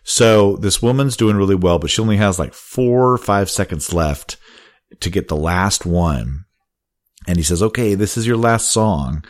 So 0.03 0.55
this 0.57 0.81
woman's 0.81 1.17
doing 1.17 1.37
really 1.37 1.55
well 1.55 1.79
but 1.79 1.89
she 1.89 2.01
only 2.01 2.17
has 2.17 2.39
like 2.39 2.53
4 2.53 3.13
or 3.13 3.17
5 3.17 3.49
seconds 3.49 3.93
left 3.93 4.37
to 4.99 5.09
get 5.09 5.27
the 5.27 5.35
last 5.35 5.85
one. 5.85 6.45
And 7.27 7.37
he 7.37 7.43
says 7.43 7.61
okay 7.61 7.95
this 7.95 8.17
is 8.17 8.25
your 8.25 8.37
last 8.37 8.71
song 8.71 9.23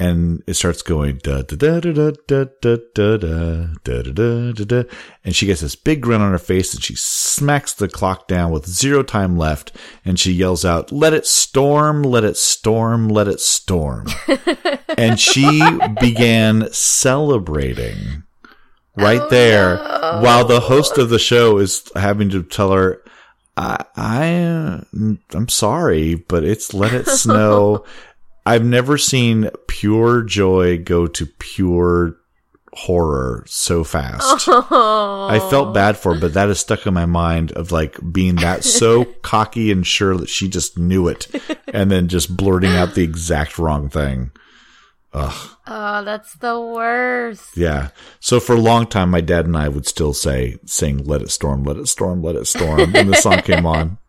and 0.00 0.42
it 0.46 0.54
starts 0.54 0.80
going 0.80 1.18
da 1.18 1.42
da 1.42 1.56
da 1.56 1.78
da 1.78 1.92
da 1.92 2.10
da 2.26 2.44
da 2.62 2.76
da 2.94 3.16
da 3.18 3.66
da 3.84 4.02
da 4.02 4.52
da 4.52 4.64
da 4.64 4.82
and 5.22 5.36
she 5.36 5.44
gets 5.44 5.60
this 5.60 5.76
big 5.76 6.00
grin 6.00 6.22
on 6.22 6.32
her 6.32 6.38
face 6.38 6.72
and 6.72 6.82
she 6.82 6.94
smacks 6.96 7.74
the 7.74 7.86
clock 7.86 8.26
down 8.26 8.50
with 8.50 8.66
zero 8.66 9.02
time 9.02 9.36
left 9.36 9.76
and 10.04 10.18
she 10.18 10.32
yells 10.32 10.64
out 10.64 10.90
let 10.90 11.12
it 11.12 11.26
storm 11.26 12.02
let 12.02 12.24
it 12.24 12.38
storm 12.38 13.08
let 13.08 13.28
it 13.28 13.40
storm 13.40 14.06
and 14.96 15.20
she 15.20 15.62
began 16.00 16.66
celebrating 16.72 18.22
right 18.96 19.28
there 19.28 19.76
while 19.76 20.46
the 20.46 20.60
host 20.60 20.96
of 20.96 21.10
the 21.10 21.18
show 21.18 21.58
is 21.58 21.90
having 21.94 22.30
to 22.30 22.42
tell 22.42 22.72
her 22.72 23.02
I, 23.56 23.84
I 23.94 24.82
I'm 25.34 25.48
sorry, 25.48 26.14
but 26.14 26.44
it's 26.44 26.72
let 26.72 26.94
it 26.94 27.06
snow. 27.06 27.84
I've 28.50 28.64
never 28.64 28.98
seen 28.98 29.48
pure 29.68 30.22
joy 30.22 30.76
go 30.78 31.06
to 31.06 31.26
pure 31.26 32.16
horror 32.72 33.44
so 33.46 33.84
fast. 33.84 34.48
I 34.48 35.38
felt 35.50 35.68
oh. 35.68 35.72
bad 35.72 35.96
for 35.96 36.14
her, 36.14 36.20
but 36.20 36.34
that 36.34 36.48
is 36.48 36.58
stuck 36.58 36.84
in 36.84 36.92
my 36.92 37.06
mind 37.06 37.52
of 37.52 37.70
like 37.70 37.96
being 38.12 38.34
that 38.36 38.64
so 38.64 39.04
cocky 39.22 39.70
and 39.70 39.86
sure 39.86 40.16
that 40.16 40.28
she 40.28 40.48
just 40.48 40.76
knew 40.76 41.06
it 41.06 41.28
and 41.72 41.92
then 41.92 42.08
just 42.08 42.36
blurting 42.36 42.72
out 42.72 42.96
the 42.96 43.04
exact 43.04 43.56
wrong 43.56 43.88
thing. 43.88 44.32
Oh, 45.14 46.02
that's 46.04 46.34
the 46.34 46.60
worst. 46.60 47.56
Yeah. 47.56 47.90
So 48.18 48.40
for 48.40 48.56
a 48.56 48.60
long 48.60 48.88
time, 48.88 49.10
my 49.10 49.20
dad 49.20 49.46
and 49.46 49.56
I 49.56 49.68
would 49.68 49.86
still 49.86 50.12
say, 50.12 50.58
sing, 50.66 51.04
let 51.04 51.22
it 51.22 51.30
storm, 51.30 51.62
let 51.62 51.76
it 51.76 51.86
storm, 51.86 52.20
let 52.20 52.34
it 52.34 52.48
storm 52.48 52.92
when 52.92 53.06
the 53.06 53.14
song 53.14 53.42
came 53.42 53.64
on. 53.64 53.98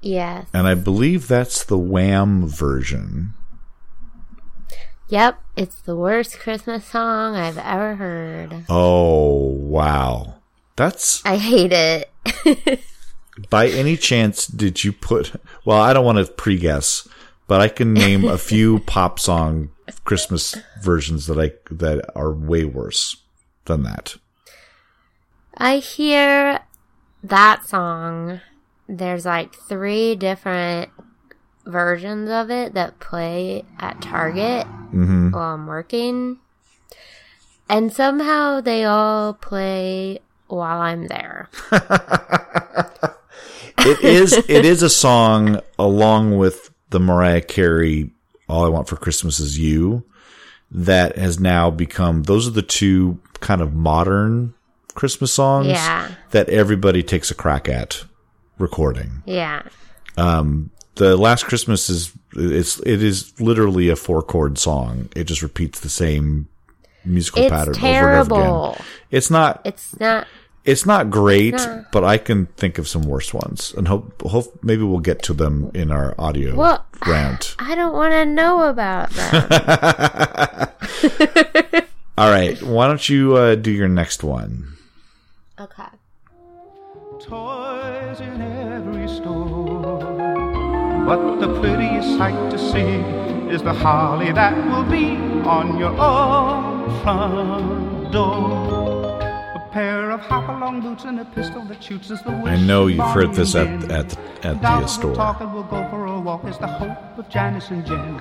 Yes. 0.00 0.46
And 0.52 0.66
I 0.66 0.74
believe 0.74 1.28
that's 1.28 1.64
the 1.64 1.78
Wham 1.78 2.46
version. 2.46 3.34
Yep. 5.08 5.40
It's 5.56 5.80
the 5.80 5.96
worst 5.96 6.38
Christmas 6.38 6.84
song 6.84 7.34
I've 7.34 7.58
ever 7.58 7.96
heard. 7.96 8.64
Oh, 8.68 9.46
wow. 9.48 10.34
That's 10.76 11.24
I 11.24 11.36
hate 11.36 11.72
it. 11.72 12.10
by 13.50 13.68
any 13.68 13.96
chance 13.96 14.46
did 14.46 14.84
you 14.84 14.92
put? 14.92 15.32
Well, 15.64 15.80
I 15.80 15.92
don't 15.92 16.04
want 16.04 16.18
to 16.18 16.32
pre-guess, 16.32 17.08
but 17.46 17.60
I 17.60 17.68
can 17.68 17.94
name 17.94 18.24
a 18.24 18.38
few 18.38 18.78
pop 18.86 19.18
song 19.18 19.70
Christmas 20.04 20.54
versions 20.82 21.26
that 21.26 21.38
I 21.38 21.52
that 21.74 22.04
are 22.14 22.32
way 22.32 22.64
worse 22.64 23.16
than 23.64 23.82
that. 23.84 24.16
I 25.56 25.78
hear 25.78 26.60
that 27.22 27.66
song. 27.66 28.40
There's 28.88 29.24
like 29.26 29.54
three 29.54 30.16
different 30.16 30.90
versions 31.66 32.30
of 32.30 32.50
it 32.50 32.74
that 32.74 32.98
play 33.00 33.64
at 33.78 34.00
Target 34.00 34.66
hmm 34.66 35.30
while 35.30 35.54
I'm 35.54 35.66
working. 35.66 36.38
And 37.68 37.92
somehow 37.92 38.62
they 38.62 38.84
all 38.84 39.34
play 39.34 40.20
while 40.46 40.80
I'm 40.80 41.06
there. 41.08 41.50
It 43.80 44.00
is 44.00 44.32
it 44.32 44.64
is 44.64 44.82
a 44.82 44.90
song 44.90 45.60
along 45.78 46.36
with 46.36 46.70
the 46.90 46.98
Mariah 46.98 47.40
Carey 47.42 48.10
"All 48.48 48.64
I 48.64 48.68
Want 48.68 48.88
for 48.88 48.96
Christmas 48.96 49.38
Is 49.38 49.56
You" 49.58 50.04
that 50.70 51.16
has 51.16 51.38
now 51.38 51.70
become. 51.70 52.24
Those 52.24 52.48
are 52.48 52.50
the 52.52 52.60
two 52.62 53.20
kind 53.40 53.60
of 53.60 53.74
modern 53.74 54.52
Christmas 54.94 55.32
songs 55.32 55.68
Yeah. 55.68 56.10
that 56.32 56.48
everybody 56.48 57.04
takes 57.04 57.30
a 57.30 57.34
crack 57.36 57.68
at 57.68 58.02
recording. 58.58 59.22
Yeah. 59.26 59.62
Um, 60.16 60.70
the 60.96 61.16
Last 61.16 61.44
Christmas 61.46 61.88
is 61.88 62.12
it's 62.34 62.80
it 62.80 63.02
is 63.02 63.38
literally 63.40 63.88
a 63.88 63.96
four 63.96 64.22
chord 64.22 64.58
song. 64.58 65.08
It 65.16 65.24
just 65.24 65.42
repeats 65.42 65.80
the 65.80 65.88
same 65.88 66.48
musical 67.04 67.42
It's 67.44 67.50
pattern 67.50 67.74
over 67.76 67.86
and 67.86 67.96
over 67.96 68.34
terrible. 68.34 68.70
again. 68.72 68.84
It's 69.10 69.30
not 69.30 69.60
It's 69.64 69.98
not. 70.00 70.26
it's 70.64 70.84
not 70.84 71.08
great, 71.10 71.54
not. 71.54 71.92
but 71.92 72.02
I 72.04 72.18
can 72.18 72.46
think 72.56 72.78
of 72.78 72.88
some 72.88 73.02
worse 73.02 73.32
ones, 73.32 73.72
and 73.76 73.86
hope 73.88 74.20
hope 74.22 74.58
maybe 74.62 74.82
we'll 74.82 74.98
get 75.00 75.22
to 75.24 75.32
them 75.34 75.70
in 75.72 75.90
our 75.92 76.14
audio 76.18 76.56
Well, 76.56 76.84
rant. 77.06 77.54
I 77.60 77.74
don't 77.76 77.92
want 77.94 78.12
to 78.12 78.24
know 78.26 78.68
about 78.68 79.10
that. 79.10 80.74
All 82.18 82.28
right, 82.30 82.60
why 82.62 82.88
don't 82.88 83.08
you 83.08 83.36
uh, 83.36 83.54
do 83.54 83.70
your 83.70 83.88
next 83.88 84.24
one? 84.24 84.74
okay. 85.60 85.84
Toys 87.20 87.67
But 91.08 91.40
the 91.40 91.48
prettiest 91.60 92.18
sight 92.18 92.50
to 92.50 92.58
see 92.58 93.00
is 93.50 93.62
the 93.62 93.72
holly 93.72 94.30
that 94.30 94.54
will 94.68 94.84
be 94.84 95.16
on 95.48 95.78
your 95.78 95.96
own 95.98 97.00
front 97.00 98.12
door. 98.12 99.18
A 99.54 99.68
pair 99.72 100.10
of 100.10 100.20
hop-along 100.20 100.82
boots 100.82 101.04
and 101.04 101.18
a 101.20 101.24
pistol 101.24 101.64
that 101.64 101.82
shoots 101.82 102.10
is 102.10 102.20
the 102.24 102.32
wish 102.32 102.52
I 102.52 102.56
know 102.56 102.88
you've 102.88 103.10
heard 103.16 103.32
this 103.32 103.54
at 103.54 103.90
at 103.90 104.18
at 104.44 104.60
Down 104.60 104.82
the 104.82 104.86
to 104.86 104.88
store. 104.88 105.14
Talk 105.14 105.40
and 105.40 105.54
we'll 105.54 105.62
go 105.62 105.88
for 105.88 106.04
a 106.04 106.20
walk 106.20 106.44
is 106.44 106.58
the 106.58 106.66
hope 106.66 107.18
of 107.18 107.26
Janice 107.30 107.70
and 107.70 107.86
Jen. 107.86 108.20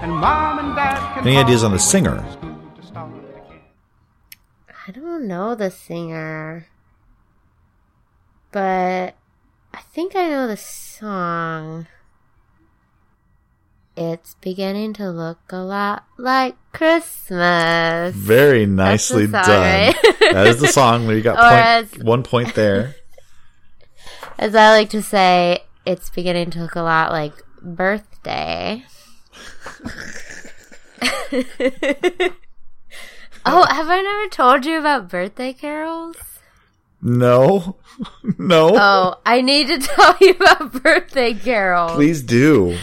And 0.00 0.12
mom 0.12 0.58
and 0.58 0.74
dad 0.74 0.96
can 1.12 1.26
Any 1.28 1.36
ideas 1.36 1.62
on 1.62 1.72
the 1.72 1.78
singer? 1.78 2.14
wait 2.14 2.24
for 2.24 2.32
school 2.32 2.72
to 2.76 2.82
start 2.86 3.12
again. 3.12 3.60
I 4.88 4.90
don't 4.92 5.28
know 5.28 5.54
the 5.54 5.70
singer, 5.70 6.66
but 8.52 9.16
I 9.74 9.80
think 9.92 10.16
I 10.16 10.30
know 10.30 10.46
the 10.46 10.56
song. 10.56 11.88
It's 13.96 14.34
beginning 14.40 14.94
to 14.94 15.10
look 15.10 15.38
a 15.50 15.58
lot 15.58 16.04
like 16.16 16.56
Christmas. 16.72 18.14
Very 18.14 18.64
nicely 18.64 19.24
song, 19.26 19.32
done. 19.32 19.60
right? 19.60 19.94
that 20.32 20.46
is 20.46 20.60
the 20.60 20.68
song. 20.68 21.06
Where 21.06 21.14
you 21.16 21.22
got 21.22 21.36
point, 21.36 21.96
as- 21.98 22.02
one 22.02 22.22
point 22.22 22.54
there. 22.54 22.94
As 24.38 24.54
I 24.54 24.70
like 24.70 24.88
to 24.90 25.02
say, 25.02 25.64
it's 25.84 26.08
beginning 26.10 26.50
to 26.52 26.60
look 26.60 26.74
a 26.74 26.80
lot 26.82 27.12
like 27.12 27.34
birthday. 27.60 28.84
oh, 33.44 33.66
have 33.68 33.88
I 33.88 34.00
never 34.02 34.28
told 34.30 34.64
you 34.64 34.78
about 34.78 35.08
birthday 35.08 35.52
carols? 35.52 36.16
No, 37.02 37.76
no. 38.38 38.70
Oh, 38.74 39.14
I 39.26 39.42
need 39.42 39.66
to 39.66 39.78
tell 39.80 40.16
you 40.20 40.30
about 40.34 40.82
birthday 40.82 41.34
carols. 41.34 41.92
Please 41.92 42.22
do. 42.22 42.78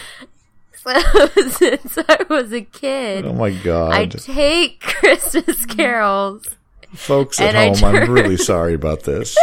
Since 1.51 1.97
I 2.07 2.25
was 2.29 2.51
a 2.53 2.61
kid, 2.61 3.25
Oh 3.25 3.33
my 3.33 3.51
god! 3.51 3.93
I 3.93 4.05
take 4.05 4.79
Christmas 4.81 5.65
carols. 5.65 6.45
folks 6.93 7.39
at 7.39 7.55
home, 7.55 7.83
I'm 7.83 8.11
really 8.11 8.37
sorry 8.51 8.73
about 8.73 9.03
this. 9.03 9.37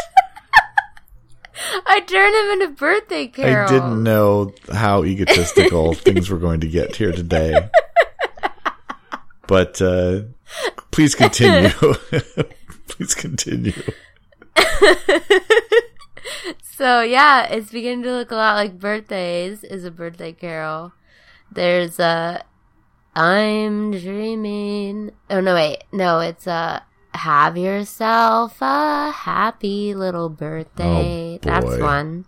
I 1.87 2.01
turn 2.01 2.33
them 2.33 2.63
into 2.63 2.77
birthday 2.79 3.27
carols. 3.29 3.71
I 3.71 3.75
didn't 3.75 4.03
know 4.03 4.53
how 4.73 5.05
egotistical 5.05 5.95
things 5.95 6.29
were 6.31 6.39
going 6.39 6.61
to 6.61 6.69
get 6.69 6.97
here 6.97 7.13
today. 7.13 7.69
But 9.47 9.81
uh, 9.81 10.23
please 10.91 11.15
continue. 11.15 11.71
please 12.89 13.15
continue. 13.15 13.73
So 16.77 17.01
yeah, 17.01 17.45
it's 17.45 17.71
beginning 17.71 18.03
to 18.03 18.13
look 18.13 18.31
a 18.31 18.35
lot 18.35 18.57
like 18.57 18.79
birthdays 18.79 19.65
is 19.65 19.87
a 19.87 19.91
birthday 19.91 20.33
carol. 20.35 20.93
There's 21.53 21.99
a 21.99 22.45
I'm 23.15 23.93
dreaming. 23.93 25.13
Oh 25.31 25.41
no, 25.41 25.55
wait. 25.55 25.85
No, 25.93 26.21
it's 26.21 26.47
a 26.47 26.83
have 27.15 27.57
yourself 27.57 28.59
a 28.61 29.11
happy 29.11 29.95
little 29.95 30.29
birthday. 30.29 31.37
Oh, 31.37 31.39
That's 31.43 31.79
one. 31.81 32.27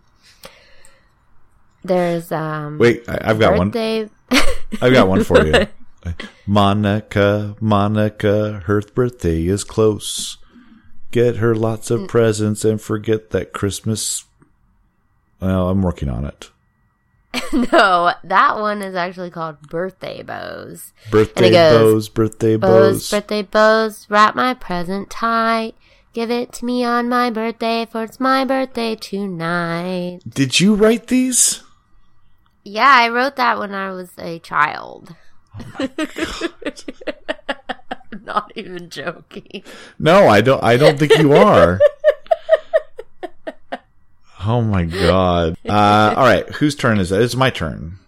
There's 1.85 2.33
um 2.33 2.79
Wait, 2.79 3.05
I, 3.09 3.19
I've 3.23 3.39
got 3.39 3.59
one. 3.59 3.71
birthday 3.71 4.09
I've 4.83 4.93
got 4.93 5.09
one 5.09 5.25
for 5.25 5.45
you. 5.45 5.53
Monika, 6.49 7.59
Monika, 7.59 8.63
her 8.63 8.81
birthday 8.81 9.47
is 9.47 9.65
close. 9.65 10.39
Get 11.11 11.37
her 11.37 11.55
lots 11.55 11.91
of 11.91 12.09
presents 12.09 12.65
and 12.65 12.81
forget 12.81 13.31
that 13.31 13.53
Christmas. 13.53 14.25
Well, 15.41 15.69
I'm 15.69 15.83
working 15.83 16.09
on 16.09 16.25
it. 16.25 16.51
no, 17.53 18.13
that 18.25 18.57
one 18.59 18.83
is 18.83 18.95
actually 18.95 19.31
called 19.31 19.61
birthday 19.63 20.23
bows. 20.23 20.93
Birthday 21.11 21.51
goes, 21.51 21.81
bows, 21.81 22.09
birthday 22.09 22.57
Bows, 22.57 22.71
bows. 22.95 23.11
birthday 23.11 23.43
bows, 23.43 24.07
wrap 24.09 24.35
my 24.35 24.55
present 24.55 25.11
tight. 25.11 25.75
Give 26.15 26.31
it 26.31 26.53
to 26.55 26.65
me 26.65 26.85
on 26.85 27.09
my 27.09 27.31
birthday, 27.31 27.87
for 27.91 28.03
it's 28.03 28.19
my 28.19 28.45
birthday 28.45 28.97
tonight. 28.97 30.21
Did 30.29 30.59
you 30.59 30.75
write 30.75 31.09
these? 31.09 31.63
Yeah, 32.65 32.89
I 32.91 33.09
wrote 33.09 33.37
that 33.37 33.59
when 33.59 33.75
I 33.75 33.91
was 33.93 34.11
a 34.19 34.39
child. 34.39 35.15
Oh 35.79 35.89
I'm 38.13 38.25
not 38.25 38.53
even 38.57 38.91
joking. 38.91 39.63
No, 39.99 40.29
I 40.29 40.41
don't. 40.41 40.63
I 40.63 40.77
don't 40.77 40.99
think 40.99 41.17
you 41.19 41.33
are. 41.35 41.79
oh 44.45 44.63
my 44.63 44.85
god! 44.85 45.57
Uh, 45.69 46.15
all 46.17 46.25
right, 46.25 46.49
whose 46.49 46.75
turn 46.75 46.99
is 46.99 47.13
it? 47.13 47.21
It's 47.23 47.37
my 47.37 47.51
turn. 47.51 47.99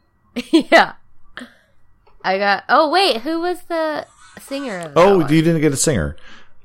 yeah. 0.50 0.92
I 2.22 2.38
got. 2.38 2.64
Oh, 2.68 2.90
wait, 2.90 3.18
who 3.22 3.40
was 3.40 3.60
the 3.68 4.06
singer 4.40 4.92
Oh, 4.96 5.18
one? 5.18 5.32
you 5.32 5.42
didn't 5.42 5.60
get 5.60 5.72
a 5.72 5.76
singer. 5.76 6.16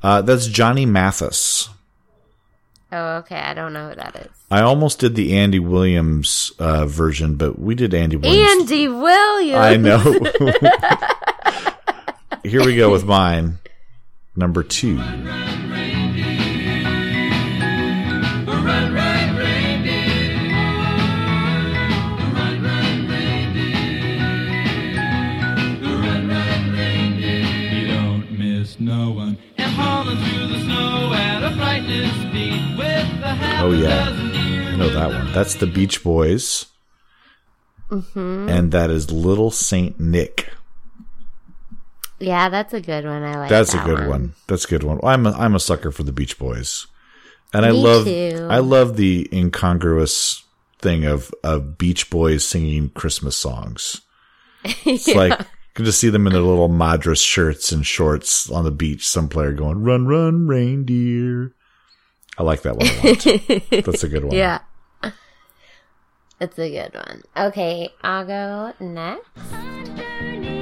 Uh, 0.04 0.22
that's 0.22 0.48
Johnny 0.48 0.86
Mathis. 0.86 1.70
Oh, 2.92 3.18
okay, 3.18 3.38
I 3.40 3.54
don't 3.54 3.74
know 3.74 3.90
who 3.90 3.96
that 3.96 4.16
is. 4.16 4.28
I 4.52 4.62
almost 4.62 5.00
did 5.00 5.16
the 5.16 5.38
Andy 5.38 5.60
Williams 5.60 6.54
uh, 6.60 6.86
version, 6.86 7.36
but 7.36 7.58
we 7.60 7.74
did 7.76 7.94
Andy 7.94 8.16
Williams. 8.16 8.62
Andy 8.72 8.88
Williams! 8.88 9.58
I 9.58 9.76
know. 9.78 10.00
Here 12.50 12.64
we 12.64 12.76
go 12.78 12.92
with 12.92 13.04
mine. 13.06 13.58
Number 14.36 14.62
two. 14.64 14.96
You 14.98 16.05
no 28.86 29.12
one. 29.12 29.38
And 29.58 29.72
hauling 29.74 30.18
through 30.18 30.48
the 30.48 30.60
snow 30.64 31.12
at 31.14 31.44
a 31.44 31.56
frightening 31.56 32.10
speed 32.30 32.78
with 32.78 33.22
the 33.22 33.34
half 33.34 33.64
Oh 33.64 33.72
a 33.72 33.78
yeah, 33.78 34.06
dozen 34.06 34.32
deer. 34.32 34.62
I 34.64 34.76
know 34.76 34.90
that 34.90 35.10
one. 35.10 35.34
That's 35.34 35.56
the 35.56 35.68
Beach 35.68 36.04
Boys, 36.04 36.66
hmm 37.90 38.48
and 38.50 38.72
that 38.72 38.90
is 38.90 39.12
Little 39.12 39.52
Saint 39.52 40.00
Nick. 40.00 40.50
Yeah, 42.20 42.50
that's 42.50 42.74
a 42.74 42.80
good 42.82 43.06
one. 43.06 43.24
I 43.24 43.38
like 43.40 43.50
That's 43.50 43.74
a 43.74 43.84
good 43.84 44.08
one. 44.08 44.36
That's 44.48 44.66
a 44.66 44.68
good 44.70 44.84
one. 44.84 45.00
I'm 45.04 45.26
a, 45.26 45.32
I'm 45.32 45.54
a 45.56 45.60
sucker 45.60 45.92
for 45.92 46.04
the 46.04 46.14
Beach 46.14 46.38
Boys, 46.40 46.88
and 47.54 47.66
I 47.66 47.72
love 47.72 48.06
too. 48.06 48.48
I 48.50 48.60
love 48.60 48.96
the 48.96 49.28
incongruous 49.34 50.44
thing 50.80 51.06
of 51.06 51.34
of 51.44 51.78
Beach 51.78 52.10
Boys 52.10 52.48
singing 52.48 52.90
Christmas 52.90 53.36
songs. 53.38 54.02
It's 54.64 55.08
Yeah. 55.16 55.18
like 55.18 55.48
you 55.76 55.80
can 55.80 55.86
just 55.86 56.00
see 56.00 56.08
them 56.08 56.26
in 56.26 56.32
their 56.32 56.42
little 56.42 56.70
Madras 56.70 57.20
shirts 57.20 57.74
and 57.74 57.86
shorts 57.86 58.50
on 58.50 58.64
the 58.64 58.72
beach. 58.72 59.06
Some 59.06 59.28
player 59.28 59.52
going 59.52 59.84
"Run, 59.84 60.08
run, 60.08 60.48
reindeer." 60.48 61.54
I 62.38 62.44
like 62.44 62.62
that 62.62 62.78
one 62.78 62.88
a 62.88 63.08
lot. 63.10 63.86
That's 63.86 64.04
a 64.04 64.08
good 64.08 64.24
one. 64.24 64.34
Yeah. 64.34 64.60
It's 66.40 66.58
a 66.58 66.70
good 66.70 66.94
one. 66.94 67.24
Okay, 67.36 67.90
I'll 68.02 68.26
go 68.26 68.74
next. 68.80 70.55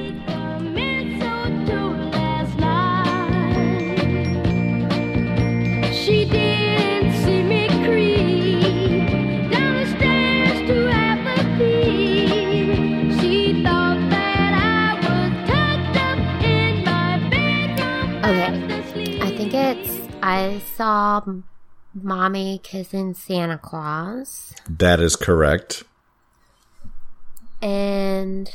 Saw 20.76 21.22
mommy 21.94 22.60
kissing 22.64 23.14
Santa 23.14 23.58
Claus, 23.58 24.54
That 24.70 25.00
is 25.00 25.16
correct. 25.16 25.84
and 27.62 28.50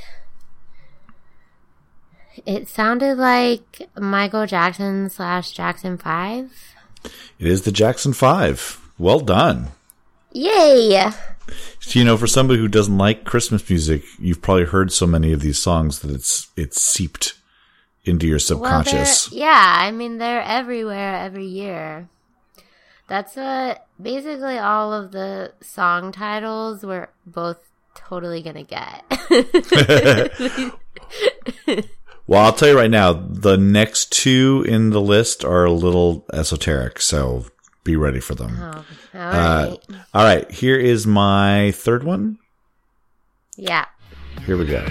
it 2.47 2.69
sounded 2.69 3.19
like 3.19 3.89
Michael 3.97 4.47
Jackson 4.47 5.11
slash 5.11 5.53
Jackson 5.53 5.99
Five. 5.99 6.51
It 7.39 7.47
is 7.47 7.63
the 7.63 7.73
Jackson 7.73 8.13
5. 8.13 8.81
Well 8.99 9.21
done. 9.21 9.69
Yay! 10.33 11.11
So, 11.81 11.99
you 11.99 12.05
know, 12.05 12.17
for 12.17 12.27
somebody 12.27 12.59
who 12.61 12.69
doesn't 12.69 12.99
like 12.99 13.25
Christmas 13.25 13.69
music, 13.69 14.03
you've 14.19 14.43
probably 14.43 14.65
heard 14.67 14.93
so 14.93 15.07
many 15.07 15.33
of 15.33 15.41
these 15.41 15.61
songs 15.61 16.01
that 16.01 16.11
it's 16.11 16.49
it's 16.57 16.81
seeped 16.81 17.35
into 18.09 18.27
your 18.27 18.37
Well, 18.37 18.41
subconscious. 18.41 19.31
yeah, 19.33 19.75
I 19.79 19.91
mean 19.93 20.19
they're 20.19 20.43
everywhere 20.43 21.15
every 21.17 21.47
year. 21.47 22.09
That's 23.09 23.37
what 23.37 23.87
basically 24.01 24.59
all 24.59 24.93
of 24.93 25.13
the 25.13 25.53
song 25.61 26.13
titles 26.13 26.85
we're 26.85 27.09
both 27.27 27.59
totally 27.95 28.43
gonna 28.43 28.65
get. 28.65 29.05
well, 32.27 32.45
I'll 32.45 32.53
tell 32.53 32.69
you 32.69 32.77
right 32.77 32.91
now, 32.91 33.13
the 33.13 33.57
next 33.57 34.13
two 34.13 34.65
in 34.69 34.91
the 34.91 35.01
list 35.01 35.45
are 35.45 35.65
a 35.65 35.73
little 35.73 36.27
esoteric, 36.33 37.01
so 37.01 37.47
be 37.85 37.97
ready 37.97 38.21
for 38.21 38.35
them. 38.35 38.59
oh, 38.61 38.85
all 39.15 39.21
Uh, 39.21 39.69
right. 39.71 39.79
all 40.15 40.25
right, 40.25 40.51
here 40.51 40.77
is 40.79 41.07
my 41.07 41.71
third 41.73 42.05
one. 42.05 42.39
yeah. 43.57 43.87
Here 44.47 44.57
we 44.57 44.67
go. 44.67 44.87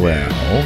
Well, 0.00 0.62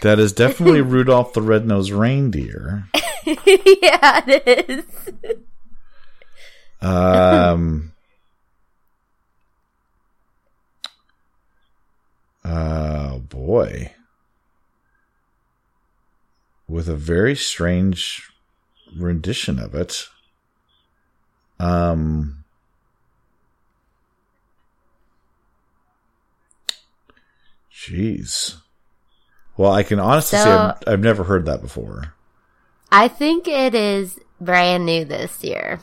that 0.00 0.18
is 0.18 0.32
definitely 0.32 0.80
Rudolph 0.80 1.32
the 1.32 1.40
Red-Nosed 1.40 1.92
Reindeer. 1.92 2.88
yeah, 3.24 4.24
it 4.26 4.68
is. 4.68 4.84
Um. 6.80 7.92
Oh 12.44 13.20
boy. 13.20 13.92
With 16.66 16.88
a 16.88 16.96
very 16.96 17.36
strange 17.36 18.28
rendition 18.96 19.60
of 19.60 19.72
it. 19.76 20.08
Um. 21.60 22.42
Jeez. 27.78 28.56
Well, 29.56 29.72
I 29.72 29.82
can 29.82 29.98
honestly 30.00 30.38
say 30.38 30.50
I've, 30.50 30.74
I've 30.86 31.00
never 31.00 31.24
heard 31.24 31.46
that 31.46 31.60
before. 31.60 32.14
I 32.90 33.08
think 33.08 33.46
it 33.46 33.74
is 33.74 34.18
brand 34.40 34.86
new 34.86 35.04
this 35.04 35.42
year. 35.44 35.80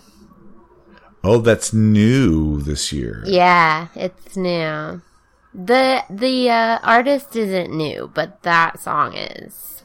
Oh, 1.23 1.39
that's 1.39 1.73
new 1.73 2.61
this 2.61 2.91
year. 2.91 3.23
Yeah, 3.25 3.87
it's 3.95 4.35
new. 4.35 5.01
The 5.53 6.03
the 6.09 6.49
uh, 6.49 6.79
artist 6.83 7.35
isn't 7.35 7.75
new, 7.75 8.11
but 8.13 8.43
that 8.43 8.79
song 8.79 9.15
is. 9.15 9.83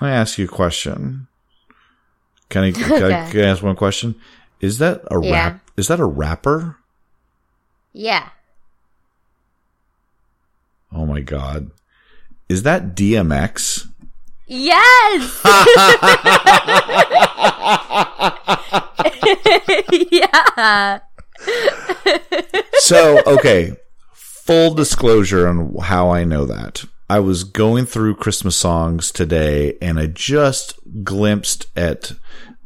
I 0.00 0.10
ask 0.10 0.38
you 0.38 0.46
a 0.46 0.48
question. 0.48 1.28
Can 2.48 2.64
I, 2.64 2.72
can 2.72 3.12
I, 3.12 3.30
can 3.30 3.40
I 3.40 3.48
ask 3.48 3.62
one 3.62 3.76
question? 3.76 4.14
Is 4.60 4.78
that 4.78 5.02
a 5.10 5.20
Yeah. 5.22 5.32
rap? 5.32 5.70
Is 5.76 5.88
that 5.88 6.00
a 6.00 6.06
rapper? 6.06 6.76
Yeah. 7.92 8.30
Oh 10.94 11.06
my 11.06 11.20
god! 11.20 11.70
Is 12.48 12.62
that 12.62 12.94
DMX? 12.94 13.88
Yes. 14.46 15.40
yeah. 20.12 21.00
So 22.78 23.22
okay, 23.26 23.76
full 24.12 24.74
disclosure 24.74 25.48
on 25.48 25.76
how 25.76 26.10
I 26.10 26.24
know 26.24 26.44
that. 26.46 26.84
I 27.08 27.20
was 27.20 27.44
going 27.44 27.86
through 27.86 28.16
Christmas 28.16 28.56
songs 28.56 29.10
today, 29.10 29.76
and 29.80 29.98
I 29.98 30.06
just 30.06 30.78
glimpsed 31.02 31.66
at 31.76 32.12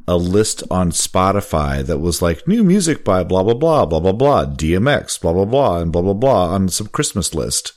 a 0.06 0.16
list 0.16 0.62
on 0.70 0.90
Spotify 0.90 1.84
that 1.84 1.98
was 1.98 2.22
like 2.22 2.48
new 2.48 2.64
music 2.64 3.04
by 3.04 3.22
blah 3.22 3.42
blah 3.42 3.54
blah 3.54 3.84
blah 3.84 4.00
blah 4.00 4.12
blah 4.12 4.46
DMX 4.46 5.20
blah 5.20 5.34
blah 5.34 5.44
blah 5.44 5.80
and 5.80 5.92
blah 5.92 6.00
blah 6.00 6.14
blah 6.14 6.48
on 6.48 6.68
some 6.68 6.86
Christmas 6.86 7.34
list. 7.34 7.72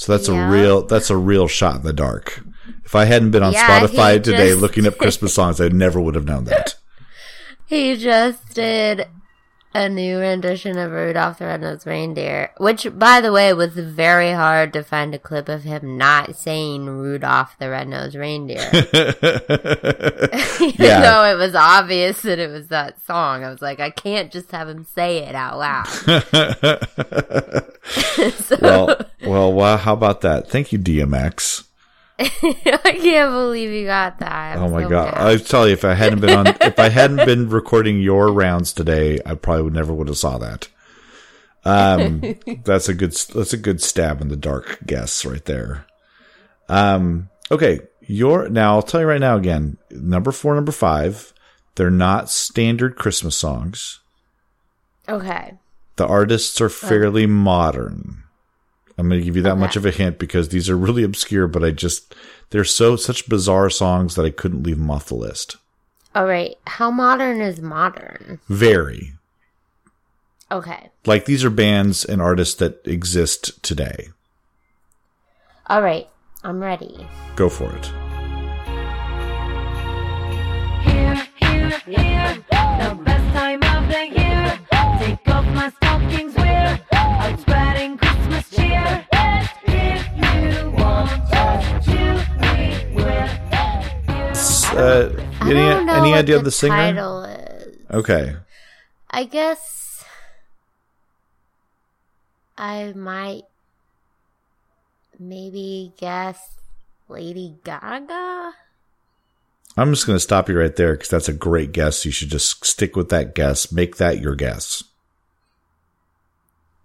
So 0.00 0.12
that's 0.16 0.28
Yeah. 0.28 0.48
a 0.48 0.50
real 0.50 0.80
that's 0.86 1.10
a 1.10 1.16
real 1.18 1.46
shot 1.46 1.76
in 1.76 1.82
the 1.82 1.92
dark. 1.92 2.42
If 2.86 2.94
I 2.94 3.04
hadn't 3.04 3.32
been 3.32 3.42
on 3.42 3.52
Yeah, 3.52 3.68
Spotify 3.80 4.14
today 4.22 4.48
just- 4.48 4.60
looking 4.62 4.86
up 4.86 4.96
Christmas 4.96 5.34
songs, 5.38 5.60
I 5.60 5.68
never 5.68 6.00
would 6.00 6.14
have 6.14 6.24
known 6.24 6.44
that. 6.44 6.76
He 7.66 7.96
just 7.98 8.54
did 8.54 9.06
a 9.72 9.88
new 9.88 10.18
rendition 10.18 10.76
of 10.78 10.90
Rudolph 10.90 11.38
the 11.38 11.46
Red-Nosed 11.46 11.86
Reindeer, 11.86 12.50
which, 12.58 12.86
by 12.98 13.20
the 13.20 13.32
way, 13.32 13.52
was 13.52 13.72
very 13.74 14.32
hard 14.32 14.72
to 14.72 14.82
find 14.82 15.14
a 15.14 15.18
clip 15.18 15.48
of 15.48 15.62
him 15.62 15.96
not 15.96 16.34
saying 16.34 16.86
Rudolph 16.86 17.56
the 17.58 17.70
Red-Nosed 17.70 18.16
Reindeer. 18.16 18.58
Even 20.60 20.74
Yeah. 20.78 21.00
though 21.02 21.24
it 21.24 21.36
was 21.38 21.54
obvious 21.54 22.22
that 22.22 22.38
it 22.38 22.50
was 22.50 22.68
that 22.68 23.04
song. 23.06 23.44
I 23.44 23.50
was 23.50 23.62
like, 23.62 23.80
I 23.80 23.90
can't 23.90 24.32
just 24.32 24.50
have 24.50 24.68
him 24.68 24.84
say 24.84 25.18
it 25.18 25.34
out 25.34 25.58
loud. 25.58 25.86
so, 28.34 28.56
well, 28.60 28.96
well, 29.24 29.52
wow, 29.52 29.76
how 29.76 29.92
about 29.92 30.22
that? 30.22 30.48
Thank 30.50 30.72
you, 30.72 30.78
DMX. 30.78 31.64
I 32.42 32.98
can't 33.00 33.32
believe 33.32 33.70
you 33.70 33.86
got 33.86 34.18
that. 34.18 34.58
I'm 34.58 34.64
oh 34.64 34.68
my 34.68 34.82
so 34.82 34.88
god! 34.90 35.14
mad. 35.14 35.26
I 35.26 35.36
tell 35.38 35.66
you, 35.66 35.72
if 35.72 35.86
I 35.86 35.94
hadn't 35.94 36.20
been 36.20 36.36
on, 36.36 36.46
if 36.60 36.78
I 36.78 36.90
hadn't 36.90 37.24
been 37.24 37.48
recording 37.48 38.00
your 38.02 38.30
rounds 38.30 38.74
today, 38.74 39.18
I 39.24 39.34
probably 39.34 39.62
would 39.62 39.74
never 39.74 39.94
would 39.94 40.08
have 40.08 40.18
saw 40.18 40.36
that. 40.36 40.68
Um, 41.64 42.36
that's 42.64 42.90
a 42.90 42.94
good, 42.94 43.12
that's 43.12 43.54
a 43.54 43.58
good 43.58 43.80
stab 43.80 44.20
in 44.20 44.28
the 44.28 44.36
dark 44.36 44.80
guess 44.84 45.24
right 45.24 45.44
there. 45.46 45.86
Um, 46.68 47.30
okay, 47.50 47.80
your 48.02 48.50
now 48.50 48.74
I'll 48.74 48.82
tell 48.82 49.00
you 49.00 49.06
right 49.06 49.20
now 49.20 49.36
again. 49.36 49.78
Number 49.90 50.30
four, 50.30 50.54
number 50.54 50.72
five, 50.72 51.32
they're 51.76 51.90
not 51.90 52.28
standard 52.28 52.96
Christmas 52.96 53.36
songs. 53.36 54.00
Okay. 55.08 55.54
The 55.96 56.06
artists 56.06 56.60
are 56.60 56.68
fairly 56.68 57.26
modern. 57.26 58.24
I'm 59.00 59.08
going 59.08 59.20
to 59.20 59.24
give 59.24 59.36
you 59.36 59.42
that 59.42 59.56
much 59.58 59.74
of 59.76 59.84
a 59.86 59.90
hint 59.90 60.18
because 60.18 60.50
these 60.50 60.68
are 60.70 60.76
really 60.76 61.02
obscure, 61.02 61.48
but 61.48 61.64
I 61.64 61.70
just 61.70 62.14
they're 62.50 62.64
so 62.64 62.94
such 62.96 63.28
bizarre 63.28 63.70
songs 63.70 64.14
that 64.14 64.24
I 64.26 64.30
couldn't 64.30 64.62
leave 64.62 64.76
them 64.78 64.90
off 64.90 65.06
the 65.06 65.14
list. 65.14 65.56
All 66.14 66.26
right. 66.26 66.56
How 66.66 66.90
modern 66.90 67.40
is 67.40 67.60
modern? 67.60 68.40
Very 68.48 69.14
Okay. 70.52 70.90
like 71.06 71.24
these 71.26 71.44
are 71.44 71.50
bands 71.50 72.04
and 72.04 72.20
artists 72.20 72.56
that 72.56 72.80
exist 72.84 73.62
today. 73.62 74.08
All 75.68 75.80
right. 75.82 76.08
I'm 76.42 76.60
ready. 76.60 77.06
Go 77.36 77.48
for 77.48 77.70
it. 77.76 77.86
Here, 80.82 81.26
here, 81.36 81.70
here, 81.86 82.34
the 82.50 82.98
best 83.04 83.34
time 83.36 83.62
of 83.62 83.88
the 83.88 84.08
year. 84.08 84.58
Take 84.98 85.28
off 85.28 85.44
my 85.54 85.70
stockings, 85.70 86.34
we're 86.34 86.80
out 86.92 87.38
Uh, 94.72 95.10
any 95.42 95.58
any 95.60 96.10
what 96.10 96.18
idea 96.18 96.36
the 96.36 96.38
of 96.38 96.44
the 96.44 96.50
singer? 96.50 96.74
title 96.74 97.24
is. 97.24 97.76
Okay. 97.90 98.36
I 99.10 99.24
guess 99.24 100.04
I 102.56 102.92
might 102.92 103.42
maybe 105.18 105.92
guess 105.98 106.56
Lady 107.08 107.56
Gaga? 107.64 108.52
I'm 109.76 109.92
just 109.92 110.06
going 110.06 110.16
to 110.16 110.20
stop 110.20 110.48
you 110.48 110.58
right 110.58 110.74
there 110.74 110.92
because 110.92 111.08
that's 111.08 111.28
a 111.28 111.32
great 111.32 111.72
guess. 111.72 112.04
You 112.04 112.10
should 112.10 112.30
just 112.30 112.64
stick 112.64 112.96
with 112.96 113.08
that 113.10 113.34
guess. 113.34 113.70
Make 113.70 113.96
that 113.96 114.20
your 114.20 114.34
guess. 114.34 114.82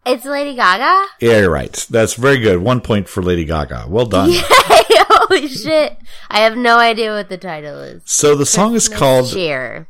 It's 0.05 0.25
Lady 0.25 0.55
Gaga? 0.55 1.05
Yeah, 1.19 1.39
you're 1.39 1.49
right. 1.49 1.73
That's 1.89 2.13
very 2.13 2.37
good. 2.37 2.59
One 2.59 2.81
point 2.81 3.09
for 3.09 3.23
Lady 3.23 3.45
Gaga. 3.45 3.85
Well 3.87 4.05
done. 4.05 4.29
Holy 5.27 5.47
shit. 5.47 5.97
I 6.29 6.41
have 6.41 6.55
no 6.55 6.77
idea 6.77 7.11
what 7.11 7.29
the 7.29 7.37
title 7.37 7.79
is. 7.79 8.03
So 8.05 8.35
the 8.35 8.45
song 8.45 8.75
is 8.75 8.87
called. 8.87 9.29
Cheer. 9.31 9.87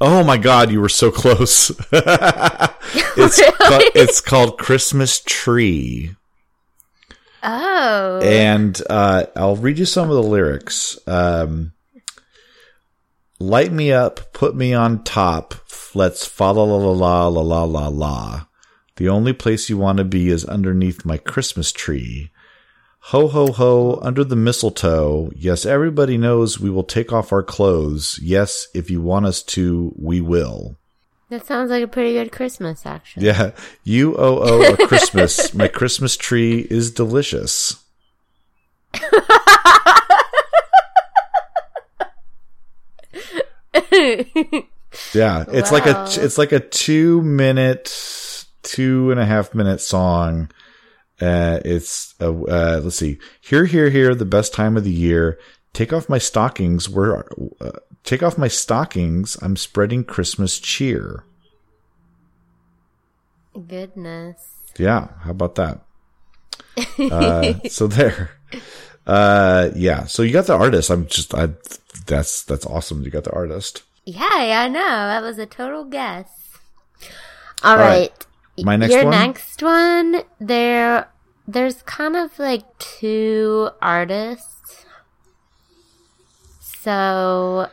Oh 0.00 0.24
my 0.24 0.38
God, 0.38 0.70
you 0.70 0.80
were 0.80 0.88
so 0.88 1.10
close. 1.10 1.70
it's, 1.92 3.42
ca- 3.58 3.90
it's 3.94 4.22
called 4.22 4.58
Christmas 4.58 5.20
Tree. 5.20 6.16
Oh. 7.42 8.20
And 8.22 8.80
uh, 8.88 9.26
I'll 9.36 9.56
read 9.56 9.78
you 9.78 9.84
some 9.84 10.08
of 10.08 10.16
the 10.16 10.22
lyrics. 10.22 10.98
Um, 11.06 11.72
Light 13.42 13.72
me 13.72 13.90
up, 13.90 14.34
put 14.34 14.54
me 14.54 14.74
on 14.74 15.02
top. 15.02 15.54
Let's 15.94 16.26
fa 16.26 16.44
la 16.52 16.62
la 16.62 16.76
la 16.76 17.26
la 17.26 17.26
la 17.28 17.40
la 17.40 17.64
la 17.64 17.88
la. 17.88 18.46
The 19.00 19.08
only 19.08 19.32
place 19.32 19.70
you 19.70 19.78
want 19.78 19.96
to 19.96 20.04
be 20.04 20.28
is 20.28 20.44
underneath 20.44 21.06
my 21.06 21.16
Christmas 21.16 21.72
tree. 21.72 22.30
Ho 23.04 23.28
ho 23.28 23.50
ho, 23.50 23.98
under 24.02 24.22
the 24.24 24.36
mistletoe. 24.36 25.30
Yes, 25.34 25.64
everybody 25.64 26.18
knows 26.18 26.60
we 26.60 26.68
will 26.68 26.84
take 26.84 27.10
off 27.10 27.32
our 27.32 27.42
clothes. 27.42 28.20
Yes, 28.22 28.68
if 28.74 28.90
you 28.90 29.00
want 29.00 29.24
us 29.24 29.42
to, 29.44 29.94
we 29.96 30.20
will. 30.20 30.76
That 31.30 31.46
sounds 31.46 31.70
like 31.70 31.82
a 31.82 31.88
pretty 31.88 32.12
good 32.12 32.30
Christmas, 32.30 32.84
actually. 32.84 33.24
Yeah, 33.24 33.52
you 33.84 34.18
owe 34.18 34.38
oh 34.42 34.74
a 34.74 34.86
Christmas. 34.86 35.54
my 35.54 35.66
Christmas 35.66 36.18
tree 36.18 36.66
is 36.70 36.90
delicious. 36.90 37.82
Yeah, 45.14 45.44
it's 45.48 45.72
like 45.72 45.86
a 45.86 46.06
it's 46.18 46.38
like 46.38 46.52
a 46.52 46.60
two 46.60 47.22
minute, 47.22 48.39
two 48.62 49.10
and 49.10 49.20
a 49.20 49.26
half 49.26 49.54
minute 49.54 49.80
song. 49.80 50.50
Uh, 51.20 51.60
it's 51.64 52.14
uh, 52.20 52.32
uh, 52.32 52.80
let's 52.82 52.96
see, 52.96 53.18
here, 53.40 53.66
here, 53.66 53.90
here, 53.90 54.14
the 54.14 54.24
best 54.24 54.54
time 54.54 54.76
of 54.76 54.84
the 54.84 54.90
year. 54.90 55.38
Take 55.72 55.92
off 55.92 56.08
my 56.08 56.18
stockings. 56.18 56.88
We're 56.88 57.24
uh, 57.60 57.70
take 58.04 58.22
off 58.22 58.38
my 58.38 58.48
stockings. 58.48 59.36
I'm 59.42 59.56
spreading 59.56 60.04
Christmas 60.04 60.58
cheer. 60.58 61.24
Goodness. 63.68 64.36
Yeah, 64.78 65.08
how 65.22 65.30
about 65.30 65.56
that? 65.56 65.80
Uh, 67.10 67.54
so 67.68 67.86
there. 67.86 68.30
Uh, 69.06 69.70
yeah. 69.74 70.04
So 70.04 70.22
you 70.22 70.32
got 70.32 70.46
the 70.46 70.54
artist. 70.54 70.90
I'm 70.90 71.06
just 71.06 71.34
I. 71.34 71.50
That's 72.06 72.44
that's 72.44 72.64
awesome. 72.66 73.02
You 73.02 73.10
got 73.10 73.24
the 73.24 73.32
artist. 73.32 73.82
Yeah, 74.04 74.42
yeah, 74.44 74.62
I 74.62 74.68
know. 74.68 74.80
That 74.80 75.22
was 75.22 75.38
a 75.38 75.46
total 75.46 75.84
guess. 75.84 76.30
All 77.62 77.76
All 77.76 77.76
right. 77.76 78.10
right. 78.10 78.26
My 78.58 78.76
next 78.76 78.92
Your 78.92 79.04
one? 79.04 79.10
next 79.10 79.62
one, 79.62 80.22
there, 80.38 81.08
there's 81.46 81.82
kind 81.82 82.16
of 82.16 82.38
like 82.38 82.78
two 82.78 83.70
artists. 83.80 84.84
So, 86.60 87.68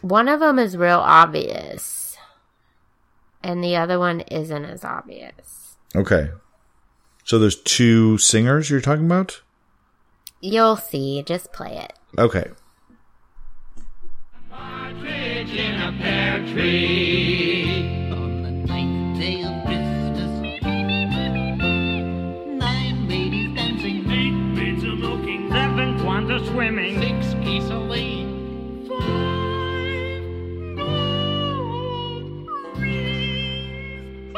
one 0.00 0.28
of 0.28 0.40
them 0.40 0.58
is 0.58 0.76
real 0.76 0.98
obvious, 0.98 2.16
and 3.42 3.62
the 3.62 3.76
other 3.76 3.98
one 3.98 4.20
isn't 4.22 4.64
as 4.64 4.84
obvious. 4.84 5.76
Okay. 5.94 6.30
So 7.24 7.38
there's 7.38 7.60
two 7.60 8.18
singers 8.18 8.70
you're 8.70 8.80
talking 8.80 9.06
about. 9.06 9.42
You'll 10.40 10.76
see. 10.76 11.22
Just 11.24 11.52
play 11.52 11.76
it. 11.76 11.92
Okay. 12.18 12.50
in 15.56 15.80
a 15.80 15.92
pear 16.00 16.46
tree. 16.52 17.35
Swimming, 26.56 26.98
six 27.02 27.34
geese 27.44 27.68
a 27.68 27.76
laying, 27.76 28.86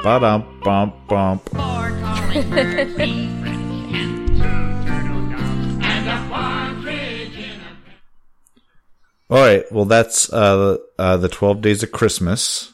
Ba 0.03 0.21
dum 0.21 0.61
bump 0.63 0.95
bump. 1.09 1.49
four 1.51 1.59
calling 2.01 2.51
birds, 2.51 2.95
three 2.95 3.29
friendly 3.41 3.93
hens, 3.93 4.31
two 4.31 4.87
turtle 4.87 5.27
doves, 5.29 5.75
and 5.83 6.09
a 6.09 6.29
partridge 6.31 7.37
in 7.37 7.61
a 7.61 9.35
All 9.35 9.41
right. 9.41 9.65
Well, 9.73 9.85
that's 9.87 10.33
uh, 10.33 10.77
uh, 10.99 11.17
the 11.17 11.29
Twelve 11.29 11.61
Days 11.61 11.83
of 11.83 11.91
Christmas, 11.91 12.73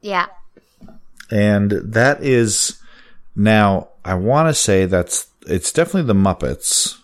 Yeah. 0.00 0.26
and 1.30 1.70
that 1.72 2.22
is 2.22 2.80
now. 3.34 3.88
I 4.04 4.14
want 4.14 4.48
to 4.48 4.54
say 4.54 4.86
that's 4.86 5.26
it's 5.46 5.72
definitely 5.72 6.04
the 6.06 6.14
Muppets, 6.14 6.96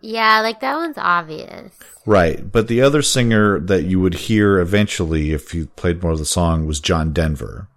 Yeah, 0.00 0.40
like 0.40 0.60
that 0.60 0.76
one's 0.76 0.98
obvious. 0.98 1.72
right? 2.06 2.50
But 2.50 2.68
the 2.68 2.80
other 2.82 3.02
singer 3.02 3.60
that 3.60 3.84
you 3.84 4.00
would 4.00 4.14
hear 4.14 4.58
eventually, 4.58 5.32
if 5.32 5.54
you 5.54 5.66
played 5.76 6.02
more 6.02 6.12
of 6.12 6.18
the 6.18 6.24
song, 6.24 6.66
was 6.66 6.80
John 6.80 7.12
Denver. 7.12 7.68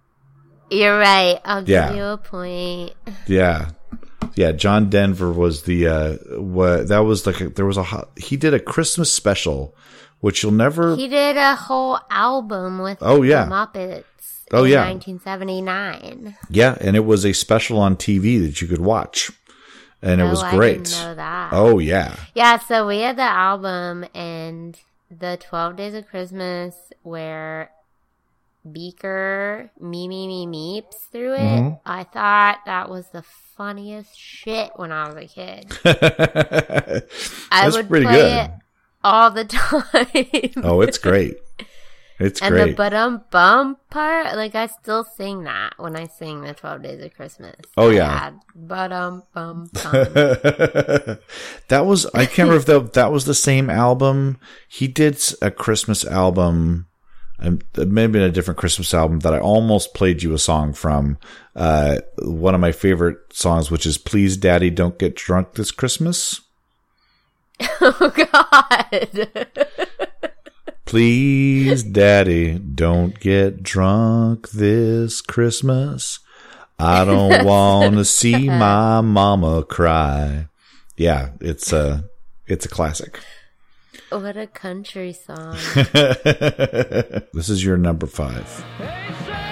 You're 0.70 0.98
right. 0.98 1.38
I'll 1.44 1.60
give 1.60 1.68
Yeah. 1.68 1.94
you 1.94 2.02
a 2.04 2.16
point. 2.16 2.94
Yeah. 3.26 3.70
Yeah, 4.36 4.52
John 4.52 4.88
Denver 4.90 5.30
was 5.30 5.62
the 5.62 5.86
uh 5.86 6.12
what 6.40 6.88
that 6.88 7.00
was 7.00 7.26
like 7.26 7.40
a, 7.42 7.50
there 7.50 7.66
was 7.66 7.76
a 7.76 8.08
he 8.16 8.36
did 8.36 8.54
a 8.54 8.58
Christmas 8.58 9.12
special 9.12 9.76
which 10.20 10.42
you'll 10.42 10.50
never 10.52 10.96
He 10.96 11.06
did 11.06 11.36
a 11.36 11.54
whole 11.54 11.98
album 12.10 12.78
with 12.80 12.98
Oh, 13.02 13.20
yeah. 13.22 13.44
Muppets. 13.46 14.04
Oh, 14.52 14.64
in 14.64 14.70
yeah. 14.72 14.88
1979. 14.90 16.36
Yeah, 16.50 16.76
and 16.80 16.96
it 16.96 17.04
was 17.04 17.24
a 17.26 17.32
special 17.34 17.78
on 17.78 17.96
TV 17.96 18.40
that 18.44 18.60
you 18.62 18.66
could 18.68 18.80
watch. 18.80 19.30
And 20.04 20.20
it 20.20 20.24
was 20.24 20.42
great. 20.44 20.84
didn't 20.84 21.00
know 21.02 21.14
that. 21.14 21.48
Oh 21.52 21.78
yeah. 21.78 22.16
Yeah, 22.34 22.58
so 22.58 22.86
we 22.86 22.98
had 23.00 23.16
the 23.16 23.22
album 23.22 24.04
and 24.14 24.78
the 25.10 25.36
12 25.40 25.76
Days 25.76 25.94
of 25.94 26.06
Christmas 26.08 26.74
where 27.02 27.70
Beaker 28.70 29.70
me 29.80 30.08
me 30.08 30.26
me 30.26 30.46
meeps 30.82 31.10
through 31.12 31.34
it. 31.34 31.38
Mhm. 31.40 31.80
I 31.84 32.04
thought 32.04 32.60
that 32.66 32.88
was 32.88 33.08
the 33.08 33.22
funniest 33.56 34.18
shit 34.18 34.72
when 34.76 34.90
I 34.90 35.06
was 35.08 35.16
a 35.16 35.26
kid. 35.28 35.70
I 37.50 37.68
would 37.70 37.88
pretty 37.88 38.06
play 38.06 38.14
good. 38.16 38.44
it 38.46 38.50
all 39.02 39.30
the 39.30 39.44
time. 40.54 40.64
Oh, 40.64 40.80
it's 40.80 40.98
great. 40.98 41.36
It's 42.18 42.40
great. 42.40 42.48
and 42.48 42.56
the 42.56 42.64
great. 42.66 42.76
but 42.76 42.94
um 42.94 43.24
bum 43.30 43.76
part, 43.90 44.36
like 44.36 44.54
I 44.54 44.66
still 44.66 45.04
sing 45.04 45.44
that 45.44 45.74
when 45.78 45.96
I 45.96 46.06
sing 46.06 46.42
the 46.42 46.54
Twelve 46.54 46.82
Days 46.82 47.02
of 47.02 47.14
Christmas. 47.14 47.56
Oh, 47.76 47.90
yeah. 47.90 48.32
But 48.54 48.92
um 48.92 49.24
bum 49.34 49.68
bum. 49.72 49.92
that 49.92 51.20
was 51.70 52.06
I 52.14 52.26
can't 52.26 52.48
remember 52.48 52.56
if 52.56 52.66
that, 52.66 52.92
that 52.92 53.12
was 53.12 53.24
the 53.24 53.34
same 53.34 53.68
album. 53.68 54.38
He 54.68 54.86
did 54.86 55.20
a 55.42 55.50
Christmas 55.50 56.04
album, 56.04 56.86
um, 57.40 57.60
maybe 57.76 58.22
a 58.22 58.30
different 58.30 58.58
Christmas 58.58 58.94
album 58.94 59.20
that 59.20 59.34
I 59.34 59.40
almost 59.40 59.94
played 59.94 60.22
you 60.22 60.34
a 60.34 60.38
song 60.38 60.72
from. 60.72 61.18
Uh, 61.56 61.98
one 62.18 62.54
of 62.54 62.60
my 62.60 62.72
favorite 62.72 63.18
songs, 63.32 63.70
which 63.72 63.86
is 63.86 63.98
"Please, 63.98 64.36
Daddy, 64.36 64.70
Don't 64.70 64.98
Get 64.98 65.16
Drunk 65.16 65.54
This 65.54 65.72
Christmas." 65.72 66.40
oh 67.80 68.12
God. 68.32 69.88
Please, 70.84 71.82
Daddy, 71.82 72.58
don't 72.58 73.18
get 73.18 73.62
drunk 73.62 74.50
this 74.50 75.20
Christmas. 75.20 76.20
I 76.78 77.04
don't 77.04 77.44
want 77.46 77.94
to 77.94 78.04
see 78.04 78.48
my 78.48 79.00
mama 79.00 79.64
cry. 79.64 80.48
Yeah, 80.96 81.30
it's 81.40 81.72
a 81.72 82.04
it's 82.46 82.66
a 82.66 82.68
classic. 82.68 83.20
What 84.10 84.36
a 84.36 84.46
country 84.46 85.12
song. 85.12 85.56
this 85.74 87.48
is 87.48 87.64
your 87.64 87.76
number 87.76 88.06
5. 88.06 89.43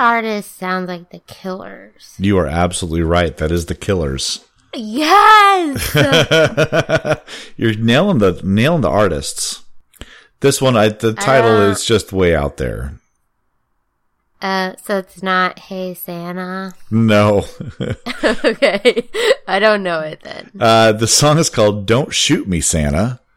Artist 0.00 0.56
sounds 0.56 0.88
like 0.88 1.10
the 1.10 1.20
Killers. 1.20 2.14
You 2.18 2.38
are 2.38 2.46
absolutely 2.46 3.02
right. 3.02 3.36
That 3.36 3.52
is 3.52 3.66
the 3.66 3.74
Killers. 3.74 4.44
Yes. 4.74 5.94
You're 7.56 7.74
nailing 7.74 8.18
the 8.18 8.40
nailing 8.44 8.80
the 8.82 8.88
artists. 8.88 9.62
This 10.40 10.60
one, 10.62 10.76
I, 10.76 10.88
the 10.88 11.12
title 11.12 11.56
don't- 11.58 11.70
is 11.72 11.84
just 11.84 12.12
way 12.12 12.34
out 12.34 12.56
there. 12.56 12.94
Uh, 14.42 14.72
so 14.82 14.96
it's 14.96 15.22
not 15.22 15.58
Hey 15.58 15.92
Santa. 15.92 16.72
No. 16.90 17.44
okay, 18.24 19.06
I 19.46 19.58
don't 19.58 19.82
know 19.82 20.00
it 20.00 20.20
then. 20.22 20.50
uh, 20.58 20.92
the 20.92 21.06
song 21.06 21.36
is 21.36 21.50
called 21.50 21.84
Don't 21.86 22.14
Shoot 22.14 22.48
Me, 22.48 22.60
Santa. 22.60 23.20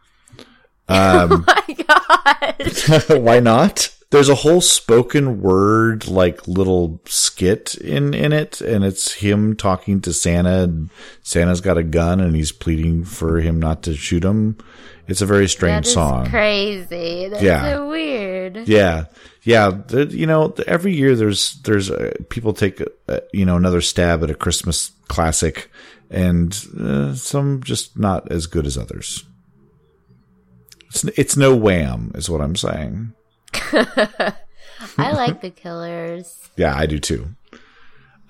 Um, 0.89 1.45
My 1.47 1.75
God. 1.87 3.21
why 3.21 3.39
not? 3.39 3.92
There's 4.13 4.29
a 4.29 4.35
whole 4.35 4.61
spoken 4.61 5.41
word, 5.41 6.07
like 6.07 6.47
little 6.47 7.01
skit 7.05 7.73
in, 7.75 8.13
in 8.13 8.31
it, 8.31 8.61
and 8.61 8.85
it's 8.85 9.13
him 9.13 9.55
talking 9.55 10.01
to 10.01 10.13
Santa, 10.13 10.61
and 10.63 10.91
Santa's 11.23 11.61
got 11.61 11.79
a 11.79 11.83
gun, 11.83 12.19
and 12.19 12.35
he's 12.35 12.51
pleading 12.51 13.05
for 13.05 13.39
him 13.39 13.59
not 13.59 13.81
to 13.83 13.95
shoot 13.95 14.23
him. 14.23 14.59
It's 15.07 15.21
a 15.23 15.25
very 15.25 15.47
strange 15.49 15.85
That 15.85 15.87
is 15.87 15.93
song. 15.95 16.29
crazy. 16.29 17.27
That's 17.29 17.41
Yeah. 17.41 17.63
so 17.73 17.89
weird. 17.89 18.67
Yeah, 18.67 19.05
yeah. 19.41 19.79
You 19.91 20.27
know, 20.27 20.53
every 20.67 20.93
year 20.95 21.15
there's 21.15 21.59
there's 21.63 21.89
uh, 21.89 22.13
people 22.29 22.53
take 22.53 22.83
uh, 23.09 23.19
you 23.33 23.45
know 23.45 23.55
another 23.57 23.81
stab 23.81 24.23
at 24.23 24.29
a 24.29 24.35
Christmas 24.35 24.91
classic, 25.07 25.71
and 26.11 26.53
uh, 26.79 27.15
some 27.15 27.63
just 27.63 27.97
not 27.97 28.31
as 28.31 28.45
good 28.45 28.67
as 28.67 28.77
others. 28.77 29.25
It's 30.89 31.03
it's 31.17 31.35
no 31.35 31.55
wham, 31.55 32.11
is 32.13 32.29
what 32.29 32.41
I'm 32.41 32.55
saying. 32.55 33.13
I 34.97 35.11
like 35.13 35.41
the 35.41 35.49
Killers. 35.49 36.49
Yeah, 36.55 36.75
I 36.75 36.85
do 36.85 36.99
too. 36.99 37.27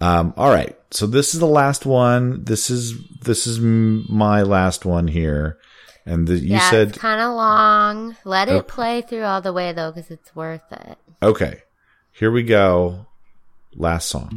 Um, 0.02 0.34
all 0.36 0.50
right, 0.50 0.78
so 0.92 1.08
this 1.08 1.34
is 1.34 1.40
the 1.40 1.48
last 1.48 1.86
one. 1.86 2.44
This 2.44 2.70
is 2.70 2.96
this 3.22 3.48
is 3.48 3.60
my 3.60 4.42
last 4.42 4.86
one 4.86 5.08
here, 5.08 5.58
and 6.06 6.28
the, 6.28 6.36
you 6.36 6.54
yeah, 6.56 6.70
said 6.70 6.98
kind 6.98 7.22
of 7.22 7.34
long. 7.34 8.16
Let 8.26 8.50
it 8.50 8.68
play 8.68 9.02
through 9.02 9.24
all 9.24 9.42
the 9.42 9.54
way 9.54 9.72
though, 9.72 9.92
because 9.92 10.12
it's 10.12 10.36
worth 10.36 10.72
it. 10.72 10.98
okay. 11.22 11.62
Here 12.12 12.30
we 12.30 12.44
go. 12.44 13.08
Last 13.76 14.10
song. 14.10 14.30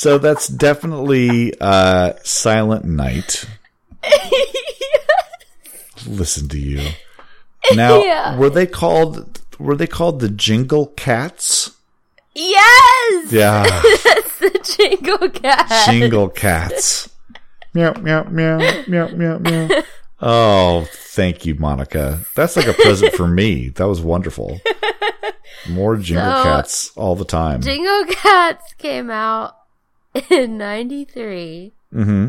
So 0.00 0.16
that's 0.16 0.48
definitely 0.48 1.52
uh 1.60 2.14
Silent 2.24 2.86
Night. 2.86 3.44
Listen 6.06 6.48
to 6.48 6.58
you. 6.58 6.88
Now, 7.74 7.98
Yeah. 8.02 8.38
were 8.38 8.48
they 8.48 8.66
called 8.66 9.42
were 9.58 9.76
they 9.76 9.86
called 9.86 10.20
the 10.20 10.30
Jingle 10.30 10.86
Cats? 10.86 11.76
Yes, 12.34 13.30
Yeah, 13.30 13.62
that's 14.04 14.38
the 14.38 14.76
Jingle 14.78 15.28
Cats. 15.28 15.84
Jingle 15.86 16.30
Cats. 16.30 17.10
meow 17.74 17.92
meow 18.00 18.24
meow 18.24 18.56
meow 18.88 19.08
meow 19.08 19.38
meow. 19.38 19.82
Oh, 20.22 20.86
thank 20.90 21.44
you, 21.44 21.56
Monika. 21.56 22.24
That's 22.34 22.56
like 22.56 22.68
a 22.68 22.72
present 22.72 23.12
for 23.12 23.28
me. 23.28 23.68
That 23.68 23.86
was 23.86 24.00
wonderful. 24.00 24.62
More 25.68 25.98
Jingle 25.98 26.24
So- 26.24 26.42
Cats 26.44 26.90
all 26.96 27.16
the 27.16 27.26
time. 27.26 27.60
Jingle 27.60 28.06
Cats 28.06 28.72
came 28.78 29.10
out 29.10 29.56
in 30.30 30.58
'93, 30.58 31.72
mm-hmm. 31.92 32.28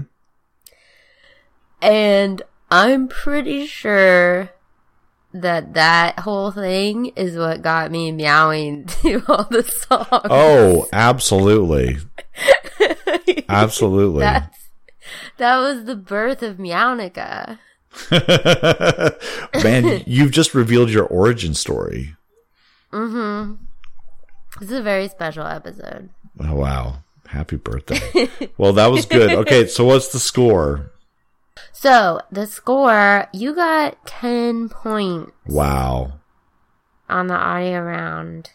and 1.82 2.41
I'm 2.69 3.07
pretty 3.07 3.65
sure 3.65 4.51
that 5.34 5.73
that 5.73 6.19
whole 6.19 6.51
thing 6.51 7.07
is 7.15 7.38
what 7.38 7.61
got 7.61 7.91
me 7.91 8.11
meowing 8.11 8.86
to 9.01 9.23
all 9.27 9.47
the 9.49 9.63
songs. 9.63 10.27
Oh, 10.29 10.88
absolutely. 10.93 11.97
Absolutely. 13.49 14.21
That's 14.21 14.69
that 15.38 15.57
was 15.57 15.84
the 15.86 15.95
birth 15.95 16.41
of 16.41 16.57
Meownica. 16.57 17.59
Man, 19.63 20.03
you've 20.05 20.32
just 20.32 20.53
revealed 20.53 20.89
your 20.89 21.05
origin 21.05 21.53
story. 21.53 22.15
Mm-hmm. 22.91 23.55
This 24.59 24.71
is 24.71 24.79
a 24.79 24.82
very 24.82 25.07
special 25.09 25.45
episode. 25.45 26.09
Oh, 26.39 26.55
wow. 26.55 27.03
Happy 27.32 27.55
birthday. 27.55 28.27
well, 28.57 28.73
that 28.73 28.88
was 28.91 29.05
good. 29.05 29.32
Okay, 29.32 29.65
so 29.65 29.86
what's 29.86 30.09
the 30.09 30.19
score? 30.19 30.91
So 31.71 32.19
the 32.32 32.45
score, 32.45 33.27
you 33.34 33.55
got 33.55 34.05
ten 34.05 34.67
points 34.67 35.32
Wow. 35.47 36.19
on 37.09 37.27
the 37.27 37.36
audio 37.36 37.79
round, 37.82 38.51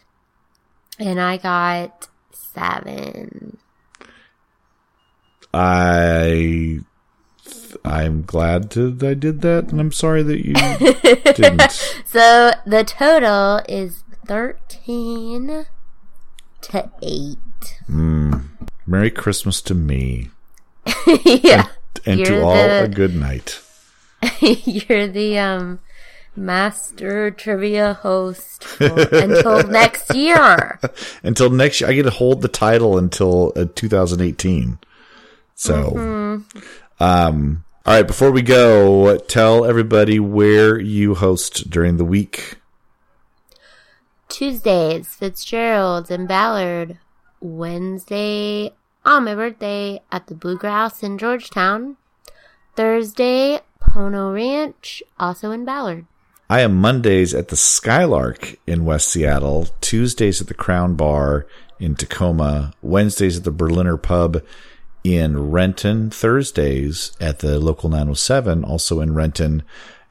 and 0.99 1.19
I 1.19 1.37
got 1.37 2.07
seven. 2.31 3.57
I 5.53 6.79
I'm 7.83 8.23
glad 8.23 8.69
that 8.71 9.03
I 9.03 9.13
did 9.15 9.41
that 9.41 9.71
and 9.71 9.79
I'm 9.79 9.91
sorry 9.91 10.21
that 10.23 10.45
you 10.45 10.53
didn't. 11.33 11.71
So 12.05 12.51
the 12.65 12.83
total 12.83 13.61
is 13.67 14.03
thirteen 14.25 15.65
to 16.61 16.91
eight. 17.01 17.37
Mm. 17.89 18.49
Merry 18.87 19.11
Christmas 19.11 19.61
to 19.63 19.75
me 19.75 20.29
yeah, 21.25 21.67
and 22.05 22.25
to 22.25 22.33
You're 22.33 22.43
all 22.43 22.55
a 22.83 22.87
good 22.87 23.13
night. 23.15 23.61
you're 24.41 25.07
the 25.07 25.37
um 25.37 25.79
master 26.35 27.29
trivia 27.31 27.95
host 27.95 28.63
for, 28.63 28.85
until 28.85 29.63
next 29.67 30.15
year. 30.15 30.79
Until 31.23 31.49
next 31.49 31.81
year, 31.81 31.89
I 31.89 31.93
get 31.93 32.03
to 32.03 32.09
hold 32.11 32.41
the 32.41 32.47
title 32.47 32.97
until 32.97 33.51
uh, 33.55 33.65
2018. 33.75 34.79
So, 35.55 35.91
Mhm. 35.91 36.43
um, 36.99 37.63
all 37.85 37.93
right. 37.95 38.07
Before 38.07 38.31
we 38.31 38.43
go, 38.43 39.17
tell 39.17 39.65
everybody 39.65 40.19
where 40.19 40.79
you 40.79 41.15
host 41.15 41.69
during 41.69 41.97
the 41.97 42.05
week. 42.05 42.55
Tuesdays, 44.29 45.07
Fitzgerald 45.15 46.11
and 46.11 46.27
Ballard. 46.27 46.97
Wednesday, 47.39 48.73
on 49.05 49.25
my 49.25 49.35
birthday, 49.35 50.01
at 50.11 50.27
the 50.27 50.35
Bluegrass 50.35 51.03
in 51.03 51.17
Georgetown. 51.17 51.97
Thursday, 52.75 53.59
Pono 53.81 54.33
Ranch, 54.33 55.01
also 55.19 55.51
in 55.51 55.65
Ballard. 55.65 56.05
I 56.49 56.61
am 56.61 56.75
Mondays 56.75 57.33
at 57.33 57.49
the 57.49 57.57
Skylark 57.57 58.55
in 58.65 58.85
West 58.85 59.09
Seattle, 59.09 59.67
Tuesdays 59.81 60.39
at 60.39 60.47
the 60.47 60.53
Crown 60.53 60.95
Bar 60.95 61.45
in 61.79 61.95
Tacoma, 61.95 62.73
Wednesdays 62.81 63.37
at 63.37 63.43
the 63.43 63.51
Berliner 63.51 63.97
Pub 63.97 64.41
in 65.03 65.51
Renton, 65.51 66.09
Thursdays 66.09 67.11
at 67.19 67.39
the 67.39 67.59
local 67.59 67.89
907, 67.89 68.63
also 68.63 69.01
in 69.01 69.13
Renton. 69.13 69.63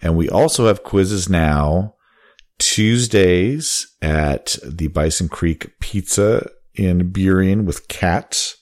And 0.02 0.16
we 0.16 0.28
also 0.28 0.66
have 0.66 0.82
quizzes 0.82 1.28
now, 1.28 1.94
Tuesdays 2.58 3.94
at 4.02 4.58
the 4.64 4.88
Bison 4.88 5.28
Creek 5.28 5.78
Pizza 5.80 6.50
in 6.76 7.12
Burien 7.12 7.64
with 7.64 7.88
Kat. 7.88 8.54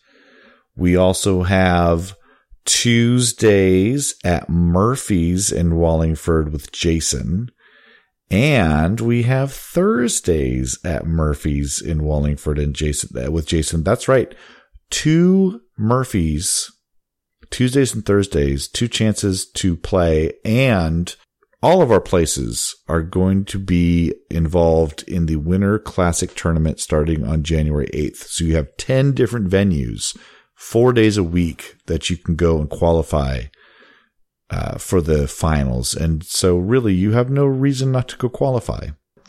We 0.76 0.96
also 0.96 1.42
have 1.42 2.16
Tuesdays 2.64 4.14
at 4.24 4.48
Murphy's 4.48 5.52
in 5.52 5.76
Wallingford 5.76 6.52
with 6.52 6.72
Jason. 6.72 7.50
And 8.30 9.00
we 9.00 9.24
have 9.24 9.52
Thursdays 9.52 10.78
at 10.84 11.06
Murphy's 11.06 11.80
in 11.80 12.02
Wallingford 12.02 12.58
and 12.58 12.74
Jason 12.74 13.26
uh, 13.26 13.30
with 13.30 13.46
Jason. 13.46 13.84
That's 13.84 14.08
right. 14.08 14.34
Two 14.90 15.60
Murphys, 15.76 16.70
Tuesdays 17.50 17.94
and 17.94 18.04
Thursdays, 18.04 18.66
two 18.66 18.88
chances 18.88 19.46
to 19.52 19.76
play, 19.76 20.32
and 20.44 21.14
all 21.64 21.80
of 21.80 21.90
our 21.90 22.00
places 22.00 22.76
are 22.88 23.00
going 23.00 23.42
to 23.46 23.58
be 23.58 24.12
involved 24.28 25.02
in 25.08 25.24
the 25.24 25.36
Winter 25.36 25.78
Classic 25.78 26.34
tournament 26.34 26.78
starting 26.78 27.26
on 27.26 27.42
January 27.42 27.88
8th. 27.94 28.18
So 28.18 28.44
you 28.44 28.54
have 28.56 28.76
10 28.76 29.12
different 29.12 29.48
venues, 29.48 30.14
four 30.54 30.92
days 30.92 31.16
a 31.16 31.24
week 31.24 31.76
that 31.86 32.10
you 32.10 32.18
can 32.18 32.36
go 32.36 32.58
and 32.58 32.68
qualify 32.68 33.44
uh, 34.50 34.76
for 34.76 35.00
the 35.00 35.26
finals. 35.26 35.94
And 35.94 36.22
so 36.22 36.58
really 36.58 36.92
you 36.92 37.12
have 37.12 37.30
no 37.30 37.46
reason 37.46 37.90
not 37.90 38.08
to 38.08 38.18
go 38.18 38.28
qualify. 38.28 38.88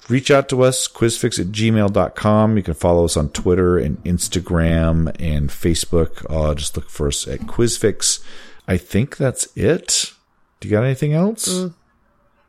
Reach 0.09 0.29
out 0.29 0.49
to 0.49 0.61
us, 0.61 0.89
quizfix 0.89 1.39
at 1.39 1.53
gmail.com. 1.53 2.57
You 2.57 2.63
can 2.63 2.73
follow 2.73 3.05
us 3.05 3.15
on 3.15 3.29
Twitter 3.29 3.77
and 3.77 4.03
Instagram 4.03 5.15
and 5.21 5.49
Facebook. 5.49 6.25
Uh, 6.29 6.53
just 6.53 6.75
look 6.75 6.89
for 6.89 7.07
us 7.07 7.29
at 7.29 7.39
Quizfix. 7.43 8.21
I 8.67 8.75
think 8.75 9.15
that's 9.15 9.47
it. 9.55 10.11
Do 10.59 10.67
you 10.67 10.73
got 10.73 10.83
anything 10.83 11.13
else? 11.13 11.47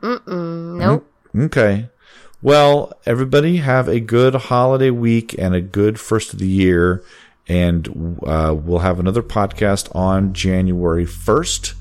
Mm-mm, 0.06 0.24
mm-hmm. 0.24 0.78
nope. 0.78 1.12
Okay. 1.36 1.88
Well, 2.40 2.92
everybody 3.06 3.56
have 3.56 3.88
a 3.88 3.98
good 3.98 4.34
holiday 4.34 4.90
week 4.90 5.34
and 5.36 5.52
a 5.52 5.60
good 5.60 5.98
first 5.98 6.32
of 6.32 6.38
the 6.38 6.46
year. 6.46 7.02
And 7.48 8.20
uh, 8.24 8.54
we'll 8.56 8.80
have 8.80 9.00
another 9.00 9.22
podcast 9.22 9.94
on 9.96 10.32
January 10.32 11.06
1st. 11.06 11.74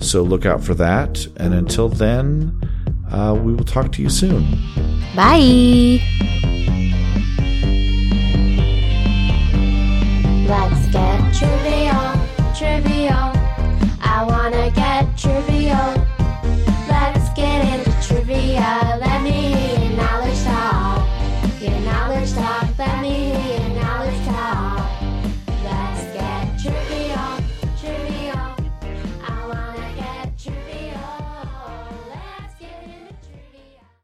So 0.00 0.22
look 0.22 0.44
out 0.44 0.62
for 0.62 0.74
that. 0.74 1.26
And 1.36 1.54
until 1.54 1.88
then, 1.88 2.60
uh, 3.10 3.38
we 3.42 3.54
will 3.54 3.64
talk 3.64 3.92
to 3.92 4.02
you 4.02 4.10
soon. 4.10 4.42
Bye. 5.16 6.00
Let's 10.46 10.86
get 10.88 11.34
trivial, 11.34 12.12
trivial. 12.54 13.32
I 14.02 14.26
want 14.28 14.54
to 14.54 14.70
get 14.74 15.16
trivial. 15.16 15.51